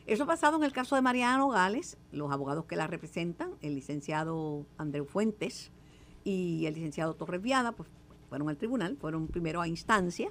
Eso 0.05 0.23
ha 0.23 0.27
pasado 0.27 0.57
en 0.57 0.63
el 0.63 0.73
caso 0.73 0.95
de 0.95 1.01
Mariano 1.01 1.49
Gales, 1.49 1.97
los 2.11 2.31
abogados 2.31 2.65
que 2.65 2.75
la 2.75 2.87
representan, 2.87 3.51
el 3.61 3.75
licenciado 3.75 4.65
Andreu 4.77 5.05
Fuentes 5.05 5.71
y 6.23 6.65
el 6.65 6.73
licenciado 6.73 7.15
Torres 7.15 7.41
Viada, 7.41 7.71
pues 7.71 7.89
fueron 8.27 8.49
al 8.49 8.57
tribunal, 8.57 8.97
fueron 8.97 9.27
primero 9.27 9.61
a 9.61 9.67
instancia, 9.67 10.29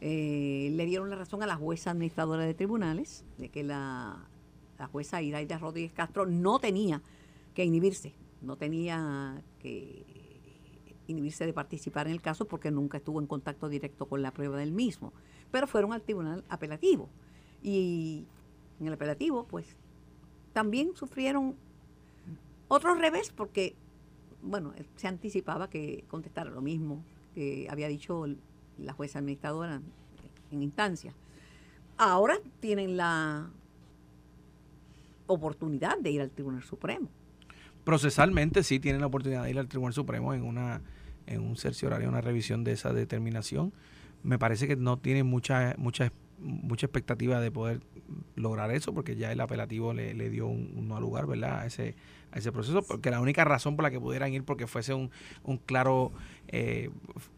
eh, 0.00 0.70
le 0.72 0.86
dieron 0.86 1.10
la 1.10 1.16
razón 1.16 1.42
a 1.42 1.46
la 1.46 1.56
jueza 1.56 1.92
administradora 1.92 2.44
de 2.44 2.54
tribunales 2.54 3.24
de 3.36 3.48
que 3.48 3.62
la, 3.62 4.26
la 4.78 4.86
jueza 4.86 5.22
Iraida 5.22 5.58
Rodríguez 5.58 5.92
Castro 5.92 6.26
no 6.26 6.58
tenía 6.58 7.02
que 7.54 7.64
inhibirse 7.64 8.14
no 8.40 8.56
tenía 8.56 9.42
que 9.60 10.04
inhibirse 11.06 11.46
de 11.46 11.52
participar 11.52 12.06
en 12.06 12.12
el 12.12 12.20
caso 12.20 12.46
porque 12.46 12.70
nunca 12.70 12.98
estuvo 12.98 13.20
en 13.20 13.26
contacto 13.26 13.68
directo 13.68 14.06
con 14.06 14.22
la 14.22 14.30
prueba 14.30 14.58
del 14.58 14.72
mismo. 14.72 15.12
Pero 15.50 15.66
fueron 15.66 15.92
al 15.92 16.02
tribunal 16.02 16.44
apelativo. 16.48 17.08
Y 17.62 18.26
en 18.78 18.86
el 18.86 18.92
apelativo, 18.92 19.44
pues, 19.44 19.74
también 20.52 20.94
sufrieron 20.94 21.56
otro 22.68 22.94
revés 22.94 23.32
porque, 23.34 23.74
bueno, 24.42 24.74
se 24.96 25.08
anticipaba 25.08 25.70
que 25.70 26.04
contestara 26.08 26.50
lo 26.50 26.60
mismo 26.60 27.02
que 27.34 27.66
había 27.70 27.88
dicho 27.88 28.26
la 28.76 28.92
jueza 28.92 29.18
administradora 29.18 29.80
en 30.50 30.62
instancia. 30.62 31.14
Ahora 31.96 32.38
tienen 32.60 32.96
la 32.96 33.50
oportunidad 35.26 35.98
de 35.98 36.10
ir 36.10 36.20
al 36.20 36.30
Tribunal 36.30 36.62
Supremo 36.62 37.08
procesalmente 37.88 38.64
sí 38.64 38.80
tienen 38.80 39.00
la 39.00 39.06
oportunidad 39.06 39.44
de 39.44 39.50
ir 39.50 39.58
al 39.58 39.66
Tribunal 39.66 39.94
Supremo 39.94 40.34
en 40.34 40.42
una 40.42 40.82
en 41.26 41.40
un 41.40 41.56
cerciorario, 41.56 42.06
una 42.06 42.20
revisión 42.20 42.62
de 42.62 42.72
esa 42.72 42.92
determinación. 42.92 43.72
Me 44.22 44.38
parece 44.38 44.68
que 44.68 44.76
no 44.76 44.98
tiene 44.98 45.22
mucha 45.22 45.74
mucha 45.78 46.12
mucha 46.38 46.84
expectativa 46.84 47.40
de 47.40 47.50
poder 47.50 47.80
lograr 48.36 48.70
eso 48.72 48.92
porque 48.92 49.16
ya 49.16 49.32
el 49.32 49.40
apelativo 49.40 49.94
le, 49.94 50.28
dio 50.28 50.48
un, 50.48 50.86
no 50.86 51.00
lugar, 51.00 51.26
¿verdad? 51.26 51.60
A 51.60 51.66
ese, 51.66 51.94
a 52.30 52.38
ese 52.38 52.52
proceso, 52.52 52.82
porque 52.82 53.10
la 53.10 53.22
única 53.22 53.42
razón 53.44 53.74
por 53.74 53.84
la 53.84 53.90
que 53.90 53.98
pudieran 53.98 54.34
ir 54.34 54.44
porque 54.44 54.66
fuese 54.66 54.92
un, 54.92 55.10
un 55.42 55.56
claro, 55.56 56.12
eh, 56.48 56.90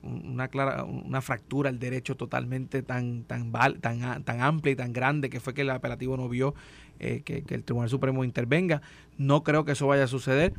una 0.03 0.49
clara, 0.49 0.83
una 0.83 1.21
fractura 1.21 1.71
al 1.71 1.79
derecho 1.79 2.17
totalmente 2.17 2.83
tan, 2.83 3.23
tan, 3.23 3.53
tan, 3.53 4.25
tan 4.25 4.41
amplia 4.41 4.73
y 4.73 4.77
tan 4.77 4.93
grande 4.93 5.31
que 5.31 5.39
fue 5.39 5.55
que 5.55 5.61
el 5.61 5.71
apelativo 5.71 6.17
no 6.17 6.29
vio 6.29 6.57
eh, 7.01 7.23
que, 7.25 7.43
el 7.49 7.65
Tribunal 7.65 7.89
Supremo 7.89 8.25
intervenga. 8.25 8.83
No 9.17 9.43
creo 9.43 9.65
que 9.65 9.73
eso 9.73 9.87
vaya 9.87 10.05
a 10.05 10.07
suceder. 10.07 10.53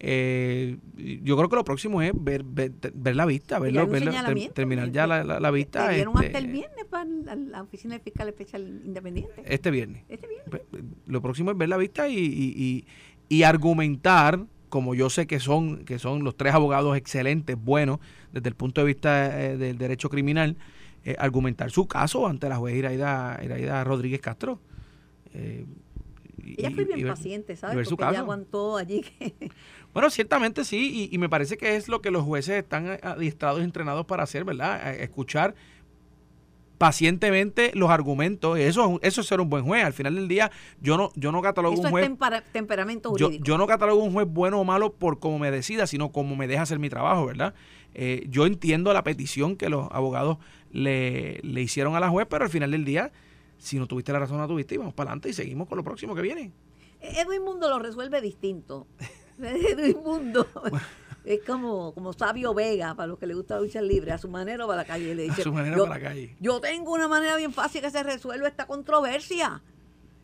Eh, 0.00 0.76
yo 0.96 1.36
creo 1.36 1.48
que 1.48 1.54
lo 1.54 1.64
próximo 1.64 2.02
es 2.02 2.12
ver, 2.14 2.42
ver, 2.44 3.16
la 3.16 3.24
vista, 3.26 3.60
verlo, 3.60 3.88
terminar 4.52 4.90
ya 4.90 5.06
la, 5.06 5.22
la, 5.22 5.50
vista. 5.52 5.88
¿Dieron 5.88 6.16
hasta 6.16 6.38
el 6.38 6.46
este, 6.46 6.52
viernes 6.52 6.84
para 6.90 7.04
la 7.36 7.62
Oficina 7.62 7.94
de 7.94 8.00
Fiscal 8.00 8.28
Especial 8.28 8.82
Independiente? 8.84 9.42
Este 9.44 9.70
viernes. 9.70 10.02
Este 10.08 10.28
lo 11.06 11.22
próximo 11.22 11.52
es 11.52 11.56
ver 11.56 11.68
la 11.68 11.76
vista 11.76 12.08
y, 12.08 12.18
y, 12.18 12.84
y, 13.28 13.42
argumentar 13.44 14.44
como 14.68 14.96
yo 14.96 15.08
sé 15.08 15.28
que 15.28 15.38
son, 15.38 15.84
que 15.84 16.00
son 16.00 16.24
los 16.24 16.36
tres 16.36 16.54
abogados 16.54 16.96
excelentes, 16.96 17.56
buenos, 17.56 18.00
desde 18.32 18.48
el 18.48 18.56
punto 18.56 18.80
de 18.80 18.88
vista 18.88 19.40
eh, 19.40 19.56
del 19.56 19.78
derecho 19.78 20.10
criminal, 20.10 20.56
argumentar 21.18 21.70
su 21.70 21.86
caso 21.86 22.26
ante 22.26 22.48
la 22.48 22.56
juez 22.56 22.74
Iraida, 22.74 23.38
Iraida 23.44 23.84
Rodríguez 23.84 24.20
Castro. 24.20 24.58
Eh, 25.34 25.66
ella 26.56 26.70
fue 26.70 26.84
bien 26.84 27.06
paciente, 27.06 27.56
¿sabes? 27.56 27.88
Porque 27.88 28.04
ella 28.04 28.20
aguantó 28.20 28.76
allí. 28.76 29.04
Bueno, 29.92 30.10
ciertamente 30.10 30.64
sí, 30.64 31.08
y, 31.12 31.18
me 31.18 31.28
parece 31.28 31.56
que 31.56 31.76
es 31.76 31.86
lo 31.86 32.02
que 32.02 32.10
los 32.10 32.24
jueces 32.24 32.56
están 32.56 32.98
adiestrados 33.00 33.60
y 33.60 33.62
entrenados 33.62 34.06
para 34.06 34.24
hacer, 34.24 34.42
¿verdad? 34.44 34.92
Escuchar 34.92 35.54
pacientemente 36.78 37.70
los 37.74 37.90
argumentos. 37.90 38.58
Eso, 38.58 38.98
eso 39.02 39.20
es 39.20 39.26
ser 39.26 39.40
un 39.40 39.48
buen 39.48 39.64
juez. 39.64 39.84
Al 39.84 39.92
final 39.92 40.16
del 40.16 40.26
día, 40.26 40.50
yo 40.80 40.96
no, 40.96 41.12
yo 41.14 41.30
no 41.32 41.40
catalogo 41.42 41.80
un 41.80 41.90
juez. 41.90 42.10
temperamento 42.52 43.10
jurídico. 43.10 43.44
Yo, 43.44 43.56
no 43.56 43.68
catalogo 43.68 44.02
un 44.02 44.12
juez 44.12 44.26
bueno 44.28 44.60
o 44.60 44.64
malo 44.64 44.92
por 44.92 45.20
cómo 45.20 45.38
me 45.38 45.52
decida, 45.52 45.86
sino 45.86 46.10
cómo 46.10 46.34
me 46.34 46.48
deja 46.48 46.62
hacer 46.62 46.80
mi 46.80 46.90
trabajo, 46.90 47.26
¿verdad? 47.26 47.54
Eh, 47.94 48.26
yo 48.28 48.46
entiendo 48.46 48.92
la 48.92 49.04
petición 49.04 49.56
que 49.56 49.68
los 49.68 49.86
abogados 49.92 50.38
le, 50.72 51.38
le 51.42 51.62
hicieron 51.62 51.94
a 51.94 52.00
la 52.00 52.08
juez, 52.08 52.26
pero 52.28 52.44
al 52.44 52.50
final 52.50 52.72
del 52.72 52.84
día 52.84 53.12
si 53.64 53.78
no 53.78 53.86
tuviste 53.86 54.12
la 54.12 54.18
razón, 54.18 54.38
no 54.38 54.46
tuviste 54.46 54.74
y 54.74 54.78
vamos 54.78 54.92
para 54.92 55.10
adelante 55.10 55.30
y 55.30 55.32
seguimos 55.32 55.66
con 55.66 55.78
lo 55.78 55.84
próximo 55.84 56.14
que 56.14 56.20
viene. 56.20 56.52
Edwin 57.00 57.42
Mundo 57.42 57.68
lo 57.68 57.78
resuelve 57.78 58.20
distinto. 58.20 58.86
Edwin 59.38 60.02
Mundo 60.04 60.46
es 61.24 61.40
como, 61.44 61.94
como 61.94 62.12
Sabio 62.12 62.52
Vega, 62.52 62.94
para 62.94 63.06
los 63.06 63.18
que 63.18 63.26
le 63.26 63.34
gusta 63.34 63.58
luchar 63.58 63.82
libre, 63.82 64.12
a 64.12 64.18
su 64.18 64.28
manera 64.28 64.66
para 64.66 64.78
la 64.78 64.84
calle. 64.84 65.14
Le 65.14 65.24
dice, 65.24 65.40
a 65.40 65.44
su 65.44 65.52
manera 65.52 65.76
yo, 65.76 65.84
para 65.84 65.98
la 65.98 66.08
calle. 66.08 66.36
Yo 66.40 66.60
tengo 66.60 66.92
una 66.92 67.08
manera 67.08 67.36
bien 67.36 67.52
fácil 67.52 67.80
que 67.80 67.90
se 67.90 68.02
resuelva 68.02 68.48
esta 68.48 68.66
controversia. 68.66 69.62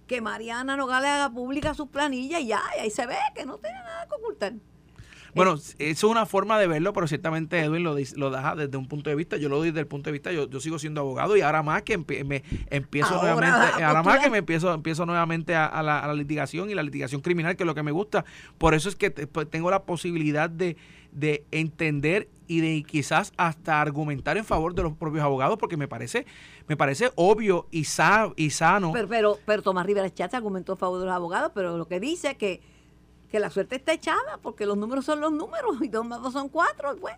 Que 0.07 0.20
Mariana 0.20 0.76
Nogales 0.76 1.09
haga 1.09 1.30
pública 1.30 1.72
sus 1.72 1.88
planillas 1.88 2.41
y 2.41 2.49
ya, 2.49 2.61
y 2.76 2.80
ahí 2.80 2.91
se 2.91 3.07
ve 3.07 3.16
que 3.34 3.47
no 3.47 3.59
tiene 3.59 3.78
nada 3.78 4.07
que 4.07 4.14
ocultar. 4.16 4.53
Bueno, 5.35 5.55
eso 5.55 5.74
es 5.78 6.05
una 6.05 6.26
forma 6.26 6.59
de 6.59 6.66
verlo, 6.66 6.93
pero 6.93 7.07
ciertamente 7.07 7.59
Edwin 7.61 7.83
lo, 7.83 7.97
lo 8.16 8.31
deja 8.31 8.57
desde 8.57 8.76
un 8.76 8.89
punto 8.89 9.11
de 9.11 9.16
vista. 9.16 9.37
Yo 9.37 9.49
lo 9.49 9.59
doy 9.59 9.68
desde 9.68 9.81
el 9.81 9.87
punto 9.87 10.09
de 10.09 10.12
vista, 10.12 10.33
yo, 10.33 10.49
yo 10.49 10.61
sigo 10.61 10.78
siendo 10.78 11.01
abogado 11.01 11.37
y 11.37 11.41
ahora 11.41 11.62
más 11.62 11.83
que 11.83 11.99
me 11.99 12.43
empiezo 12.70 13.20
nuevamente, 13.20 13.83
ahora 13.85 14.03
más 14.03 14.20
que 14.20 14.31
me 14.31 14.39
empiezo, 14.39 14.72
empiezo 14.72 15.07
nuevamente 15.07 15.55
a, 15.55 15.83
la, 15.83 16.12
litigación 16.14 16.70
y 16.70 16.74
la 16.74 16.83
litigación 16.83 17.20
criminal, 17.20 17.57
que 17.57 17.62
es 17.62 17.66
lo 17.66 17.74
que 17.74 17.83
me 17.83 17.93
gusta. 17.93 18.24
Por 18.59 18.74
eso 18.74 18.89
es 18.89 18.97
que 18.97 19.11
pues, 19.11 19.49
tengo 19.49 19.70
la 19.70 19.85
posibilidad 19.85 20.51
de, 20.51 20.76
de 21.12 21.45
entender 21.51 22.28
y 22.47 22.61
de 22.61 22.83
quizás 22.83 23.33
hasta 23.37 23.81
argumentar 23.81 24.37
en 24.37 24.45
favor 24.45 24.74
de 24.74 24.83
los 24.83 24.95
propios 24.95 25.22
abogados 25.22 25.57
porque 25.57 25.76
me 25.76 25.87
parece 25.87 26.26
me 26.66 26.76
parece 26.76 27.12
obvio 27.14 27.68
y, 27.70 27.81
y 27.81 28.51
sano. 28.51 28.93
Pero, 28.93 29.09
pero, 29.09 29.39
pero 29.47 29.62
Tomás 29.62 29.87
Rivera 29.87 30.12
Chat 30.12 30.35
argumentó 30.35 30.72
a 30.72 30.76
favor 30.76 30.99
de 30.99 31.07
los 31.07 31.14
abogados, 31.14 31.53
pero 31.55 31.78
lo 31.78 31.87
que 31.87 32.01
dice 32.01 32.37
que 32.37 32.61
que 33.31 33.41
la 33.41 33.51
suerte 33.51 33.76
está 33.76 33.93
echada 33.93 34.39
porque 34.43 34.66
los 34.66 34.76
números 34.76 35.05
son 35.05 35.20
los 35.20 35.33
números 35.33 35.76
y 35.81 35.89
dos 35.89 36.07
más 36.07 36.20
dos 36.22 36.33
son 36.33 36.49
cuatro, 36.49 36.97
pues. 37.01 37.14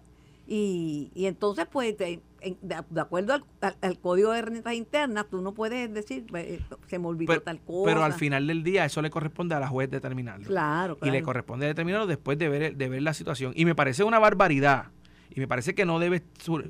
Y, 0.47 1.11
y 1.15 1.27
entonces, 1.27 1.67
pues, 1.71 1.97
de, 1.97 2.21
acuerdo 3.01 3.41
al, 3.61 3.99
código 4.01 4.33
de 4.33 4.43
rentas 4.43 4.75
internas, 4.75 5.27
tú 5.31 5.41
no 5.41 5.55
puedes 5.55 5.93
decir, 5.95 6.27
pues, 6.29 6.45
eh, 6.45 6.61
se 6.89 6.99
me 6.99 7.07
olvidó 7.07 7.41
tal 7.41 7.61
cosa. 7.61 7.91
Pero 7.91 8.05
al 8.05 8.13
final 8.13 8.47
del 8.47 8.63
día, 8.63 8.85
eso 8.85 9.01
le 9.01 9.11
corresponde 9.11 9.55
a 9.55 9.61
la 9.61 9.69
juez 9.69 9.89
determinarlo. 9.89 10.47
Claro, 10.47 10.99
Y 11.03 11.11
le 11.11 11.23
corresponde 11.23 11.67
determinarlo 11.67 12.07
después 12.07 12.39
de 12.39 12.49
ver, 12.49 12.77
de 12.77 12.89
ver 12.89 13.03
la 13.03 13.15
situación. 13.15 13.53
Y 13.55 13.65
me 13.65 13.75
parece 13.75 14.05
una 14.05 14.19
barbaridad. 14.19 14.87
Y 15.35 15.41
me 15.41 15.49
parece 15.49 15.75
que 15.75 15.87
no 15.87 15.99
debe 15.99 16.23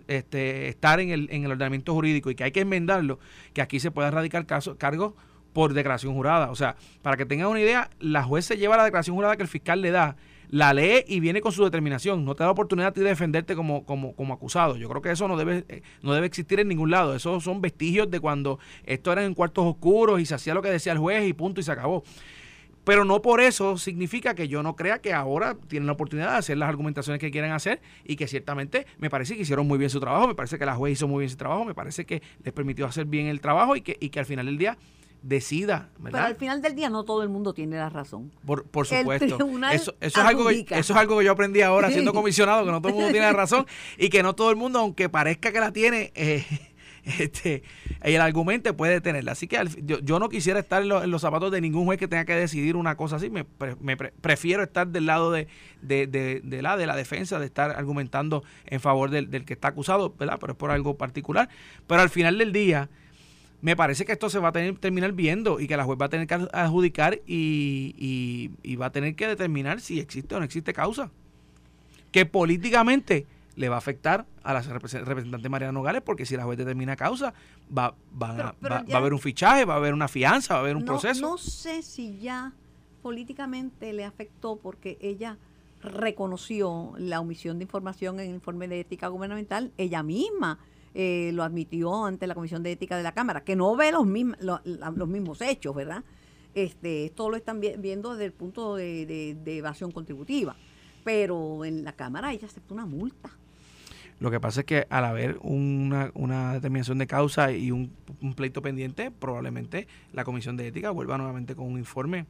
este, 0.06 0.68
estar 0.68 1.00
en 1.00 1.10
el, 1.10 1.28
en 1.32 1.44
el 1.44 1.50
ordenamiento 1.50 1.94
jurídico 1.94 2.30
y 2.30 2.36
que 2.36 2.44
hay 2.44 2.52
que 2.52 2.60
enmendarlo, 2.60 3.18
que 3.54 3.62
aquí 3.62 3.80
se 3.80 3.90
pueda 3.90 4.08
erradicar 4.08 4.46
caso, 4.46 4.78
cargos 4.78 5.14
por 5.52 5.74
declaración 5.74 6.14
jurada. 6.14 6.50
O 6.50 6.56
sea, 6.56 6.76
para 7.02 7.16
que 7.16 7.26
tengan 7.26 7.48
una 7.48 7.60
idea, 7.60 7.90
la 8.00 8.22
juez 8.22 8.44
se 8.44 8.56
lleva 8.56 8.76
la 8.76 8.84
declaración 8.84 9.16
jurada 9.16 9.36
que 9.36 9.42
el 9.42 9.48
fiscal 9.48 9.80
le 9.80 9.90
da, 9.90 10.16
la 10.48 10.74
lee 10.74 11.04
y 11.06 11.20
viene 11.20 11.40
con 11.40 11.52
su 11.52 11.64
determinación. 11.64 12.24
No 12.24 12.34
te 12.34 12.40
da 12.40 12.46
la 12.46 12.52
oportunidad 12.52 12.94
de 12.94 13.02
defenderte 13.02 13.54
como, 13.56 13.84
como, 13.84 14.14
como 14.14 14.34
acusado. 14.34 14.76
Yo 14.76 14.88
creo 14.88 15.02
que 15.02 15.10
eso 15.10 15.26
no 15.28 15.36
debe, 15.36 15.64
eh, 15.68 15.82
no 16.02 16.12
debe 16.12 16.26
existir 16.26 16.60
en 16.60 16.68
ningún 16.68 16.90
lado. 16.90 17.14
Esos 17.14 17.42
son 17.42 17.60
vestigios 17.60 18.10
de 18.10 18.20
cuando 18.20 18.58
esto 18.84 19.12
era 19.12 19.24
en 19.24 19.34
cuartos 19.34 19.64
oscuros 19.66 20.20
y 20.20 20.26
se 20.26 20.34
hacía 20.34 20.54
lo 20.54 20.62
que 20.62 20.70
decía 20.70 20.92
el 20.92 20.98
juez 20.98 21.26
y 21.26 21.32
punto 21.32 21.60
y 21.60 21.64
se 21.64 21.72
acabó. 21.72 22.04
Pero 22.84 23.04
no 23.04 23.22
por 23.22 23.40
eso 23.40 23.78
significa 23.78 24.34
que 24.34 24.48
yo 24.48 24.62
no 24.62 24.74
crea 24.74 25.00
que 25.00 25.12
ahora 25.12 25.56
tienen 25.68 25.86
la 25.86 25.92
oportunidad 25.92 26.32
de 26.32 26.38
hacer 26.38 26.58
las 26.58 26.68
argumentaciones 26.68 27.20
que 27.20 27.30
quieren 27.30 27.52
hacer 27.52 27.80
y 28.04 28.16
que 28.16 28.26
ciertamente 28.26 28.86
me 28.98 29.08
parece 29.08 29.36
que 29.36 29.42
hicieron 29.42 29.68
muy 29.68 29.78
bien 29.78 29.88
su 29.88 30.00
trabajo, 30.00 30.26
me 30.26 30.34
parece 30.34 30.58
que 30.58 30.66
la 30.66 30.74
juez 30.74 30.94
hizo 30.94 31.06
muy 31.06 31.20
bien 31.20 31.30
su 31.30 31.36
trabajo, 31.36 31.64
me 31.64 31.74
parece 31.74 32.04
que 32.04 32.22
les 32.42 32.52
permitió 32.52 32.84
hacer 32.86 33.04
bien 33.04 33.28
el 33.28 33.40
trabajo 33.40 33.76
y 33.76 33.82
que, 33.82 33.96
y 34.00 34.08
que 34.08 34.18
al 34.18 34.26
final 34.26 34.46
del 34.46 34.58
día 34.58 34.76
decida. 35.22 35.88
¿verdad? 35.98 36.20
Pero 36.20 36.24
al 36.24 36.36
final 36.36 36.62
del 36.62 36.74
día 36.74 36.90
no 36.90 37.04
todo 37.04 37.22
el 37.22 37.28
mundo 37.28 37.54
tiene 37.54 37.76
la 37.76 37.88
razón. 37.88 38.30
Por, 38.44 38.64
por 38.64 38.86
supuesto. 38.86 39.36
Eso, 39.72 39.94
eso, 40.00 40.20
es 40.20 40.26
algo 40.26 40.48
que, 40.48 40.66
eso 40.70 40.92
es 40.92 40.98
algo 40.98 41.18
que 41.18 41.24
yo 41.24 41.32
aprendí 41.32 41.62
ahora 41.62 41.90
siendo 41.90 42.12
comisionado, 42.14 42.64
que 42.64 42.70
no 42.70 42.80
todo 42.80 42.88
el 42.88 42.94
mundo 42.94 43.10
tiene 43.10 43.26
la 43.26 43.32
razón 43.32 43.66
y 43.96 44.08
que 44.08 44.22
no 44.22 44.34
todo 44.34 44.50
el 44.50 44.56
mundo, 44.56 44.80
aunque 44.80 45.08
parezca 45.08 45.52
que 45.52 45.60
la 45.60 45.72
tiene, 45.72 46.12
eh, 46.14 46.44
este, 47.04 47.62
el 48.02 48.20
argumento 48.20 48.76
puede 48.76 49.00
tenerla. 49.00 49.32
Así 49.32 49.46
que 49.46 49.58
yo, 49.82 50.00
yo, 50.00 50.18
no 50.18 50.28
quisiera 50.28 50.60
estar 50.60 50.82
en, 50.82 51.10
los 51.10 51.22
zapatos 51.22 51.50
de 51.52 51.60
ningún 51.60 51.84
juez 51.84 51.98
que 51.98 52.08
tenga 52.08 52.24
que 52.24 52.34
decidir 52.34 52.76
una 52.76 52.96
cosa 52.96 53.16
así. 53.16 53.30
Me, 53.30 53.46
me 53.80 53.96
prefiero 53.96 54.62
estar 54.62 54.88
del 54.88 55.06
lado 55.06 55.30
de, 55.30 55.48
de, 55.80 56.06
de, 56.06 56.62
la, 56.62 56.76
de 56.76 56.86
la 56.86 56.96
defensa, 56.96 57.38
de 57.38 57.46
estar 57.46 57.70
argumentando 57.70 58.42
en 58.66 58.80
favor 58.80 59.10
del, 59.10 59.30
del 59.30 59.44
que 59.44 59.54
está 59.54 59.68
acusado, 59.68 60.14
¿verdad? 60.18 60.38
pero 60.40 60.52
es 60.52 60.58
por 60.58 60.70
algo 60.70 60.96
particular. 60.96 61.48
Pero 61.86 62.00
al 62.00 62.10
final 62.10 62.38
del 62.38 62.52
día 62.52 62.90
me 63.62 63.76
parece 63.76 64.04
que 64.04 64.12
esto 64.12 64.28
se 64.28 64.40
va 64.40 64.48
a 64.48 64.52
tener, 64.52 64.76
terminar 64.78 65.12
viendo 65.12 65.60
y 65.60 65.68
que 65.68 65.76
la 65.76 65.84
juez 65.84 65.98
va 65.98 66.06
a 66.06 66.08
tener 66.08 66.26
que 66.26 66.34
adjudicar 66.52 67.20
y, 67.26 68.50
y, 68.62 68.76
va 68.76 68.86
a 68.86 68.90
tener 68.90 69.14
que 69.14 69.28
determinar 69.28 69.80
si 69.80 70.00
existe 70.00 70.34
o 70.34 70.40
no 70.40 70.44
existe 70.44 70.72
causa. 70.72 71.10
Que 72.10 72.26
políticamente 72.26 73.24
le 73.54 73.68
va 73.68 73.76
a 73.76 73.78
afectar 73.78 74.26
a 74.42 74.52
la 74.52 74.62
representante 74.62 75.48
Mariana 75.48 75.72
Nogales 75.72 76.02
porque 76.02 76.26
si 76.26 76.36
la 76.36 76.42
juez 76.42 76.58
determina 76.58 76.96
causa 76.96 77.34
va, 77.76 77.94
va, 78.20 78.54
a 78.60 78.96
haber 78.96 79.12
un 79.12 79.20
fichaje, 79.20 79.64
va 79.64 79.74
a 79.74 79.76
haber 79.76 79.94
una 79.94 80.08
fianza, 80.08 80.54
va 80.54 80.60
a 80.60 80.62
haber 80.64 80.76
un 80.76 80.84
proceso. 80.84 81.20
No 81.20 81.38
sé 81.38 81.82
si 81.82 82.18
ya 82.18 82.52
políticamente 83.00 83.92
le 83.92 84.04
afectó 84.04 84.56
porque 84.56 84.98
ella 85.00 85.38
reconoció 85.82 86.94
la 86.98 87.20
omisión 87.20 87.58
de 87.58 87.64
información 87.64 88.18
en 88.18 88.28
el 88.28 88.34
informe 88.34 88.66
de 88.66 88.80
ética 88.80 89.06
gubernamental, 89.06 89.70
ella 89.76 90.02
misma 90.02 90.58
eh, 90.94 91.30
lo 91.32 91.42
admitió 91.42 92.04
ante 92.04 92.26
la 92.26 92.34
Comisión 92.34 92.62
de 92.62 92.72
Ética 92.72 92.96
de 92.96 93.02
la 93.02 93.12
Cámara, 93.12 93.44
que 93.44 93.56
no 93.56 93.74
ve 93.76 93.92
los, 93.92 94.06
mismos, 94.06 94.36
los, 94.40 95.08
mismos 95.08 95.40
hechos, 95.40 95.74
¿verdad? 95.74 96.04
Este, 96.54 97.06
esto 97.06 97.30
lo 97.30 97.36
están 97.36 97.60
viendo 97.60 98.12
desde 98.12 98.26
el 98.26 98.32
punto 98.32 98.76
de, 98.76 99.36
evasión 99.46 99.90
contributiva, 99.90 100.54
pero 101.02 101.64
en 101.64 101.82
la 101.82 101.92
Cámara 101.92 102.32
ella 102.32 102.46
aceptó 102.46 102.74
una 102.74 102.84
multa. 102.84 103.30
Lo 104.20 104.30
que 104.30 104.38
pasa 104.38 104.60
es 104.60 104.66
que 104.66 104.86
al 104.90 105.06
haber 105.06 105.38
una, 105.42 106.10
una 106.14 106.52
determinación 106.52 106.98
de 106.98 107.06
causa 107.06 107.52
y 107.52 107.70
un, 107.70 107.90
pleito 108.36 108.60
pendiente, 108.60 109.10
probablemente 109.10 109.88
la 110.12 110.24
Comisión 110.24 110.58
de 110.58 110.68
Ética 110.68 110.90
vuelva 110.90 111.16
nuevamente 111.16 111.56
con 111.56 111.66
un 111.66 111.78
informe, 111.78 112.26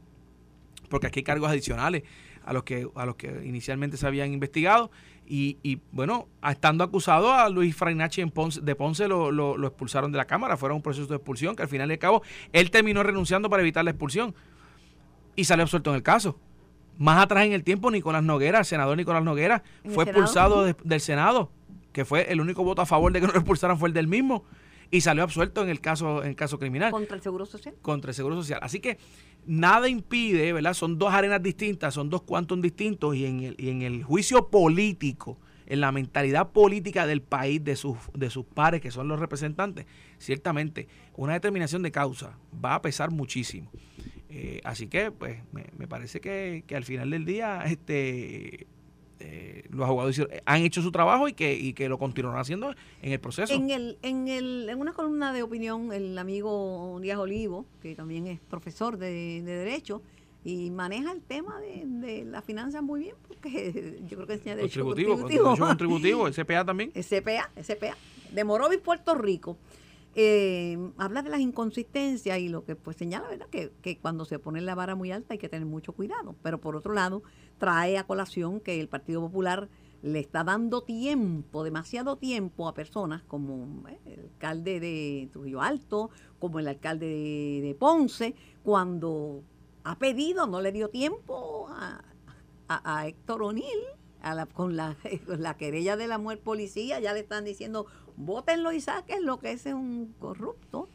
porque 0.88 1.08
aquí 1.08 1.20
hay 1.20 1.24
cargos 1.24 1.50
adicionales 1.50 2.04
a 2.44 2.52
los 2.52 2.62
que, 2.62 2.88
a 2.94 3.06
los 3.06 3.16
que 3.16 3.44
inicialmente 3.44 3.96
se 3.96 4.06
habían 4.06 4.32
investigado 4.32 4.90
y, 5.26 5.58
y, 5.62 5.80
bueno, 5.92 6.28
estando 6.46 6.84
acusado 6.84 7.32
a 7.32 7.48
Luis 7.48 7.74
Frainachi 7.74 8.22
de 8.62 8.74
Ponce 8.74 9.08
lo, 9.08 9.30
lo, 9.30 9.66
expulsaron 9.66 10.12
de 10.12 10.18
la 10.18 10.26
Cámara, 10.26 10.56
fueron 10.56 10.76
un 10.76 10.82
proceso 10.82 11.06
de 11.06 11.16
expulsión 11.16 11.56
que 11.56 11.62
al 11.62 11.68
final 11.68 11.90
y 11.90 11.94
al 11.94 11.98
cabo 11.98 12.22
él 12.52 12.70
terminó 12.70 13.02
renunciando 13.02 13.48
para 13.48 13.62
evitar 13.62 13.84
la 13.84 13.92
expulsión 13.92 14.34
y 15.36 15.44
salió 15.44 15.62
absuelto 15.62 15.90
en 15.90 15.96
el 15.96 16.02
caso. 16.02 16.38
Más 16.98 17.22
atrás 17.22 17.46
en 17.46 17.52
el 17.52 17.64
tiempo, 17.64 17.90
Nicolás 17.90 18.22
Noguera, 18.22 18.58
el 18.58 18.64
senador 18.64 18.96
Nicolás 18.96 19.24
Noguera, 19.24 19.62
fue 19.88 20.04
expulsado 20.04 20.64
del 20.64 21.00
Senado, 21.00 21.50
que 21.92 22.04
fue 22.04 22.30
el 22.30 22.40
único 22.40 22.62
voto 22.64 22.82
a 22.82 22.86
favor 22.86 23.12
de 23.12 23.20
que 23.20 23.26
no 23.26 23.32
lo 23.32 23.38
expulsaran 23.38 23.78
fue 23.78 23.88
el 23.88 23.94
del 23.94 24.08
mismo 24.08 24.44
y 24.92 25.00
salió 25.00 25.22
absuelto 25.22 25.62
en 25.62 25.70
el 25.70 25.80
caso 25.80 26.22
en 26.22 26.28
el 26.28 26.36
caso 26.36 26.58
criminal. 26.58 26.90
¿Contra 26.90 27.16
el 27.16 27.22
Seguro 27.22 27.46
Social? 27.46 27.74
Contra 27.80 28.10
el 28.10 28.14
Seguro 28.14 28.36
Social. 28.36 28.60
Así 28.62 28.78
que 28.78 28.98
nada 29.46 29.88
impide, 29.88 30.52
¿verdad? 30.52 30.74
Son 30.74 30.98
dos 30.98 31.12
arenas 31.12 31.42
distintas, 31.42 31.94
son 31.94 32.10
dos 32.10 32.22
cuantos 32.22 32.60
distintos 32.60 33.16
y 33.16 33.26
en 33.26 33.40
el, 33.40 33.56
y 33.58 33.70
en 33.70 33.82
el 33.82 34.02
juicio 34.02 34.48
político, 34.48 35.38
en 35.66 35.80
la 35.80 35.92
mentalidad 35.92 36.50
política 36.50 37.06
del 37.06 37.22
país, 37.22 37.62
de 37.62 37.76
sus, 37.76 37.96
de 38.14 38.30
sus 38.30 38.44
pares, 38.44 38.80
que 38.80 38.90
son 38.90 39.08
los 39.08 39.18
representantes, 39.18 39.86
ciertamente 40.18 40.88
una 41.14 41.34
determinación 41.34 41.82
de 41.82 41.90
causa 41.90 42.38
va 42.64 42.74
a 42.74 42.82
pesar 42.82 43.10
muchísimo. 43.10 43.70
Eh, 44.28 44.60
así 44.64 44.86
que, 44.86 45.10
pues, 45.10 45.42
me, 45.52 45.66
me 45.76 45.86
parece 45.86 46.20
que, 46.20 46.64
que, 46.66 46.74
al 46.74 46.84
final 46.84 47.10
del 47.10 47.24
día, 47.26 47.62
este 47.66 48.66
eh, 49.24 49.64
los 49.70 49.86
abogados 49.86 50.20
han 50.44 50.62
hecho 50.62 50.82
su 50.82 50.90
trabajo 50.90 51.28
y 51.28 51.32
que, 51.32 51.54
y 51.54 51.74
que 51.74 51.88
lo 51.88 51.98
continuarán 51.98 52.40
haciendo 52.40 52.74
en 53.02 53.12
el 53.12 53.20
proceso. 53.20 53.54
En, 53.54 53.70
el, 53.70 53.98
en, 54.02 54.26
el, 54.26 54.68
en 54.68 54.80
una 54.80 54.92
columna 54.92 55.32
de 55.32 55.42
opinión, 55.42 55.92
el 55.92 56.18
amigo 56.18 56.98
Díaz 57.00 57.18
Olivo, 57.18 57.64
que 57.80 57.94
también 57.94 58.26
es 58.26 58.40
profesor 58.40 58.98
de, 58.98 59.42
Derecho, 59.42 60.02
y 60.44 60.70
maneja 60.70 61.12
el 61.12 61.22
tema 61.22 61.60
de, 61.60 61.84
de 61.86 62.24
las 62.24 62.44
finanzas 62.44 62.82
muy 62.82 63.00
bien, 63.00 63.16
porque 63.28 64.00
yo 64.08 64.16
creo 64.16 64.26
que 64.26 64.34
enseña 64.34 64.56
Derecho 64.56 64.84
contributivo. 64.84 65.56
contributivo, 65.56 66.26
el 66.26 66.34
CPA 66.34 66.64
también. 66.64 66.90
El 66.94 67.04
CPA, 67.04 67.50
el 67.54 67.64
CPA, 67.64 67.96
de 68.32 68.44
Morovis, 68.44 68.80
Puerto 68.80 69.14
Rico. 69.14 69.56
Eh, 70.14 70.76
habla 70.98 71.22
de 71.22 71.30
las 71.30 71.40
inconsistencias 71.40 72.38
y 72.38 72.48
lo 72.48 72.64
que 72.64 72.76
pues 72.76 72.96
señala, 72.98 73.28
¿verdad? 73.28 73.46
Que, 73.50 73.72
que, 73.80 73.96
cuando 73.96 74.26
se 74.26 74.38
pone 74.38 74.60
la 74.60 74.74
vara 74.74 74.94
muy 74.94 75.10
alta 75.10 75.32
hay 75.32 75.38
que 75.38 75.48
tener 75.48 75.66
mucho 75.66 75.92
cuidado. 75.92 76.34
Pero 76.42 76.60
por 76.60 76.76
otro 76.76 76.92
lado, 76.92 77.22
trae 77.62 77.96
a 77.96 78.08
colación 78.08 78.58
que 78.58 78.80
el 78.80 78.88
Partido 78.88 79.20
Popular 79.20 79.68
le 80.02 80.18
está 80.18 80.42
dando 80.42 80.82
tiempo, 80.82 81.62
demasiado 81.62 82.16
tiempo 82.16 82.66
a 82.66 82.74
personas 82.74 83.22
como 83.22 83.88
eh, 83.88 84.00
el 84.04 84.20
alcalde 84.22 84.80
de 84.80 85.28
Trujillo 85.30 85.62
Alto, 85.62 86.10
como 86.40 86.58
el 86.58 86.66
alcalde 86.66 87.06
de, 87.06 87.76
Ponce, 87.78 88.34
cuando 88.64 89.44
ha 89.84 89.96
pedido, 89.96 90.48
no 90.48 90.60
le 90.60 90.72
dio 90.72 90.88
tiempo 90.88 91.68
a, 91.70 92.02
Héctor 93.06 93.44
O'Neill 93.44 93.84
con, 94.54 94.74
la, 94.74 94.96
la 95.28 95.56
querella 95.56 95.96
de 95.96 96.08
la 96.08 96.18
muerte 96.18 96.42
policía, 96.42 96.98
ya 96.98 97.12
le 97.12 97.20
están 97.20 97.44
diciendo, 97.44 97.86
votenlo 98.16 98.72
y 98.72 98.80
sáquenlo, 98.80 99.38
que 99.38 99.52
ese 99.52 99.68
es 99.68 99.74
un 99.76 100.16
corrupto. 100.18 100.88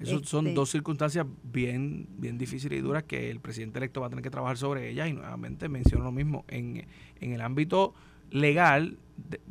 Esas 0.00 0.28
son 0.28 0.46
este 0.46 0.54
dos 0.54 0.70
circunstancias 0.70 1.26
bien, 1.42 2.06
bien 2.18 2.38
difíciles 2.38 2.78
y 2.78 2.82
duras 2.82 3.04
que 3.04 3.30
el 3.30 3.40
presidente 3.40 3.78
electo 3.78 4.00
va 4.00 4.06
a 4.06 4.10
tener 4.10 4.22
que 4.22 4.30
trabajar 4.30 4.56
sobre 4.56 4.90
ellas 4.90 5.08
y 5.08 5.12
nuevamente 5.12 5.68
menciono 5.68 6.04
lo 6.04 6.12
mismo, 6.12 6.44
en, 6.48 6.86
en 7.20 7.32
el 7.32 7.40
ámbito 7.40 7.94
legal, 8.30 8.98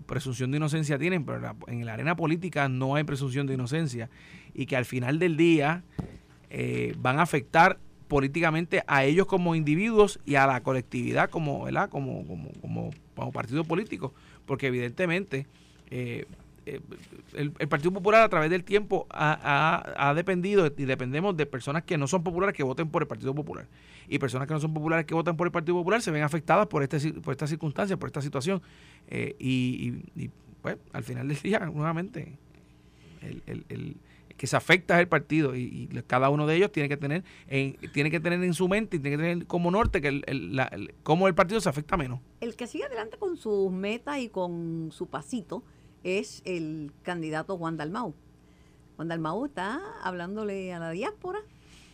presunción 0.06 0.52
de 0.52 0.58
inocencia 0.58 0.98
tienen, 0.98 1.26
pero 1.26 1.56
en 1.68 1.86
la 1.86 1.94
arena 1.94 2.16
política 2.16 2.70
no 2.70 2.96
hay 2.96 3.04
presunción 3.04 3.48
de 3.48 3.56
inocencia 3.56 4.10
y 4.54 4.66
que 4.66 4.76
al 4.76 4.86
final 4.86 5.20
del 5.20 5.36
día 5.38 5.84
eh, 6.50 6.96
van 6.98 7.20
a 7.20 7.24
afectar 7.24 7.80
políticamente 8.08 8.84
a 8.88 9.04
ellos 9.04 9.28
como 9.28 9.56
individuos 9.56 10.20
y 10.26 10.36
a 10.36 10.48
la 10.48 10.64
colectividad 10.64 11.30
como, 11.30 11.66
¿verdad? 11.66 11.90
como, 11.90 12.26
como, 12.26 12.50
como, 12.62 12.90
como 13.16 13.32
partido 13.32 13.66
político, 13.66 14.14
porque 14.46 14.68
evidentemente 14.68 15.46
eh, 15.90 16.26
eh, 16.68 16.82
el, 17.34 17.52
Partido 17.70 17.94
Popular 17.94 18.24
a 18.24 18.30
través 18.30 18.50
del 18.50 18.66
tiempo 18.66 19.08
ha, 19.10 20.14
dependido 20.16 20.66
y 20.66 20.84
dependemos 20.84 21.38
de 21.38 21.46
personas 21.46 21.84
que 21.84 21.98
no 21.98 22.08
son 22.08 22.24
populares 22.24 22.54
que 22.54 22.64
voten 22.64 22.90
por 22.90 23.04
el 23.04 23.08
Partido 23.08 23.34
Popular. 23.34 23.68
Y 24.10 24.20
personas 24.20 24.48
que 24.48 24.54
no 24.54 24.60
son 24.60 24.74
populares 24.74 25.06
que 25.06 25.14
votan 25.14 25.38
por 25.38 25.48
el 25.48 25.52
Partido 25.52 25.76
Popular 25.78 26.02
se 26.02 26.12
ven 26.12 26.24
afectadas 26.24 26.68
por, 26.68 26.84
este, 26.84 27.14
por 27.14 27.32
esta 27.32 27.48
circunstancia, 27.48 27.96
por 27.96 28.10
esta 28.10 28.22
situación. 28.22 28.62
Eh, 29.08 29.36
y, 29.40 29.92
pues 30.62 30.78
al 30.92 31.04
final 31.04 31.30
del 31.30 31.40
día, 31.40 31.60
nuevamente, 31.74 32.38
el, 33.22 33.96
que 34.36 34.46
se 34.46 34.58
afecta 34.58 34.96
es 34.96 35.00
el 35.00 35.08
partido 35.08 35.56
y, 35.56 35.88
cada 36.06 36.30
uno 36.30 36.46
de 36.48 36.56
ellos 36.58 36.72
tiene 36.72 36.90
que 36.90 36.98
tener 36.98 37.24
en, 37.48 37.78
tiene 37.94 38.12
que 38.12 38.20
tener 38.20 38.44
en 38.44 38.54
su 38.54 38.68
mente 38.68 38.98
y 38.98 39.00
tiene 39.00 39.18
que 39.18 39.24
tener 39.24 39.48
como 39.48 39.72
norte 39.72 40.02
que 40.02 40.10
el, 40.10 40.94
cómo 41.04 41.28
el 41.28 41.34
partido 41.34 41.62
se 41.62 41.70
afecta 41.70 41.96
menos. 41.96 42.20
El 42.42 42.56
que 42.56 42.68
sigue 42.68 42.84
adelante 42.84 43.18
con 43.18 43.38
sus 43.38 43.72
metas 43.72 44.20
y 44.20 44.30
con 44.30 44.90
su 44.92 45.08
pasito 45.08 45.64
es 46.08 46.42
el 46.46 46.94
candidato 47.04 47.58
Juan 47.58 47.78
Dalmau. 47.78 48.14
Juan 48.96 49.08
Dalmau 49.08 49.46
está 49.46 49.82
hablándole 50.02 50.74
a 50.74 50.80
la 50.80 50.92
diáspora, 50.92 51.40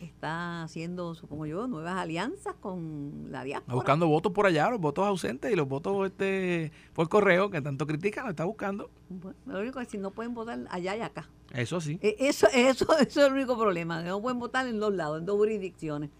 está 0.00 0.62
haciendo, 0.62 1.14
supongo 1.14 1.46
yo, 1.46 1.66
nuevas 1.66 1.96
alianzas 1.96 2.54
con 2.60 3.26
la 3.30 3.44
diáspora. 3.44 3.74
buscando 3.74 4.06
votos 4.06 4.32
por 4.32 4.46
allá, 4.46 4.70
los 4.70 4.80
votos 4.80 5.06
ausentes 5.06 5.52
y 5.52 5.56
los 5.56 5.68
votos 5.68 6.06
este 6.06 6.72
por 6.92 7.08
correo 7.08 7.50
que 7.50 7.60
tanto 7.60 7.86
critican, 7.86 8.24
lo 8.24 8.30
está 8.30 8.44
buscando. 8.44 8.88
lo 9.46 9.60
único 9.60 9.80
es 9.80 9.86
que 9.88 9.92
si 9.92 9.98
no 9.98 10.12
pueden 10.12 10.32
votar 10.34 10.60
allá 10.70 10.96
y 10.96 11.00
acá. 11.00 11.28
Eso 11.52 11.80
sí. 11.80 11.98
E, 12.00 12.16
eso, 12.20 12.46
eso, 12.54 12.86
eso 12.98 13.20
es 13.20 13.26
el 13.26 13.32
único 13.32 13.58
problema, 13.58 14.02
no 14.02 14.22
pueden 14.22 14.38
votar 14.38 14.66
en 14.66 14.78
dos 14.78 14.94
lados, 14.94 15.18
en 15.18 15.26
dos 15.26 15.36
jurisdicciones. 15.36 16.10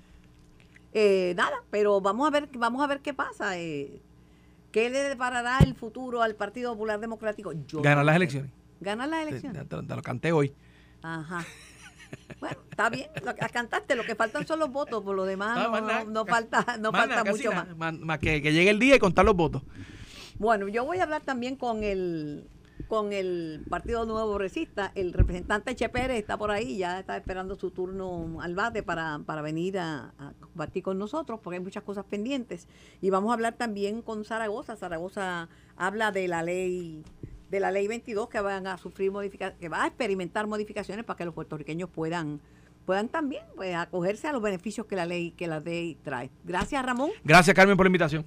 Eh, 0.93 1.35
nada, 1.37 1.57
pero 1.71 2.01
vamos 2.01 2.27
a 2.27 2.31
ver, 2.31 2.49
vamos 2.57 2.83
a 2.83 2.87
ver 2.87 3.01
qué 3.01 3.15
pasa. 3.15 3.59
Eh, 3.59 4.01
¿Qué 4.75 4.91
le 4.91 5.05
deparará 5.05 5.61
el 5.61 5.77
futuro 5.77 6.21
al 6.21 6.35
Partido 6.35 6.73
Popular 6.73 6.99
Democrático? 6.99 7.53
Ganar 7.75 8.05
las 8.05 8.17
elecciones. 8.17 8.51
Ganar 8.81 9.09
las 9.09 9.29
elecciones. 9.29 9.69
Te, 9.69 9.77
lo 9.77 10.03
canté 10.03 10.33
hoy. 10.33 10.53
Ajá. 11.01 11.47
Bueno, 12.41 12.57
está 12.71 12.91
bien, 12.91 13.09
lo, 13.25 13.35
cantaste, 13.53 13.95
lo 13.95 14.03
que 14.03 14.17
faltan 14.17 14.47
son 14.47 14.59
los 14.59 14.73
votos, 14.73 15.03
por 15.03 15.15
lo 15.15 15.25
demás 15.25 15.69
no, 16.09 16.27
falta, 16.27 16.77
no 16.79 16.93
falta 16.93 17.25
mucho 17.25 17.53
más. 17.53 17.99
más 18.01 18.19
que, 18.19 18.43
que 18.43 18.53
llegue 18.53 18.71
el 18.71 18.81
día 18.81 18.97
y 18.97 18.99
contar 18.99 19.25
los 19.25 19.37
votos. 19.37 19.63
Bueno, 20.39 20.67
yo 20.67 20.85
voy 20.85 20.99
a 20.99 21.05
hablar 21.05 21.23
también 21.23 21.55
con 21.55 21.85
el 21.85 22.49
con 22.95 23.13
el 23.13 23.65
Partido 23.69 24.07
Nuevo 24.07 24.39
Resista. 24.39 24.93
El 24.95 25.13
representante 25.13 25.75
Che 25.75 25.89
Pérez 25.89 26.17
está 26.17 26.39
por 26.39 26.53
ahí, 26.53 26.79
ya 26.79 27.01
está 27.01 27.17
esperando 27.17 27.57
su 27.57 27.73
turno 27.73 28.41
al 28.41 28.55
bate 28.55 28.85
para, 28.85 29.19
venir 29.43 29.81
a, 29.81 30.15
compartir 30.39 30.85
con 30.85 30.97
nosotros, 30.97 31.41
porque 31.43 31.57
hay 31.57 31.65
muchas 31.65 31.83
cosas 31.83 32.05
pendientes. 32.05 32.69
Y 33.01 33.11
vamos 33.11 33.31
a 33.31 33.35
hablar 33.35 33.55
también 33.55 34.01
con 34.01 34.25
Zaragoza. 34.25 34.77
Zaragoza 34.77 35.49
habla 35.77 36.13
de 36.13 36.29
la 36.29 36.45
ley 36.45 37.03
de 37.51 37.59
la 37.59 37.73
ley 37.73 37.89
22 37.89 38.29
que 38.29 38.41
van 38.41 38.69
a 38.69 38.79
sufrir 38.79 39.11
modificaciones, 39.11 39.59
que 39.59 39.69
va 39.69 39.83
a 39.83 39.87
experimentar 39.89 40.47
modificaciones 40.47 41.05
para 41.05 41.17
que 41.17 41.25
los 41.25 41.35
puertorriqueños 41.35 41.91
puedan 41.91 42.41
puedan 42.87 43.09
también 43.09 43.43
pues, 43.57 43.75
acogerse 43.75 44.29
a 44.29 44.33
los 44.33 44.41
beneficios 44.41 44.87
que 44.87 44.95
la 44.95 45.05
ley 45.05 45.33
que 45.33 45.49
la 45.49 45.59
ley 45.59 45.97
trae. 46.05 46.31
Gracias, 46.45 46.87
Ramón. 46.87 47.11
Gracias, 47.25 47.57
Carmen, 47.57 47.77
por 47.77 47.87
la 47.87 47.89
invitación. 47.89 48.25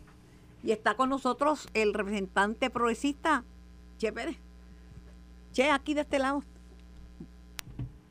Y 0.62 0.72
está 0.72 0.96
con 0.96 1.10
nosotros 1.10 1.70
el 1.74 1.94
representante 1.94 2.70
progresista 2.70 3.46
Che 3.98 4.12
Pérez. 4.12 4.47
Che, 5.58 5.72
aquí 5.72 5.96
de 5.96 6.02
este 6.02 6.20
lado. 6.20 6.44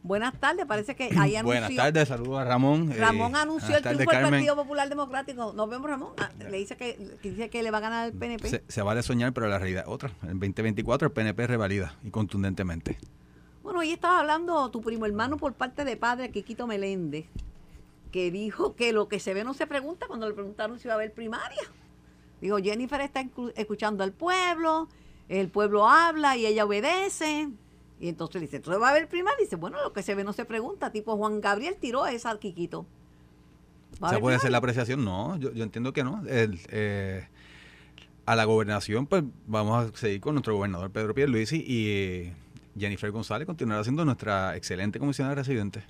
Buenas 0.03 0.35
tardes, 0.35 0.67
parece 0.67 0.97
que 0.97 1.05
ahí 1.17 1.37
anunció. 1.37 1.61
Buenas 1.61 1.77
tardes, 1.77 2.09
saludos 2.09 2.41
a 2.41 2.45
Ramón. 2.45 2.91
Eh, 2.91 2.97
Ramón 2.97 3.37
anunció 3.37 3.77
el 3.77 3.85
triunfo 3.85 4.11
del 4.11 4.31
Partido 4.31 4.57
Popular 4.57 4.89
Democrático. 4.89 5.53
Nos 5.53 5.71
vemos, 5.71 5.89
Ramón. 5.89 6.13
Ah, 6.19 6.29
le 6.41 6.57
dice 6.57 6.77
que, 6.77 6.99
dice 7.23 7.49
que 7.49 7.63
le 7.63 7.71
va 7.71 7.79
a 7.79 7.83
ganar 7.83 8.07
el 8.09 8.19
PNP. 8.19 8.65
Se, 8.67 8.83
vale 8.83 9.01
soñar, 9.05 9.33
pero 9.33 9.47
la 9.47 9.61
realidad 9.61 9.85
es 9.87 9.89
otra. 9.89 10.11
En 10.25 10.41
2024 10.41 11.07
el 11.07 11.13
PNP 11.13 11.47
revalida 11.47 11.95
y 12.03 12.11
contundentemente. 12.11 12.99
Bueno, 13.63 13.79
ahí 13.79 13.93
estaba 13.93 14.19
hablando 14.19 14.69
tu 14.73 14.83
primo 14.83 15.07
hermano 15.07 15.37
por 15.37 15.53
parte 15.53 15.85
de 15.85 15.97
padre, 15.97 16.33
Quiquito 16.33 16.67
Meléndez, 16.67 17.27
que 18.11 18.33
dijo 18.33 18.75
que 18.75 18.93
lo 18.93 19.07
que 19.07 19.21
se 19.21 19.35
ve 19.35 19.45
no 19.45 19.55
se 19.55 19.69
pregunta 19.69 20.09
cuando 20.09 20.27
le 20.29 20.35
preguntaron 20.35 20.81
si 20.81 20.89
iba 20.89 20.95
a 20.95 20.97
haber 20.97 21.13
primaria. 21.13 21.63
Dijo, 22.41 22.57
Jennifer 22.59 23.01
está 23.03 23.25
escuchando 23.55 24.03
al 24.03 24.11
pueblo, 24.11 24.89
el 25.29 25.49
pueblo 25.49 25.89
habla 25.89 26.37
y 26.37 26.47
ella 26.47 26.65
obedece. 26.65 27.49
Y 27.99 28.09
entonces 28.09 28.43
dice, 28.43 28.57
entonces 28.57 28.83
va 28.83 28.89
a 28.89 28.91
haber 28.91 29.09
primaria. 29.09 29.39
Y 29.41 29.45
dice, 29.45 29.57
bueno, 29.57 29.83
lo 29.83 29.93
que 29.93 30.03
se 30.03 30.15
ve 30.15 30.25
no 30.25 30.33
se 30.33 30.45
pregunta. 30.45 30.93
Tipo, 30.93 31.17
Juan 31.17 31.41
Gabriel 31.41 31.77
tiró 31.81 32.05
a 32.05 32.13
esa 32.13 32.39
Quiquito. 32.39 32.87
¿Se 34.11 34.19
puede 34.19 34.37
hacer 34.37 34.51
la 34.51 34.59
apreciación? 34.59 35.05
No, 35.05 35.37
yo, 35.37 35.51
entiendo 35.63 35.93
que 35.93 36.05
no. 36.05 36.23
Eh, 36.27 37.27
a 38.27 38.37
la 38.37 38.45
gobernación, 38.45 39.07
pues 39.07 39.23
vamos 39.47 39.87
a 39.87 39.97
seguir 39.97 40.21
con 40.21 40.35
nuestro 40.35 40.55
gobernador 40.55 40.91
Pedro 40.91 41.15
Pierluisi 41.15 41.65
y 41.67 41.89
eh, 41.89 42.33
Jennifer 42.79 43.11
González 43.11 43.47
continuará 43.47 43.85
siendo 43.85 44.05
nuestra 44.05 44.57
excelente 44.57 44.99
comisionada 44.99 45.37
residente. 45.37 45.85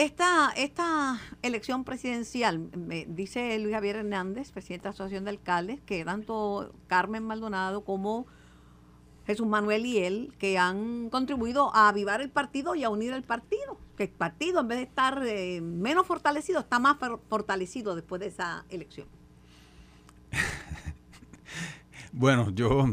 Esta, 0.00 0.50
esta 0.56 1.20
elección 1.42 1.84
presidencial, 1.84 2.70
me 2.74 3.04
dice 3.04 3.58
Luis 3.58 3.74
Javier 3.74 3.96
Hernández, 3.96 4.50
presidente 4.50 4.84
de 4.84 4.88
la 4.88 4.90
Asociación 4.92 5.24
de 5.24 5.30
Alcaldes, 5.32 5.82
que 5.82 6.02
tanto 6.06 6.72
Carmen 6.86 7.22
Maldonado 7.22 7.84
como 7.84 8.26
Jesús 9.26 9.46
Manuel 9.46 9.84
y 9.84 9.98
él, 9.98 10.32
que 10.38 10.56
han 10.56 11.10
contribuido 11.10 11.70
a 11.76 11.90
avivar 11.90 12.22
el 12.22 12.30
partido 12.30 12.74
y 12.74 12.82
a 12.82 12.88
unir 12.88 13.12
el 13.12 13.24
partido. 13.24 13.78
Que 13.98 14.04
el 14.04 14.08
partido, 14.08 14.60
en 14.60 14.68
vez 14.68 14.78
de 14.78 14.84
estar 14.84 15.22
eh, 15.22 15.60
menos 15.60 16.06
fortalecido, 16.06 16.60
está 16.60 16.78
más 16.78 16.96
fortalecido 17.28 17.94
después 17.94 18.22
de 18.22 18.28
esa 18.28 18.64
elección. 18.70 19.06
bueno, 22.12 22.48
yo, 22.54 22.86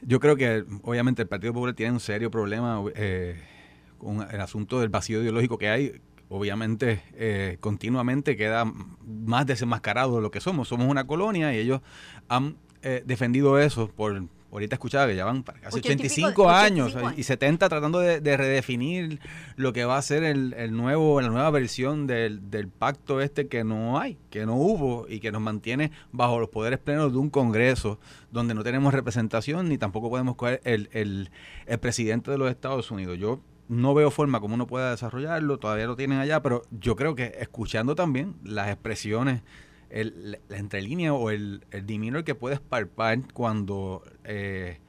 yo, 0.00 0.20
creo 0.20 0.36
que 0.36 0.64
obviamente 0.82 1.22
el 1.22 1.28
Partido 1.28 1.52
Popular 1.52 1.74
tiene 1.74 1.90
un 1.90 1.98
serio 1.98 2.30
problema. 2.30 2.84
Eh, 2.94 3.42
el 4.30 4.40
asunto 4.40 4.80
del 4.80 4.88
vacío 4.88 5.20
ideológico 5.22 5.58
que 5.58 5.68
hay, 5.68 6.00
obviamente 6.28 7.02
eh, 7.14 7.58
continuamente 7.60 8.36
queda 8.36 8.64
más 9.04 9.46
desenmascarado 9.46 10.16
de 10.16 10.22
lo 10.22 10.30
que 10.30 10.40
somos. 10.40 10.68
Somos 10.68 10.88
una 10.88 11.06
colonia 11.06 11.54
y 11.54 11.58
ellos 11.58 11.80
han 12.28 12.56
eh, 12.82 13.02
defendido 13.06 13.58
eso 13.58 13.88
por... 13.88 14.22
Ahorita 14.52 14.76
escuchaba 14.76 15.08
que 15.08 15.16
ya 15.16 15.24
van 15.24 15.42
casi 15.42 15.78
85, 15.78 16.48
años, 16.48 16.96
y 17.16 17.24
70 17.24 17.68
tratando 17.68 17.98
de, 17.98 18.36
redefinir 18.36 19.18
lo 19.56 19.72
que 19.72 19.84
va 19.84 19.98
a 19.98 20.02
ser 20.02 20.22
el, 20.22 20.54
nuevo, 20.70 21.20
la 21.20 21.28
nueva 21.28 21.50
versión 21.50 22.06
del, 22.06 22.40
pacto 22.68 23.20
este 23.20 23.48
que 23.48 23.64
no 23.64 23.98
hay, 23.98 24.16
que 24.30 24.46
no 24.46 24.54
hubo 24.54 25.06
y 25.08 25.18
que 25.18 25.32
nos 25.32 25.40
mantiene 25.40 25.90
bajo 26.12 26.38
los 26.38 26.50
poderes 26.50 26.78
plenos 26.78 27.10
de 27.10 27.18
un 27.18 27.30
Congreso 27.30 27.98
donde 28.30 28.54
no 28.54 28.62
tenemos 28.62 28.94
representación 28.94 29.68
ni 29.68 29.76
tampoco 29.76 30.08
podemos 30.08 30.36
coger 30.36 30.60
el, 30.62 30.88
el, 30.92 31.30
el 31.66 31.78
presidente 31.80 32.30
de 32.30 32.38
los 32.38 32.48
Estados 32.48 32.92
Unidos. 32.92 33.18
Yo 33.18 33.40
no 33.68 33.94
veo 33.94 34.10
forma 34.10 34.40
como 34.40 34.54
uno 34.54 34.66
pueda 34.66 34.90
desarrollarlo, 34.90 35.58
todavía 35.58 35.86
lo 35.86 35.96
tienen 35.96 36.18
allá, 36.18 36.42
pero 36.42 36.62
yo 36.70 36.96
creo 36.96 37.14
que 37.14 37.34
escuchando 37.38 37.94
también 37.94 38.34
las 38.44 38.68
expresiones, 38.68 39.42
el, 39.90 40.38
la 40.48 40.58
entrelínea 40.58 41.14
o 41.14 41.30
el, 41.30 41.64
el 41.70 42.24
que 42.24 42.34
puedes 42.34 42.60
palpar 42.60 43.20
cuando 43.32 44.02
eh, 44.24 44.80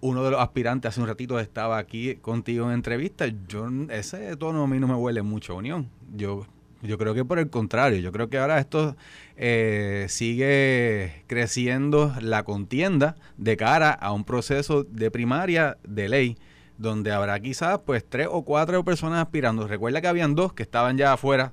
uno 0.00 0.24
de 0.24 0.30
los 0.30 0.40
aspirantes 0.40 0.90
hace 0.90 1.00
un 1.00 1.06
ratito 1.06 1.38
estaba 1.40 1.78
aquí 1.78 2.16
contigo 2.16 2.66
en 2.66 2.74
entrevista, 2.74 3.26
yo 3.48 3.68
ese 3.90 4.36
tono 4.36 4.62
a 4.62 4.66
mí 4.66 4.78
no 4.78 4.86
me 4.86 4.94
huele 4.94 5.22
mucho 5.22 5.56
unión. 5.56 5.90
Yo 6.14 6.46
yo 6.84 6.98
creo 6.98 7.14
que 7.14 7.24
por 7.24 7.38
el 7.38 7.48
contrario, 7.48 7.98
yo 7.98 8.12
creo 8.12 8.28
que 8.28 8.38
ahora 8.38 8.58
esto 8.58 8.94
eh, 9.36 10.04
sigue 10.08 11.24
creciendo 11.26 12.14
la 12.20 12.42
contienda 12.42 13.16
de 13.38 13.56
cara 13.56 13.90
a 13.90 14.12
un 14.12 14.24
proceso 14.24 14.84
de 14.84 15.10
primaria 15.10 15.78
de 15.88 16.08
ley 16.10 16.36
donde 16.78 17.12
habrá 17.12 17.38
quizás 17.40 17.80
pues 17.84 18.04
tres 18.08 18.28
o 18.30 18.44
cuatro 18.44 18.84
personas 18.84 19.22
aspirando. 19.22 19.66
Recuerda 19.66 20.00
que 20.00 20.08
habían 20.08 20.34
dos 20.34 20.52
que 20.52 20.62
estaban 20.62 20.96
ya 20.96 21.12
afuera. 21.12 21.52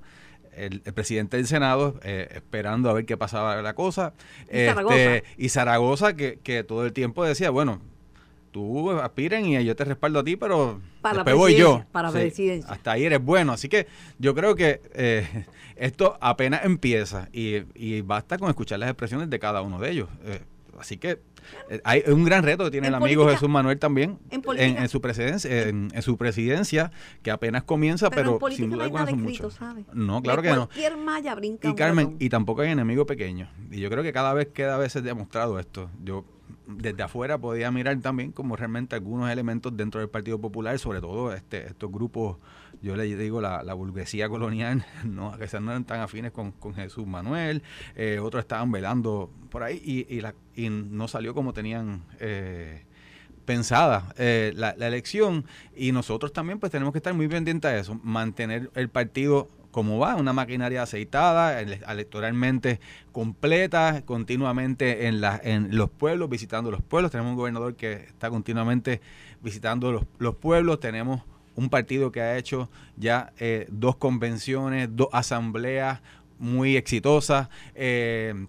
El, 0.53 0.82
presidente 0.82 1.38
del 1.38 1.47
Senado 1.47 1.97
eh, 2.03 2.28
esperando 2.32 2.89
a 2.89 2.93
ver 2.93 3.05
qué 3.05 3.15
pasaba 3.15 3.61
la 3.61 3.74
cosa. 3.74 4.13
Y 5.38 5.49
Zaragoza, 5.49 6.09
este, 6.09 6.39
que, 6.43 6.63
todo 6.63 6.86
el 6.86 6.91
tiempo 6.91 7.24
decía, 7.24 7.49
bueno, 7.51 7.82
tú 8.51 8.91
aspiren 8.91 9.45
y 9.45 9.63
yo 9.63 9.76
te 9.76 9.86
respaldo 9.86 10.19
a 10.19 10.24
ti, 10.24 10.36
pero 10.36 10.82
después 11.01 11.36
voy 11.36 11.55
yo. 11.55 11.86
Para 11.91 12.11
presidencia. 12.11 12.72
Hasta 12.72 12.91
ahí 12.91 13.05
eres 13.05 13.24
bueno. 13.24 13.53
Así 13.53 13.69
que 13.69 13.88
yo 14.19 14.36
creo 14.36 14.55
que 14.55 14.82
eh, 14.93 15.45
esto 15.78 16.17
apenas 16.22 16.65
empieza 16.65 17.30
y, 17.32 17.63
y, 17.74 18.01
basta 18.01 18.38
con 18.38 18.49
escuchar 18.49 18.80
las 18.80 18.89
expresiones 18.89 19.30
de 19.30 19.39
cada 19.39 19.61
uno 19.61 19.80
de 19.80 19.91
ellos. 19.91 20.09
Eh, 20.26 20.41
Así 20.82 20.98
que 20.98 21.22
eh, 21.70 21.80
hay 21.84 22.04
un 22.08 22.26
gran 22.26 22.44
reto 22.44 22.64
que 22.66 22.72
tiene 22.72 22.88
el 22.88 22.96
amigo 22.96 23.30
Jesús 23.30 23.48
Manuel 23.48 23.78
también 23.78 24.18
en, 24.32 24.90
su 24.90 25.00
presidencia, 25.00 25.68
en, 25.68 26.02
su 26.02 26.18
presidencia, 26.18 26.92
que 27.22 27.30
apenas 27.30 27.64
comienza, 27.64 28.10
pero, 28.10 28.40
sin 28.50 28.72
duda 28.72 28.86
alguna 28.86 29.06
son 29.06 29.22
muchos. 29.22 29.60
No, 29.94 30.24
claro 30.24 30.42
que 30.42 30.50
no. 30.50 30.70
y 31.62 31.76
Carmen, 31.76 32.16
y 32.20 32.30
tampoco 32.30 32.64
hay 32.64 32.72
enemigo 32.72 33.06
pequeño. 33.06 33.48
Y 33.70 33.80
yo 33.80 33.92
creo 33.92 34.02
que 34.02 34.12
cada 34.12 34.34
vez 34.34 34.48
queda 34.48 34.74
a 34.76 34.78
veces 34.80 35.04
demostrado 35.04 35.60
esto. 35.60 35.92
Yo 36.04 36.26
desde 36.66 37.04
afuera 37.04 37.38
podía 37.38 37.70
mirar 37.70 38.00
también 38.00 38.32
como 38.32 38.56
realmente 38.56 38.96
algunos 38.96 39.30
elementos 39.30 39.78
dentro 39.78 40.00
del 40.00 40.10
Partido 40.10 40.42
Popular, 40.42 40.80
sobre 40.80 41.00
todo 41.00 41.32
este, 41.32 41.68
estos 41.68 41.92
grupos, 41.92 42.38
yo 42.82 42.96
le 42.96 43.04
digo 43.16 43.42
la, 43.42 43.74
burguesía 43.74 44.30
colonial, 44.30 44.86
no, 45.06 45.38
que 45.38 45.60
no 45.60 45.72
eran 45.72 45.86
tan 45.86 46.02
afines 46.02 46.32
con, 46.32 46.54
Jesús 46.76 47.06
Manuel, 47.06 47.64
eh, 47.96 48.20
otros 48.20 48.42
estaban 48.42 48.72
velando 48.72 49.32
por 49.50 49.64
ahí 49.64 49.82
y, 49.84 50.16
y, 50.16 50.22
la, 50.22 50.34
y 50.56 50.70
no 50.70 51.08
salió 51.08 51.34
como 51.34 51.54
tenían... 51.54 52.04
Eh, 52.20 52.86
pensada 53.46 54.14
eh, 54.18 54.54
la, 54.56 54.70
elección 54.70 55.46
y 55.76 55.92
nosotros 55.92 56.32
también 56.32 56.60
pues 56.60 56.72
tenemos 56.72 56.94
que 56.94 57.00
estar 57.00 57.14
muy 57.14 57.28
pendientes 57.28 57.72
de 57.72 57.80
eso, 57.80 58.00
mantener 58.04 58.70
el 58.76 58.88
partido 58.88 59.50
como 59.72 60.00
va, 60.00 60.16
una 60.16 60.34
maquinaria 60.34 60.84
aceitada, 60.84 61.62
electoralmente 61.62 62.80
completa, 63.12 64.04
continuamente 64.06 65.08
en, 65.08 65.22
la, 65.22 65.40
en 65.42 65.76
los 65.78 65.90
pueblos, 65.90 66.30
visitando 66.30 66.72
los 66.72 66.82
pueblos. 66.82 67.12
Tenemos 67.12 67.32
un 67.32 67.38
gobernador 67.38 67.76
que 67.76 67.94
está 67.94 68.30
continuamente 68.30 69.02
visitando 69.42 70.06
los 70.20 70.36
pueblos. 70.36 70.82
Tenemos 70.82 71.22
un 71.56 71.70
partido 71.70 72.12
que 72.12 72.22
ha 72.22 72.38
hecho 72.38 72.70
ya 72.97 73.34
eh, 73.39 73.68
dos 73.70 73.95
convenciones, 73.95 74.89
dos 74.91 75.10
asambleas 75.12 76.02
muy 76.39 76.78
exitosas. 76.78 77.49
Eh, 77.76 78.47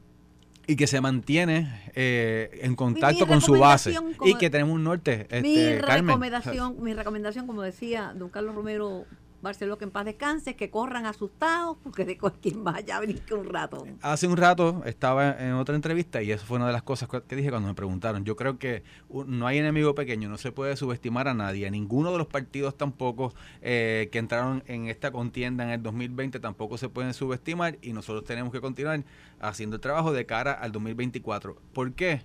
y 0.66 0.76
que 0.76 0.86
se 0.86 1.00
mantiene 1.00 1.90
eh, 1.94 2.60
en 2.62 2.76
contacto 2.76 3.26
con 3.26 3.40
su 3.40 3.58
base 3.58 3.94
y 4.24 4.36
que 4.36 4.48
tenemos 4.48 4.74
un 4.74 4.84
norte. 4.84 5.22
Este, 5.22 5.42
mi, 5.42 5.78
recomendación, 5.78 6.76
mi 6.80 6.94
recomendación, 6.94 7.46
como 7.46 7.62
decía 7.62 8.14
don 8.16 8.28
Carlos 8.28 8.54
Romero 8.54 9.04
Barceló 9.42 9.76
que 9.76 9.84
en 9.84 9.90
paz 9.90 10.04
descanse, 10.04 10.54
que 10.54 10.70
corran 10.70 11.04
asustados, 11.04 11.76
porque 11.82 12.04
de 12.04 12.16
cualquier 12.16 12.54
vaya 12.58 13.00
brinque 13.00 13.34
un 13.34 13.48
rato. 13.48 13.84
Hace 14.00 14.28
un 14.28 14.36
rato 14.36 14.82
estaba 14.86 15.32
en 15.32 15.54
otra 15.54 15.74
entrevista 15.74 16.22
y 16.22 16.30
eso 16.30 16.46
fue 16.46 16.56
una 16.56 16.68
de 16.68 16.72
las 16.72 16.84
cosas 16.84 17.08
que 17.26 17.36
dije 17.36 17.50
cuando 17.50 17.68
me 17.68 17.74
preguntaron. 17.74 18.24
Yo 18.24 18.36
creo 18.36 18.58
que 18.58 18.84
no 19.26 19.46
hay 19.46 19.58
enemigo 19.58 19.94
pequeño, 19.94 20.28
no 20.28 20.38
se 20.38 20.52
puede 20.52 20.76
subestimar 20.76 21.26
a 21.26 21.34
nadie, 21.34 21.70
ninguno 21.70 22.12
de 22.12 22.18
los 22.18 22.28
partidos 22.28 22.76
tampoco 22.76 23.34
eh, 23.60 24.08
que 24.12 24.18
entraron 24.18 24.62
en 24.66 24.86
esta 24.86 25.10
contienda 25.10 25.64
en 25.64 25.70
el 25.70 25.82
2020 25.82 26.38
tampoco 26.40 26.78
se 26.78 26.88
pueden 26.88 27.14
subestimar 27.14 27.78
y 27.82 27.92
nosotros 27.92 28.24
tenemos 28.24 28.52
que 28.52 28.60
continuar 28.60 29.04
haciendo 29.40 29.76
el 29.76 29.82
trabajo 29.82 30.12
de 30.12 30.24
cara 30.26 30.52
al 30.52 30.72
2024. 30.72 31.56
¿Por 31.72 31.94
qué? 31.94 32.22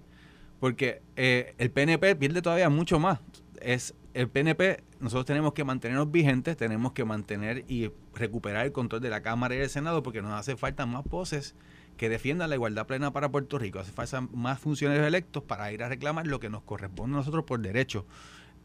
Porque 0.59 1.01
eh, 1.15 1.55
el 1.57 1.71
PNP 1.71 2.15
pierde 2.15 2.41
todavía 2.41 2.69
mucho 2.69 2.99
más. 2.99 3.19
Es 3.61 3.95
el 4.17 4.29
PNP, 4.29 4.83
nosotros 4.99 5.27
tenemos 5.27 5.53
que 5.53 5.63
mantenernos 5.63 6.09
vigentes, 6.11 6.57
tenemos 6.57 6.93
que 6.93 7.05
mantener 7.05 7.65
y 7.67 7.91
recuperar 8.15 8.65
el 8.65 8.71
control 8.71 8.99
de 8.99 9.11
la 9.11 9.21
Cámara 9.21 9.53
y 9.53 9.59
del 9.59 9.69
Senado 9.69 10.01
porque 10.01 10.23
nos 10.23 10.33
hace 10.33 10.57
falta 10.57 10.87
más 10.87 11.03
voces 11.03 11.53
que 11.97 12.09
defiendan 12.09 12.49
la 12.49 12.55
igualdad 12.55 12.87
plena 12.87 13.13
para 13.13 13.29
Puerto 13.29 13.59
Rico. 13.59 13.77
Hace 13.77 13.91
falta 13.91 14.21
más 14.21 14.59
funcionarios 14.59 15.05
electos 15.05 15.43
para 15.43 15.71
ir 15.71 15.83
a 15.83 15.89
reclamar 15.89 16.25
lo 16.25 16.39
que 16.39 16.49
nos 16.49 16.63
corresponde 16.63 17.13
a 17.15 17.17
nosotros 17.19 17.45
por 17.45 17.59
derecho. 17.59 18.07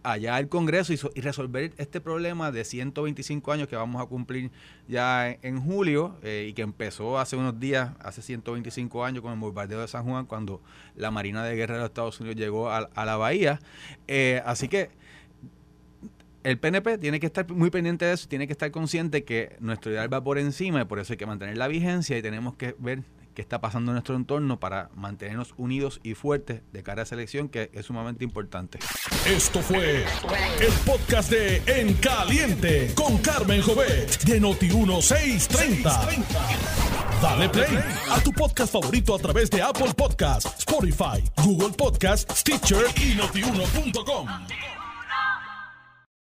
Allá 0.03 0.37
al 0.37 0.49
Congreso 0.49 0.95
y, 0.95 1.21
resolver 1.21 1.75
este 1.77 2.01
problema 2.01 2.51
de 2.51 2.65
125 2.65 3.53
años 3.53 3.69
que 3.69 3.77
vamos 3.77 4.01
a 4.01 4.07
cumplir 4.07 4.51
ya 4.89 5.37
en, 5.43 5.61
julio 5.61 6.17
eh, 6.23 6.47
y 6.49 6.55
que 6.55 6.63
empezó 6.63 7.19
hace 7.19 7.37
unos 7.37 7.61
días, 7.61 7.91
hace 8.01 8.23
125 8.23 9.05
años 9.05 9.21
con 9.21 9.35
el 9.35 9.39
bombardeo 9.39 9.83
de 9.83 9.87
San 9.87 10.05
Juan, 10.05 10.25
cuando 10.25 10.63
la 10.97 11.11
Marina 11.11 11.45
de 11.45 11.55
Guerra 11.55 11.75
de 11.75 11.81
los 11.83 11.91
Estados 11.91 12.19
Unidos 12.21 12.37
llegó 12.37 12.71
a, 12.71 12.89
la 12.97 13.17
bahía. 13.17 13.61
Eh, 14.09 14.43
así 14.47 14.69
que 14.69 15.02
el 16.45 16.59
PNP 16.59 16.99
tiene 16.99 17.21
que 17.21 17.27
estar 17.27 17.49
muy 17.51 17.71
pendiente 17.71 18.05
de 18.05 18.13
eso, 18.13 18.29
tiene 18.29 18.47
que 18.47 18.53
estar 18.53 18.71
consciente 18.71 19.25
que 19.25 19.57
nuestro 19.61 19.93
ideal 19.93 20.13
va 20.13 20.23
por 20.23 20.39
encima 20.39 20.83
y 20.83 20.85
por 20.85 20.99
eso 20.99 21.13
hay 21.13 21.17
que 21.17 21.27
mantener 21.27 21.57
la 21.57 21.69
vigencia 21.69 22.19
y 22.19 22.23
tenemos 22.23 22.57
que 22.57 22.75
ver 22.79 23.03
qué 23.35 23.43
está 23.43 23.61
pasando 23.61 23.93
en 23.93 23.95
nuestro 23.95 24.15
entorno 24.15 24.61
para 24.61 24.91
mantenernos 24.95 25.55
unidos 25.57 26.01
y 26.03 26.15
fuertes 26.15 26.63
de 26.73 26.83
cara 26.83 27.03
a 27.03 27.05
esa 27.05 27.15
elección 27.15 27.49
que 27.49 27.71
es 27.73 27.87
sumamente 27.87 28.25
importante. 28.25 28.79
Esto 29.27 29.61
fue 29.61 30.05
el 30.61 30.73
podcast 30.85 31.31
de 31.31 31.63
En 31.67 31.95
Caliente 31.95 32.93
con 32.95 33.19
Carmen 33.19 33.63
Jovet 33.63 34.23
de 34.25 34.41
Noti 34.41 34.67
1630. 34.67 36.09
Dale 37.23 37.49
play 37.49 37.79
a 38.11 38.21
tu 38.21 38.33
podcast 38.33 38.73
favorito 38.73 39.15
a 39.15 39.19
través 39.19 39.49
de 39.49 39.63
Apple 39.63 39.95
Podcasts, 39.97 40.59
Spotify, 40.59 41.23
Google 41.45 41.71
Podcasts, 41.71 42.41
Stitcher 42.41 42.85
y 42.97 43.15
notiuno.com. 43.15 44.82